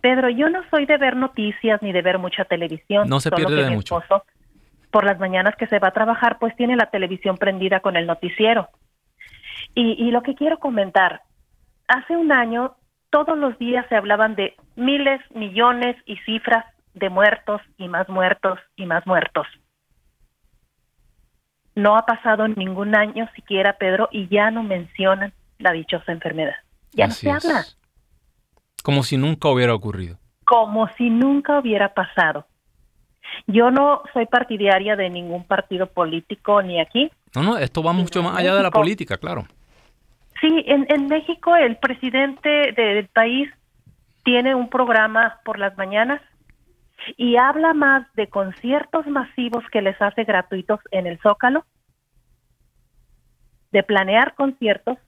Pedro, 0.00 0.30
yo 0.30 0.48
no 0.48 0.60
soy 0.70 0.86
de 0.86 0.96
ver 0.98 1.16
noticias 1.16 1.82
ni 1.82 1.90
de 1.90 2.02
ver 2.02 2.20
mucha 2.20 2.44
televisión. 2.44 3.08
No 3.08 3.18
se 3.18 3.32
pierde 3.32 3.64
de 3.64 3.70
mucho. 3.70 4.00
por 4.92 5.04
las 5.04 5.18
mañanas 5.18 5.56
que 5.56 5.66
se 5.66 5.80
va 5.80 5.88
a 5.88 5.92
trabajar, 5.92 6.38
pues 6.38 6.54
tiene 6.54 6.76
la 6.76 6.90
televisión 6.90 7.36
prendida 7.36 7.80
con 7.80 7.96
el 7.96 8.06
noticiero. 8.06 8.68
Y, 9.74 9.96
y 9.98 10.12
lo 10.12 10.22
que 10.22 10.36
quiero 10.36 10.60
comentar, 10.60 11.22
hace 11.88 12.16
un 12.16 12.30
año 12.30 12.76
todos 13.10 13.36
los 13.36 13.58
días 13.58 13.84
se 13.88 13.96
hablaban 13.96 14.36
de 14.36 14.54
miles, 14.80 15.20
millones 15.34 15.96
y 16.06 16.16
cifras 16.18 16.64
de 16.94 17.08
muertos 17.08 17.60
y 17.78 17.88
más 17.88 18.08
muertos 18.08 18.58
y 18.76 18.86
más 18.86 19.06
muertos. 19.06 19.46
No 21.74 21.96
ha 21.96 22.04
pasado 22.04 22.48
ningún 22.48 22.96
año 22.96 23.28
siquiera, 23.34 23.74
Pedro, 23.74 24.08
y 24.10 24.28
ya 24.28 24.50
no 24.50 24.62
mencionan 24.62 25.32
la 25.58 25.72
dichosa 25.72 26.10
enfermedad. 26.12 26.56
Ya 26.92 27.06
no 27.06 27.12
se 27.12 27.30
habla. 27.30 27.64
Como 28.82 29.02
si 29.02 29.16
nunca 29.16 29.48
hubiera 29.48 29.74
ocurrido. 29.74 30.18
Como 30.44 30.88
si 30.96 31.10
nunca 31.10 31.58
hubiera 31.58 31.94
pasado. 31.94 32.46
Yo 33.46 33.70
no 33.70 34.02
soy 34.12 34.26
partidaria 34.26 34.96
de 34.96 35.08
ningún 35.08 35.44
partido 35.44 35.86
político 35.86 36.60
ni 36.62 36.80
aquí. 36.80 37.10
No, 37.34 37.42
no, 37.42 37.58
esto 37.58 37.82
va 37.82 37.92
mucho 37.92 38.22
más 38.22 38.36
allá 38.36 38.54
de 38.54 38.62
la 38.62 38.70
política, 38.70 39.16
claro. 39.18 39.46
Sí, 40.40 40.64
en, 40.66 40.86
en 40.88 41.06
México 41.06 41.54
el 41.54 41.76
presidente 41.76 42.72
del 42.72 43.06
país 43.08 43.48
tiene 44.24 44.54
un 44.54 44.68
programa 44.68 45.40
por 45.44 45.58
las 45.58 45.76
mañanas 45.76 46.20
y 47.16 47.36
habla 47.36 47.74
más 47.74 48.06
de 48.14 48.28
conciertos 48.28 49.06
masivos 49.06 49.64
que 49.72 49.82
les 49.82 50.00
hace 50.00 50.24
gratuitos 50.24 50.80
en 50.90 51.06
el 51.06 51.18
Zócalo, 51.20 51.64
de 53.72 53.82
planear 53.82 54.34
conciertos, 54.34 54.98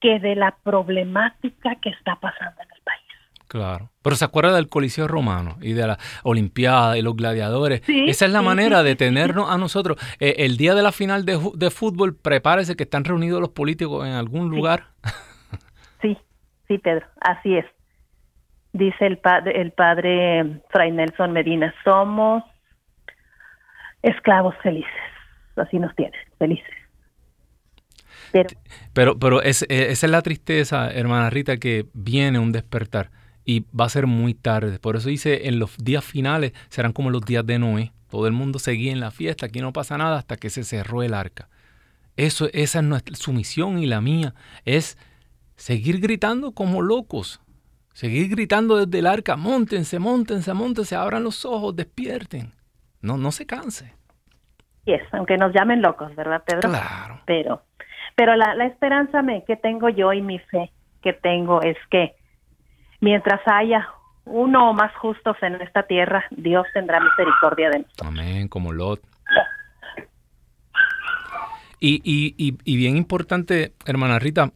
que 0.00 0.18
de 0.18 0.34
la 0.34 0.56
problemática 0.62 1.74
que 1.76 1.90
está 1.90 2.16
pasando 2.16 2.62
en 2.62 2.68
el 2.74 2.82
país. 2.82 3.00
Claro. 3.48 3.90
Pero 4.02 4.16
se 4.16 4.24
acuerda 4.24 4.54
del 4.54 4.68
Coliseo 4.68 5.08
Romano 5.08 5.58
y 5.60 5.72
de 5.72 5.86
la 5.86 5.98
Olimpiada 6.22 6.96
y 6.96 7.02
los 7.02 7.16
gladiadores. 7.16 7.82
Esa 7.86 8.24
es 8.24 8.32
la 8.32 8.40
manera 8.40 8.82
de 8.82 8.96
tenernos 8.96 9.50
a 9.50 9.58
nosotros. 9.58 9.98
Eh, 10.20 10.36
el 10.38 10.56
día 10.56 10.74
de 10.74 10.82
la 10.82 10.92
final 10.92 11.26
de, 11.26 11.38
de, 11.54 11.70
fútbol, 11.70 12.14
prepárese 12.14 12.76
que 12.76 12.84
están 12.84 13.04
reunidos 13.04 13.40
los 13.40 13.50
políticos 13.50 14.06
en 14.06 14.12
algún 14.12 14.48
lugar. 14.48 14.86
Sí, 16.00 16.16
sí, 16.66 16.78
Pedro, 16.78 17.06
así 17.20 17.56
es 17.56 17.66
dice 18.72 19.06
el 19.06 19.18
padre, 19.18 19.60
el 19.60 19.72
padre 19.72 20.62
Fray 20.70 20.92
Nelson 20.92 21.32
Medina, 21.32 21.74
somos 21.84 22.42
esclavos 24.02 24.54
felices, 24.62 24.90
así 25.56 25.78
nos 25.78 25.94
tiene, 25.96 26.16
felices. 26.38 26.74
Pero, 28.92 29.18
pero, 29.18 29.42
es, 29.42 29.62
eh, 29.62 29.90
esa 29.90 30.06
es 30.06 30.10
la 30.10 30.22
tristeza, 30.22 30.90
hermana 30.90 31.30
Rita, 31.30 31.56
que 31.56 31.86
viene 31.94 32.38
un 32.38 32.52
despertar 32.52 33.10
y 33.44 33.64
va 33.76 33.86
a 33.86 33.88
ser 33.88 34.06
muy 34.06 34.34
tarde. 34.34 34.78
Por 34.78 34.96
eso 34.96 35.08
dice, 35.08 35.48
en 35.48 35.58
los 35.58 35.76
días 35.78 36.04
finales 36.04 36.52
serán 36.68 36.92
como 36.92 37.10
los 37.10 37.24
días 37.24 37.44
de 37.44 37.58
Noé. 37.58 37.92
Todo 38.08 38.26
el 38.26 38.32
mundo 38.32 38.58
seguía 38.58 38.92
en 38.92 39.00
la 39.00 39.10
fiesta, 39.10 39.46
aquí 39.46 39.60
no 39.60 39.72
pasa 39.72 39.96
nada 39.98 40.18
hasta 40.18 40.36
que 40.36 40.50
se 40.50 40.64
cerró 40.64 41.02
el 41.02 41.14
arca. 41.14 41.48
Eso, 42.16 42.48
esa 42.52 42.80
es 42.80 42.84
nuestra, 42.84 43.16
su 43.16 43.32
misión 43.32 43.78
y 43.78 43.86
la 43.86 44.00
mía, 44.00 44.34
es 44.64 44.98
seguir 45.56 46.00
gritando 46.00 46.52
como 46.52 46.82
locos, 46.82 47.40
Seguir 47.92 48.28
gritando 48.30 48.76
desde 48.76 48.98
el 49.00 49.06
arca, 49.06 49.36
montense, 49.36 49.98
montense, 49.98 50.54
montense, 50.54 50.96
abran 50.96 51.24
los 51.24 51.44
ojos, 51.44 51.74
despierten. 51.76 52.52
No, 53.02 53.16
no 53.16 53.32
se 53.32 53.46
canse. 53.46 53.92
es, 54.86 55.02
aunque 55.12 55.36
nos 55.36 55.52
llamen 55.52 55.82
locos, 55.82 56.14
¿verdad, 56.14 56.42
Pedro? 56.44 56.68
Claro. 56.68 57.20
Pero, 57.26 57.62
pero 58.14 58.36
la, 58.36 58.54
la 58.54 58.66
esperanza 58.66 59.22
me, 59.22 59.44
que 59.44 59.56
tengo 59.56 59.88
yo 59.88 60.12
y 60.12 60.22
mi 60.22 60.38
fe 60.38 60.70
que 61.02 61.12
tengo 61.12 61.62
es 61.62 61.76
que 61.90 62.14
mientras 63.00 63.40
haya 63.46 63.88
uno 64.24 64.70
o 64.70 64.72
más 64.74 64.94
justos 64.96 65.36
en 65.42 65.54
esta 65.60 65.82
tierra, 65.84 66.24
Dios 66.30 66.66
tendrá 66.74 67.00
misericordia 67.00 67.70
de 67.70 67.78
nosotros. 67.80 68.08
Amén, 68.08 68.48
como 68.48 68.72
Lot. 68.72 69.00
Y, 71.82 72.02
y, 72.04 72.34
y, 72.36 72.58
y 72.62 72.76
bien 72.76 72.98
importante, 72.98 73.72
hermana 73.86 74.18
Rita, 74.18 74.52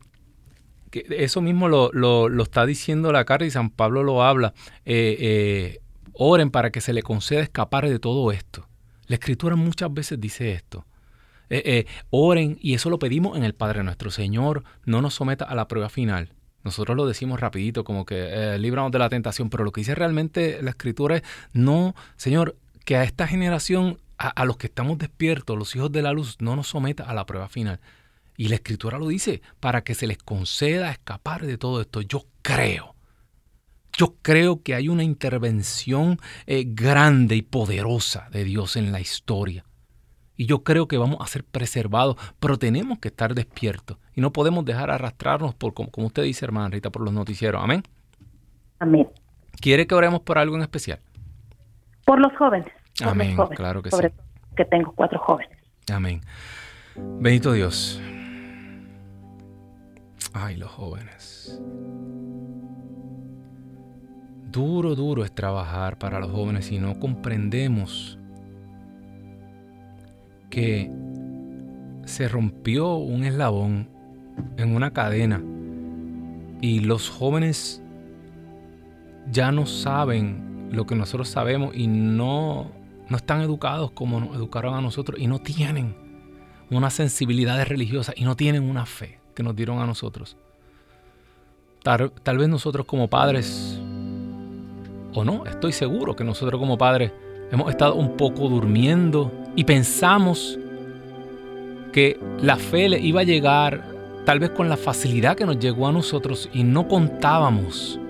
eso 0.94 1.40
mismo 1.40 1.68
lo, 1.68 1.90
lo, 1.92 2.42
está 2.42 2.66
diciendo 2.66 3.12
la 3.12 3.24
carta 3.24 3.44
y 3.44 3.50
San 3.50 3.70
Pablo 3.70 4.02
lo 4.02 4.22
habla. 4.22 4.54
Eh, 4.84 5.16
eh, 5.18 5.80
oren 6.12 6.50
para 6.50 6.70
que 6.70 6.80
se 6.80 6.92
le 6.92 7.02
conceda 7.02 7.40
escapar 7.40 7.88
de 7.88 7.98
todo 7.98 8.30
esto. 8.32 8.68
La 9.06 9.16
escritura 9.16 9.56
muchas 9.56 9.92
veces 9.92 10.20
dice 10.20 10.52
esto. 10.52 10.86
Eh, 11.50 11.86
oren 12.10 12.58
y 12.60 12.74
eso 12.74 12.90
lo 12.90 12.98
pedimos 12.98 13.36
en 13.36 13.44
el 13.44 13.54
Padre 13.54 13.82
nuestro. 13.82 14.10
Señor, 14.10 14.64
no 14.84 15.02
nos 15.02 15.14
someta 15.14 15.44
a 15.44 15.54
la 15.54 15.68
prueba 15.68 15.88
final. 15.88 16.32
Nosotros 16.62 16.96
lo 16.96 17.06
decimos 17.06 17.40
rapidito, 17.40 17.84
como 17.84 18.06
que 18.06 18.56
libramos 18.58 18.90
de 18.90 18.98
la 18.98 19.10
tentación, 19.10 19.50
pero 19.50 19.64
lo 19.64 19.72
que 19.72 19.82
dice 19.82 19.94
realmente 19.94 20.62
la 20.62 20.70
escritura 20.70 21.16
es, 21.16 21.22
no, 21.52 21.94
Señor, 22.16 22.56
que 22.86 22.96
a 22.96 23.04
esta 23.04 23.26
generación, 23.26 23.98
a, 24.16 24.28
a 24.28 24.46
los 24.46 24.56
que 24.56 24.68
estamos 24.68 24.96
despiertos, 24.96 25.58
los 25.58 25.76
hijos 25.76 25.92
de 25.92 26.00
la 26.00 26.12
luz, 26.12 26.36
no 26.40 26.56
nos 26.56 26.68
someta 26.68 27.04
a 27.04 27.12
la 27.12 27.26
prueba 27.26 27.50
final. 27.50 27.80
Y 28.36 28.48
la 28.48 28.56
escritura 28.56 28.98
lo 28.98 29.08
dice, 29.08 29.42
para 29.60 29.82
que 29.84 29.94
se 29.94 30.06
les 30.06 30.18
conceda 30.18 30.90
escapar 30.90 31.46
de 31.46 31.58
todo 31.58 31.80
esto. 31.80 32.00
Yo 32.00 32.24
creo, 32.42 32.94
yo 33.92 34.16
creo 34.22 34.62
que 34.62 34.74
hay 34.74 34.88
una 34.88 35.04
intervención 35.04 36.18
eh, 36.46 36.64
grande 36.66 37.36
y 37.36 37.42
poderosa 37.42 38.28
de 38.30 38.44
Dios 38.44 38.76
en 38.76 38.90
la 38.92 39.00
historia. 39.00 39.64
Y 40.36 40.46
yo 40.46 40.64
creo 40.64 40.88
que 40.88 40.98
vamos 40.98 41.18
a 41.20 41.26
ser 41.26 41.44
preservados, 41.44 42.16
pero 42.40 42.58
tenemos 42.58 42.98
que 42.98 43.08
estar 43.08 43.34
despiertos 43.34 43.98
y 44.14 44.20
no 44.20 44.32
podemos 44.32 44.64
dejar 44.64 44.90
arrastrarnos 44.90 45.54
por, 45.54 45.74
como, 45.74 45.90
usted 45.94 46.24
dice, 46.24 46.44
hermana 46.44 46.70
Rita, 46.70 46.90
por 46.90 47.02
los 47.02 47.14
noticieros. 47.14 47.62
Amén. 47.62 47.84
Amén. 48.80 49.08
¿Quiere 49.60 49.86
que 49.86 49.94
oremos 49.94 50.20
por 50.20 50.38
algo 50.38 50.56
en 50.56 50.62
especial? 50.62 50.98
Por 52.04 52.20
los 52.20 52.36
jóvenes. 52.36 52.72
Amén, 53.02 53.36
claro 53.54 53.80
que 53.82 53.90
sí. 53.90 53.96
Que 54.56 54.64
tengo 54.64 54.92
cuatro 54.92 55.18
jóvenes. 55.20 55.56
Amén. 55.92 56.20
Bendito 56.96 57.52
Dios. 57.52 58.00
Ay, 60.36 60.56
los 60.56 60.68
jóvenes. 60.68 61.62
Duro, 64.50 64.96
duro 64.96 65.24
es 65.24 65.32
trabajar 65.32 65.96
para 65.96 66.18
los 66.18 66.32
jóvenes 66.32 66.66
si 66.66 66.80
no 66.80 66.98
comprendemos 66.98 68.18
que 70.50 70.90
se 72.04 72.28
rompió 72.28 72.96
un 72.96 73.24
eslabón 73.24 73.88
en 74.56 74.74
una 74.74 74.92
cadena 74.92 75.40
y 76.60 76.80
los 76.80 77.08
jóvenes 77.10 77.80
ya 79.30 79.52
no 79.52 79.66
saben 79.66 80.68
lo 80.72 80.84
que 80.84 80.96
nosotros 80.96 81.28
sabemos 81.28 81.76
y 81.76 81.86
no, 81.86 82.72
no 83.08 83.16
están 83.16 83.40
educados 83.40 83.92
como 83.92 84.18
nos 84.18 84.34
educaron 84.34 84.74
a 84.74 84.80
nosotros 84.80 85.20
y 85.20 85.28
no 85.28 85.38
tienen 85.38 85.94
una 86.70 86.90
sensibilidad 86.90 87.64
religiosa 87.64 88.12
y 88.16 88.24
no 88.24 88.34
tienen 88.34 88.68
una 88.68 88.84
fe 88.84 89.23
que 89.34 89.42
nos 89.42 89.54
dieron 89.54 89.80
a 89.80 89.86
nosotros. 89.86 90.36
Tal, 91.82 92.38
vez 92.38 92.48
nosotros 92.48 92.86
como 92.86 93.08
padres, 93.08 93.78
o 95.12 95.22
no, 95.22 95.44
estoy 95.44 95.72
seguro 95.72 96.16
que 96.16 96.24
nosotros 96.24 96.58
como 96.58 96.78
padres 96.78 97.12
hemos 97.50 97.68
estado 97.70 97.94
un 97.94 98.16
poco 98.16 98.48
durmiendo 98.48 99.30
y 99.54 99.64
pensamos 99.64 100.58
que 101.92 102.18
la 102.40 102.56
fe 102.56 102.88
le 102.88 102.98
iba 103.00 103.20
a 103.20 103.24
llegar 103.24 103.84
tal 104.24 104.38
vez 104.38 104.50
con 104.50 104.70
la 104.70 104.78
facilidad 104.78 105.36
que 105.36 105.44
nos 105.44 105.58
llegó 105.58 105.86
a 105.86 105.92
nosotros 105.92 106.48
y 106.54 106.64
no 106.64 106.88
contábamos 106.88 108.00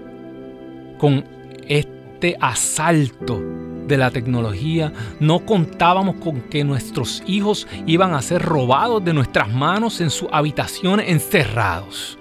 con 0.98 1.24
este 1.66 2.36
asalto 2.40 3.42
de 3.86 3.96
la 3.96 4.10
tecnología, 4.10 4.92
no 5.20 5.40
contábamos 5.40 6.16
con 6.16 6.40
que 6.42 6.64
nuestros 6.64 7.22
hijos 7.26 7.66
iban 7.86 8.14
a 8.14 8.22
ser 8.22 8.42
robados 8.42 9.04
de 9.04 9.14
nuestras 9.14 9.52
manos 9.52 10.00
en 10.00 10.10
sus 10.10 10.28
habitaciones 10.32 11.08
encerrados. 11.08 12.18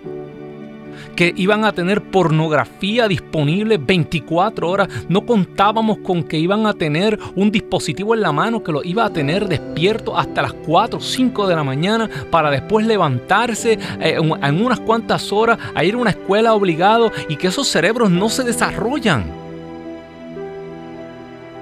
Que 1.15 1.31
iban 1.35 1.63
a 1.63 1.73
tener 1.73 2.01
pornografía 2.01 3.07
disponible 3.07 3.77
24 3.77 4.67
horas. 4.67 4.87
No 5.09 5.23
contábamos 5.27 5.99
con 5.99 6.23
que 6.23 6.39
iban 6.39 6.65
a 6.65 6.73
tener 6.73 7.19
un 7.35 7.51
dispositivo 7.51 8.15
en 8.15 8.21
la 8.21 8.31
mano 8.31 8.63
que 8.63 8.71
lo 8.71 8.83
iba 8.83 9.05
a 9.05 9.13
tener 9.13 9.47
despierto 9.47 10.17
hasta 10.17 10.41
las 10.41 10.53
4 10.53 10.97
o 10.97 11.01
5 11.01 11.47
de 11.47 11.55
la 11.55 11.63
mañana 11.63 12.09
para 12.31 12.49
después 12.49 12.87
levantarse 12.87 13.77
eh, 14.01 14.17
en 14.17 14.65
unas 14.65 14.79
cuantas 14.79 15.31
horas 15.31 15.59
a 15.75 15.83
ir 15.83 15.93
a 15.93 15.97
una 15.97 16.09
escuela 16.09 16.55
obligado 16.55 17.11
y 17.29 17.35
que 17.35 17.47
esos 17.47 17.67
cerebros 17.67 18.09
no 18.09 18.27
se 18.29 18.43
desarrollan 18.43 19.42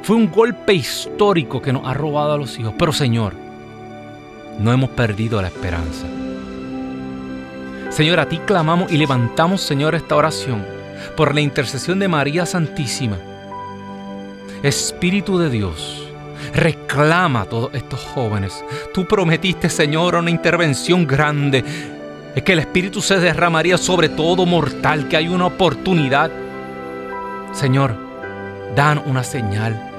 fue 0.04 0.16
un 0.16 0.32
golpe 0.32 0.74
histórico 0.74 1.62
que 1.62 1.72
nos 1.72 1.86
ha 1.86 1.93
robado 1.93 2.34
a 2.34 2.38
los 2.38 2.58
hijos. 2.58 2.74
Pero 2.78 2.91
Señor, 2.91 3.34
no 4.60 4.74
hemos 4.74 4.89
perdido 4.91 5.41
la 5.41 5.47
esperanza. 5.47 6.08
Señor, 7.89 8.20
a 8.20 8.28
ti 8.28 8.39
clamamos 8.39 8.91
y 8.91 8.97
levantamos, 8.97 9.62
Señor, 9.62 9.95
esta 9.95 10.16
oración 10.16 10.66
por 11.16 11.36
la 11.36 11.41
intercesión 11.41 11.99
de 11.99 12.08
María 12.08 12.45
Santísima. 12.45 13.18
Espíritu 14.64 15.38
de 15.38 15.49
Dios, 15.49 16.08
reclama 16.54 17.41
a 17.41 17.45
todos 17.45 17.74
estos 17.74 17.99
jóvenes. 17.99 18.64
Tú 18.93 19.06
prometiste, 19.06 19.70
Señor, 19.70 20.16
una 20.16 20.30
intervención 20.32 21.06
grande. 21.06 21.64
Es 22.34 22.43
que 22.43 22.54
el 22.54 22.60
Espíritu 22.60 23.02
se 23.02 23.20
derramaría 23.20 23.78
sobre 23.78 24.10
todo 24.10 24.45
mortal, 24.45 25.08
que 25.08 25.18
hay 25.18 25.28
una 25.28 25.47
oportunidad. 25.47 26.32
Señor, 27.52 27.95
dan 28.76 29.02
una 29.06 29.24
señal 29.24 29.91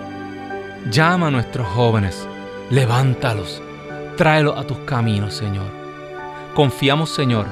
Llama 0.90 1.28
a 1.28 1.30
nuestros 1.30 1.66
jóvenes, 1.68 2.26
levántalos, 2.70 3.62
tráelos 4.16 4.58
a 4.58 4.66
tus 4.66 4.78
caminos, 4.78 5.34
Señor. 5.34 5.66
Confiamos, 6.54 7.10
Señor, 7.10 7.46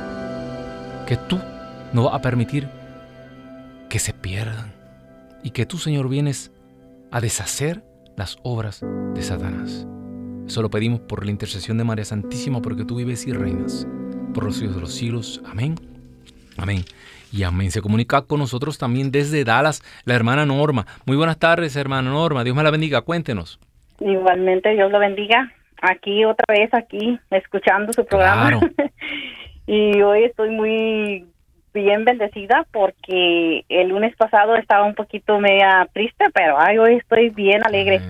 que 1.07 1.16
tú 1.16 1.39
no 1.93 2.05
vas 2.05 2.14
a 2.14 2.20
permitir 2.20 2.68
que 3.89 3.99
se 3.99 4.12
pierdan 4.12 4.72
y 5.43 5.51
que 5.51 5.64
tú, 5.64 5.78
Señor, 5.78 6.09
vienes 6.09 6.51
a 7.11 7.20
deshacer 7.20 7.85
las 8.16 8.37
obras 8.43 8.85
de 9.14 9.22
Satanás. 9.22 9.87
Eso 10.47 10.62
lo 10.62 10.70
pedimos 10.70 11.01
por 11.01 11.24
la 11.24 11.31
intercesión 11.31 11.78
de 11.78 11.85
María 11.85 12.05
Santísima, 12.05 12.61
porque 12.61 12.85
tú 12.85 12.97
vives 12.97 13.26
y 13.26 13.33
reinas 13.33 13.87
por 14.35 14.45
los 14.45 14.57
siglos 14.57 14.74
de 14.74 14.81
los 14.81 14.93
siglos. 14.93 15.41
Amén. 15.47 15.89
Amén. 16.61 16.84
Y 17.32 17.44
amén. 17.44 17.70
Se 17.70 17.80
comunica 17.80 18.22
con 18.22 18.40
nosotros 18.40 18.78
también 18.78 19.11
desde 19.11 19.44
Dallas 19.44 19.82
la 20.04 20.14
hermana 20.14 20.44
Norma. 20.46 20.86
Muy 21.06 21.16
buenas 21.16 21.38
tardes, 21.38 21.76
hermana 21.76 22.11
Norma. 22.11 22.44
Dios 22.44 22.56
me 22.56 22.62
la 22.62 22.70
bendiga. 22.70 23.02
Cuéntenos. 23.02 23.61
Igualmente, 24.00 24.70
Dios 24.74 24.90
lo 24.90 24.98
bendiga. 24.98 25.52
Aquí 25.80 26.24
otra 26.24 26.44
vez, 26.48 26.72
aquí, 26.74 27.18
escuchando 27.30 27.92
su 27.92 28.04
programa. 28.04 28.61
y 29.66 30.00
hoy 30.02 30.24
estoy 30.24 30.50
muy 30.50 31.26
bien 31.72 32.04
bendecida 32.04 32.66
porque 32.72 33.64
el 33.68 33.88
lunes 33.88 34.14
pasado 34.16 34.56
estaba 34.56 34.84
un 34.84 34.94
poquito 34.94 35.38
media 35.38 35.88
triste, 35.92 36.24
pero 36.34 36.56
ay, 36.58 36.78
hoy 36.78 36.96
estoy 36.96 37.30
bien 37.30 37.64
alegre 37.64 38.00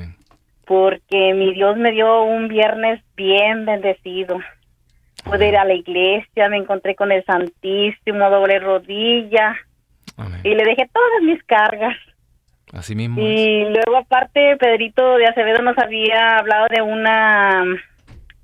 porque 0.64 1.34
mi 1.34 1.52
Dios 1.52 1.76
me 1.76 1.90
dio 1.90 2.22
un 2.22 2.46
viernes 2.46 3.02
bien 3.16 3.66
bendecido. 3.66 4.38
Pude 5.24 5.48
ir 5.48 5.56
a 5.56 5.64
la 5.64 5.74
iglesia, 5.74 6.48
me 6.48 6.56
encontré 6.56 6.94
con 6.94 7.12
el 7.12 7.24
Santísimo, 7.24 8.30
doble 8.30 8.58
rodilla 8.58 9.56
y 10.42 10.54
le 10.54 10.64
dejé 10.64 10.88
todas 10.92 11.22
mis 11.22 11.42
cargas. 11.44 11.96
Así 12.72 12.94
mismo. 12.94 13.20
Y 13.20 13.64
luego 13.64 13.96
aparte 13.98 14.56
Pedrito 14.56 15.16
de 15.16 15.26
Acevedo 15.26 15.62
nos 15.62 15.76
había 15.78 16.38
hablado 16.38 16.66
de 16.68 16.82
una 16.82 17.64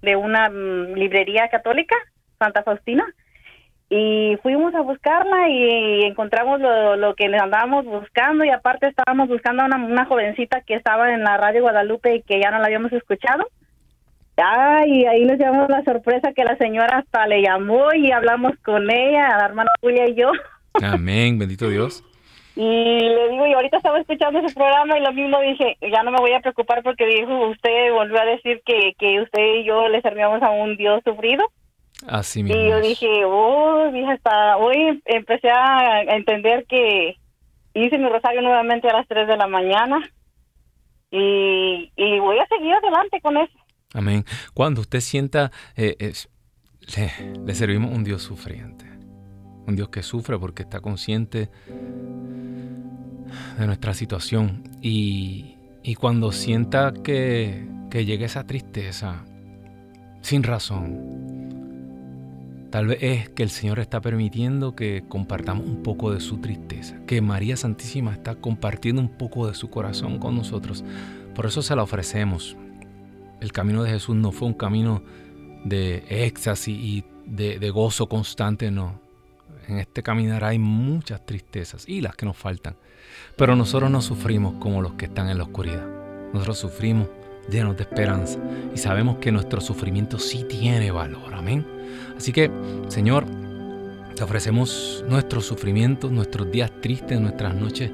de 0.02 0.16
una 0.16 0.48
mm, 0.50 0.94
librería 0.94 1.48
católica, 1.48 1.96
Santa 2.38 2.62
Faustina 2.62 3.06
y 3.88 4.36
fuimos 4.42 4.74
a 4.74 4.80
buscarla 4.80 5.48
y 5.48 6.02
encontramos 6.02 6.60
lo, 6.60 6.96
lo 6.96 7.14
que 7.14 7.26
andábamos 7.26 7.84
buscando 7.84 8.44
y 8.44 8.50
aparte 8.50 8.88
estábamos 8.88 9.28
buscando 9.28 9.62
a 9.62 9.66
una, 9.66 9.76
una 9.76 10.06
jovencita 10.06 10.62
que 10.62 10.74
estaba 10.74 11.12
en 11.14 11.22
la 11.22 11.36
radio 11.36 11.62
Guadalupe 11.62 12.16
y 12.16 12.22
que 12.22 12.40
ya 12.40 12.50
no 12.50 12.58
la 12.58 12.66
habíamos 12.66 12.92
escuchado. 12.92 13.46
Ay, 14.36 15.04
ahí 15.06 15.24
nos 15.24 15.38
llevamos 15.38 15.68
la 15.68 15.82
sorpresa 15.84 16.32
que 16.32 16.44
la 16.44 16.56
señora 16.56 16.98
hasta 16.98 17.26
le 17.26 17.42
llamó 17.42 17.92
y 17.94 18.12
hablamos 18.12 18.52
con 18.64 18.90
ella, 18.90 19.36
la 19.38 19.46
hermana 19.46 19.70
Julia 19.80 20.08
y 20.08 20.14
yo. 20.14 20.30
Amén, 20.74 21.38
bendito 21.38 21.68
Dios. 21.68 22.02
Y 22.58 22.62
le 22.62 23.28
digo, 23.28 23.46
y 23.46 23.52
ahorita 23.52 23.76
estaba 23.76 24.00
escuchando 24.00 24.40
su 24.48 24.54
programa 24.54 24.96
y 24.96 25.02
lo 25.02 25.12
mismo 25.12 25.38
dije, 25.40 25.76
ya 25.92 26.02
no 26.02 26.10
me 26.10 26.20
voy 26.20 26.32
a 26.32 26.40
preocupar 26.40 26.82
porque 26.82 27.04
dijo, 27.04 27.48
usted 27.48 27.92
volvió 27.92 28.18
a 28.18 28.24
decir 28.24 28.62
que, 28.64 28.94
que 28.98 29.20
usted 29.20 29.56
y 29.56 29.64
yo 29.64 29.88
le 29.88 30.00
servíamos 30.00 30.42
a 30.42 30.48
un 30.48 30.74
Dios 30.78 31.02
sufrido. 31.04 31.44
Así 32.08 32.42
mismo. 32.42 32.58
Y 32.58 32.70
yo 32.70 32.80
dije, 32.80 33.24
oh, 33.26 33.90
dije, 33.92 34.10
hasta 34.10 34.56
hoy 34.56 35.02
empecé 35.04 35.50
a 35.50 36.00
entender 36.00 36.64
que 36.66 37.16
hice 37.74 37.98
mi 37.98 38.08
rosario 38.08 38.40
nuevamente 38.40 38.88
a 38.88 38.94
las 38.94 39.06
3 39.06 39.28
de 39.28 39.36
la 39.36 39.46
mañana 39.48 40.00
y, 41.10 42.18
voy 42.18 42.38
a 42.38 42.46
seguir 42.46 42.72
adelante 42.74 43.20
con 43.20 43.36
eso. 43.36 43.58
Amén. 43.96 44.26
Cuando 44.52 44.82
usted 44.82 45.00
sienta, 45.00 45.50
eh, 45.74 46.12
le, 46.96 47.12
le 47.46 47.54
servimos 47.54 47.94
un 47.94 48.04
Dios 48.04 48.22
sufriente, 48.22 48.84
un 49.66 49.74
Dios 49.74 49.88
que 49.88 50.02
sufre 50.02 50.38
porque 50.38 50.64
está 50.64 50.80
consciente 50.80 51.48
de 53.58 53.66
nuestra 53.66 53.94
situación 53.94 54.64
y, 54.82 55.54
cuando 55.98 56.30
sienta 56.30 56.92
que, 56.92 57.66
que 57.90 58.04
llegue 58.04 58.26
esa 58.26 58.46
tristeza 58.46 59.24
sin 60.20 60.42
razón, 60.42 61.24
Tal 62.70 62.88
vez 62.88 62.98
es 63.00 63.28
que 63.30 63.42
el 63.44 63.48
Señor 63.48 63.78
está 63.78 64.02
permitiendo 64.02 64.74
que 64.74 65.04
compartamos 65.08 65.66
un 65.66 65.82
poco 65.82 66.12
de 66.12 66.20
su 66.20 66.38
tristeza, 66.38 66.98
que 67.06 67.22
María 67.22 67.56
Santísima 67.56 68.12
está 68.12 68.34
compartiendo 68.34 69.00
un 69.00 69.08
poco 69.08 69.46
de 69.46 69.54
su 69.54 69.70
corazón 69.70 70.18
con 70.18 70.36
nosotros. 70.36 70.84
Por 71.34 71.46
eso 71.46 71.62
se 71.62 71.74
la 71.74 71.84
ofrecemos. 71.84 72.56
El 73.40 73.52
camino 73.52 73.82
de 73.82 73.90
Jesús 73.90 74.16
no 74.16 74.32
fue 74.32 74.48
un 74.48 74.54
camino 74.54 75.02
de 75.64 76.04
éxtasis 76.08 76.76
y 76.76 77.04
de, 77.26 77.70
gozo 77.70 78.08
constante, 78.08 78.70
no. 78.70 79.00
En 79.68 79.78
este 79.78 80.02
caminar 80.02 80.44
hay 80.44 80.58
muchas 80.58 81.26
tristezas 81.26 81.88
y 81.88 82.00
las 82.00 82.14
que 82.14 82.24
nos 82.24 82.36
faltan. 82.36 82.76
Pero 83.36 83.56
nosotros 83.56 83.90
no 83.90 84.00
sufrimos 84.00 84.54
como 84.60 84.80
los 84.80 84.94
que 84.94 85.06
están 85.06 85.28
en 85.28 85.38
la 85.38 85.44
oscuridad. 85.44 85.86
Nosotros 86.32 86.58
sufrimos 86.58 87.08
llenos 87.50 87.76
de 87.76 87.82
esperanza 87.82 88.38
y 88.74 88.78
sabemos 88.78 89.18
que 89.18 89.32
nuestro 89.32 89.60
sufrimiento 89.60 90.18
sí 90.18 90.44
tiene 90.48 90.90
valor. 90.90 91.34
Amén. 91.34 91.66
Así 92.16 92.32
que, 92.32 92.50
Señor, 92.88 93.26
te 94.14 94.22
ofrecemos 94.22 95.04
nuestros 95.08 95.46
sufrimientos, 95.46 96.10
nuestros 96.10 96.50
días 96.50 96.70
tristes, 96.80 97.20
nuestras 97.20 97.54
noches 97.54 97.90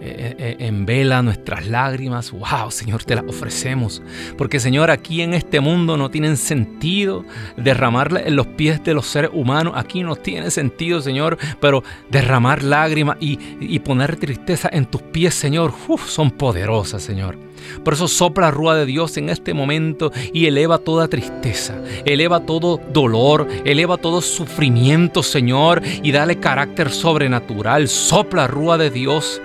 en 0.00 0.86
vela, 0.86 1.22
nuestras 1.22 1.66
lágrimas. 1.66 2.30
Wow, 2.30 2.70
Señor, 2.70 3.04
te 3.04 3.14
las 3.14 3.24
ofrecemos. 3.26 4.02
Porque, 4.36 4.60
Señor, 4.60 4.90
aquí 4.90 5.22
en 5.22 5.34
este 5.34 5.60
mundo 5.60 5.96
no 5.96 6.10
tienen 6.10 6.36
sentido 6.36 7.24
derramarle 7.56 8.26
en 8.26 8.36
los 8.36 8.46
pies 8.46 8.82
de 8.82 8.94
los 8.94 9.06
seres 9.06 9.30
humanos. 9.32 9.74
Aquí 9.76 10.02
no 10.02 10.16
tiene 10.16 10.50
sentido, 10.50 11.00
Señor, 11.00 11.38
pero 11.60 11.82
derramar 12.10 12.62
lágrimas 12.62 13.16
y, 13.20 13.78
poner 13.80 14.16
tristeza 14.16 14.68
en 14.72 14.86
tus 14.86 15.02
pies, 15.02 15.34
Señor, 15.34 15.72
son 16.06 16.30
poderosas, 16.30 17.02
Señor. 17.02 17.36
Por 17.84 17.94
eso 17.94 18.08
sopla 18.08 18.50
rúa 18.50 18.74
de 18.74 18.86
Dios 18.86 19.16
en 19.16 19.28
este 19.28 19.54
momento 19.54 20.12
y 20.32 20.46
eleva 20.46 20.78
toda 20.78 21.08
tristeza, 21.08 21.74
eleva 22.04 22.40
todo 22.40 22.80
dolor, 22.92 23.48
eleva 23.64 23.96
todo 23.96 24.22
sufrimiento, 24.22 25.22
Señor, 25.22 25.82
y 26.02 26.12
dale 26.12 26.36
carácter 26.36 26.90
sobrenatural. 26.90 27.88
Sopla 27.88 28.46
rúa 28.46 28.78
de 28.78 28.90
Dios, 28.90 29.40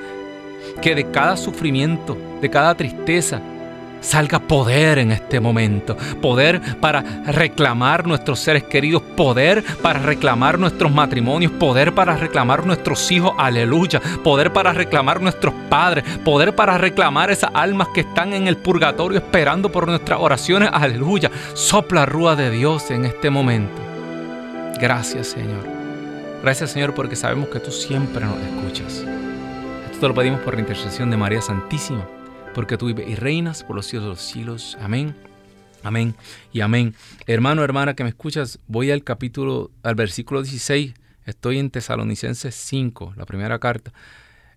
que 0.85 0.93
de 0.93 1.09
cada 1.09 1.35
sufrimiento, 1.35 2.15
de 2.39 2.47
cada 2.47 2.75
tristeza, 2.75 3.41
salga 4.01 4.37
poder 4.37 4.99
en 4.99 5.09
este 5.09 5.39
momento. 5.39 5.97
Poder 6.21 6.61
para 6.79 7.01
reclamar 7.25 8.05
nuestros 8.05 8.39
seres 8.39 8.65
queridos, 8.65 9.01
poder 9.01 9.63
para 9.81 9.97
reclamar 9.97 10.59
nuestros 10.59 10.91
matrimonios, 10.91 11.51
poder 11.53 11.95
para 11.95 12.15
reclamar 12.15 12.67
nuestros 12.67 13.11
hijos, 13.11 13.33
aleluya. 13.35 13.99
Poder 14.23 14.53
para 14.53 14.73
reclamar 14.73 15.19
nuestros 15.21 15.55
padres, 15.69 16.03
poder 16.23 16.53
para 16.53 16.77
reclamar 16.77 17.31
esas 17.31 17.49
almas 17.55 17.87
que 17.87 18.01
están 18.01 18.33
en 18.33 18.47
el 18.47 18.55
purgatorio 18.55 19.17
esperando 19.17 19.71
por 19.71 19.87
nuestras 19.87 20.19
oraciones, 20.19 20.69
aleluya. 20.71 21.31
Sopla 21.55 22.05
rúa 22.05 22.35
de 22.35 22.51
Dios 22.51 22.91
en 22.91 23.05
este 23.05 23.31
momento. 23.31 23.81
Gracias 24.79 25.29
Señor. 25.29 25.65
Gracias 26.43 26.69
Señor 26.69 26.93
porque 26.93 27.15
sabemos 27.15 27.49
que 27.49 27.59
tú 27.59 27.71
siempre 27.71 28.23
nos 28.23 28.37
escuchas. 28.37 29.24
Esto 29.95 30.09
lo 30.09 30.13
pedimos 30.13 30.41
por 30.41 30.55
la 30.55 30.59
intercesión 30.59 31.09
de 31.09 31.15
María 31.15 31.41
Santísima 31.41 32.05
porque 32.53 32.77
tú 32.77 32.87
vives 32.87 33.07
y 33.07 33.15
reinas 33.15 33.63
por 33.63 33.77
los 33.77 33.85
siglos 33.85 34.03
de 34.03 34.09
los 34.09 34.21
siglos. 34.21 34.77
Amén. 34.81 35.15
Amén 35.83 36.15
y 36.51 36.59
amén. 36.59 36.95
Hermano, 37.27 37.63
hermana 37.63 37.93
que 37.95 38.03
me 38.03 38.09
escuchas, 38.09 38.59
voy 38.67 38.91
al 38.91 39.05
capítulo, 39.05 39.71
al 39.83 39.95
versículo 39.95 40.41
16. 40.41 40.93
Estoy 41.23 41.59
en 41.59 41.69
Tesalonicenses 41.69 42.53
5, 42.55 43.13
la 43.15 43.25
primera 43.25 43.57
carta. 43.59 43.93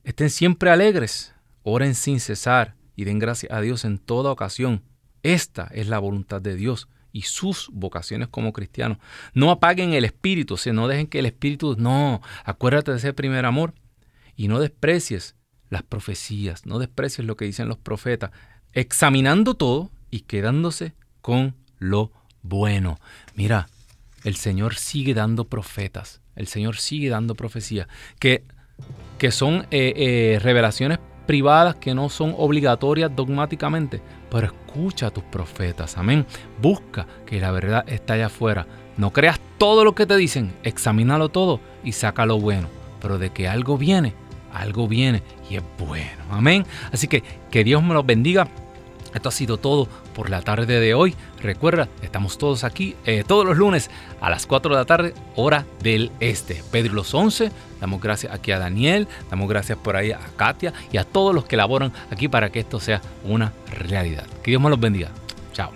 Estén 0.03 0.29
siempre 0.29 0.71
alegres, 0.71 1.33
oren 1.63 1.95
sin 1.95 2.19
cesar 2.19 2.75
y 2.97 3.05
den 3.05 3.21
gracias 3.21 3.53
a 3.53 3.61
Dios 3.61 3.85
en 3.85 3.99
toda 3.99 4.33
ocasión. 4.33 4.83
Esta 5.23 5.69
es 5.71 5.87
la 5.87 6.01
voluntad 6.01 6.43
de 6.43 6.57
Dios 6.57 6.89
y 7.13 7.23
sus 7.23 7.71
vocaciones 7.73 8.27
como 8.27 8.53
cristianos. 8.53 8.99
No 9.35 9.53
apaguen 9.53 9.93
el 9.93 10.05
espíritu, 10.05 10.55
o 10.55 10.57
sea, 10.57 10.73
no 10.73 10.89
dejen 10.89 11.07
que 11.07 11.21
el 11.21 11.27
espíritu, 11.27 11.77
no, 11.79 12.23
acuérdate 12.45 12.91
de 12.91 12.97
ese 12.97 13.13
primer 13.13 13.47
amor 13.47 13.73
y 14.39 14.49
no 14.49 14.61
desprecies 14.61 15.35
las 15.69 15.83
profecías, 15.83 16.65
no 16.65 16.79
desprecies 16.79 17.27
lo 17.27 17.37
que 17.37 17.45
dicen 17.45 17.69
los 17.69 17.77
profetas, 17.77 18.31
examinando 18.73 19.55
todo 19.55 19.91
y 20.11 20.21
quedándose 20.21 20.95
con 21.21 21.57
lo 21.79 22.13
bueno. 22.41 22.99
Mira, 23.35 23.69
el 24.25 24.37
Señor 24.37 24.77
sigue 24.77 25.13
dando 25.13 25.45
profetas, 25.45 26.23
el 26.37 26.47
Señor 26.47 26.77
sigue 26.77 27.11
dando 27.11 27.35
profecías, 27.35 27.89
que, 28.21 28.45
que 29.19 29.33
son 29.33 29.67
eh, 29.73 29.93
eh, 29.97 30.39
revelaciones 30.41 31.01
privadas 31.27 31.75
que 31.75 31.95
no 31.95 32.09
son 32.09 32.35
obligatorias 32.39 33.15
dogmáticamente, 33.15 34.01
pero 34.31 34.47
escucha 34.47 35.09
a 35.09 35.11
tus 35.11 35.25
profetas, 35.25 35.99
amén. 35.99 36.25
Busca 36.63 37.07
que 37.27 37.41
la 37.41 37.51
verdad 37.51 37.85
está 37.89 38.15
allá 38.15 38.27
afuera. 38.27 38.67
No 38.97 39.13
creas 39.13 39.41
todo 39.59 39.85
lo 39.85 39.95
que 39.95 40.07
te 40.07 40.17
dicen, 40.17 40.55
examínalo 40.63 41.29
todo 41.29 41.61
y 41.83 41.93
saca 41.93 42.25
lo 42.25 42.39
bueno, 42.39 42.69
pero 43.03 43.19
de 43.19 43.31
que 43.31 43.47
algo 43.47 43.77
viene, 43.77 44.15
algo 44.53 44.89
viene 44.89 45.23
y 45.51 45.57
es 45.57 45.63
bueno. 45.79 46.25
Amén. 46.31 46.67
Así 46.93 47.09
que 47.09 47.23
que 47.51 47.65
Dios 47.65 47.83
me 47.83 47.95
los 47.95 48.05
bendiga. 48.05 48.49
Esto 49.15 49.31
ha 49.31 49.33
sido 49.33 49.57
todo 49.57 49.89
por 50.15 50.31
la 50.31 50.43
tarde 50.43 50.81
de 50.81 50.95
hoy. 50.95 51.15
Recuerda, 51.41 51.89
estamos 52.03 52.37
todos 52.37 52.65
aquí 52.65 52.95
eh, 53.07 53.25
todos 53.27 53.47
los 53.47 53.57
lunes 53.57 53.91
a 54.21 54.29
las 54.31 54.47
4 54.47 54.71
de 54.71 54.77
la 54.77 54.85
tarde, 54.85 55.15
hora 55.35 55.65
del 55.83 56.11
este. 56.21 56.63
Pedro 56.71 56.95
los 56.95 57.15
11. 57.15 57.51
Damos 57.81 58.01
gracias 58.01 58.33
aquí 58.33 58.53
a 58.53 58.59
Daniel, 58.59 59.09
damos 59.31 59.49
gracias 59.49 59.79
por 59.79 59.97
ahí 59.97 60.13
a 60.13 60.21
Katia 60.37 60.73
y 60.93 60.99
a 60.99 61.05
todos 61.05 61.35
los 61.35 61.45
que 61.45 61.57
laboran 61.57 61.93
aquí 62.11 62.29
para 62.29 62.51
que 62.51 62.61
esto 62.61 62.81
sea 62.81 63.01
una 63.25 63.53
realidad. 63.71 64.27
Que 64.43 64.51
Dios 64.51 64.63
me 64.63 64.69
los 64.69 64.81
bendiga. 64.81 65.11
Chao. 65.53 65.71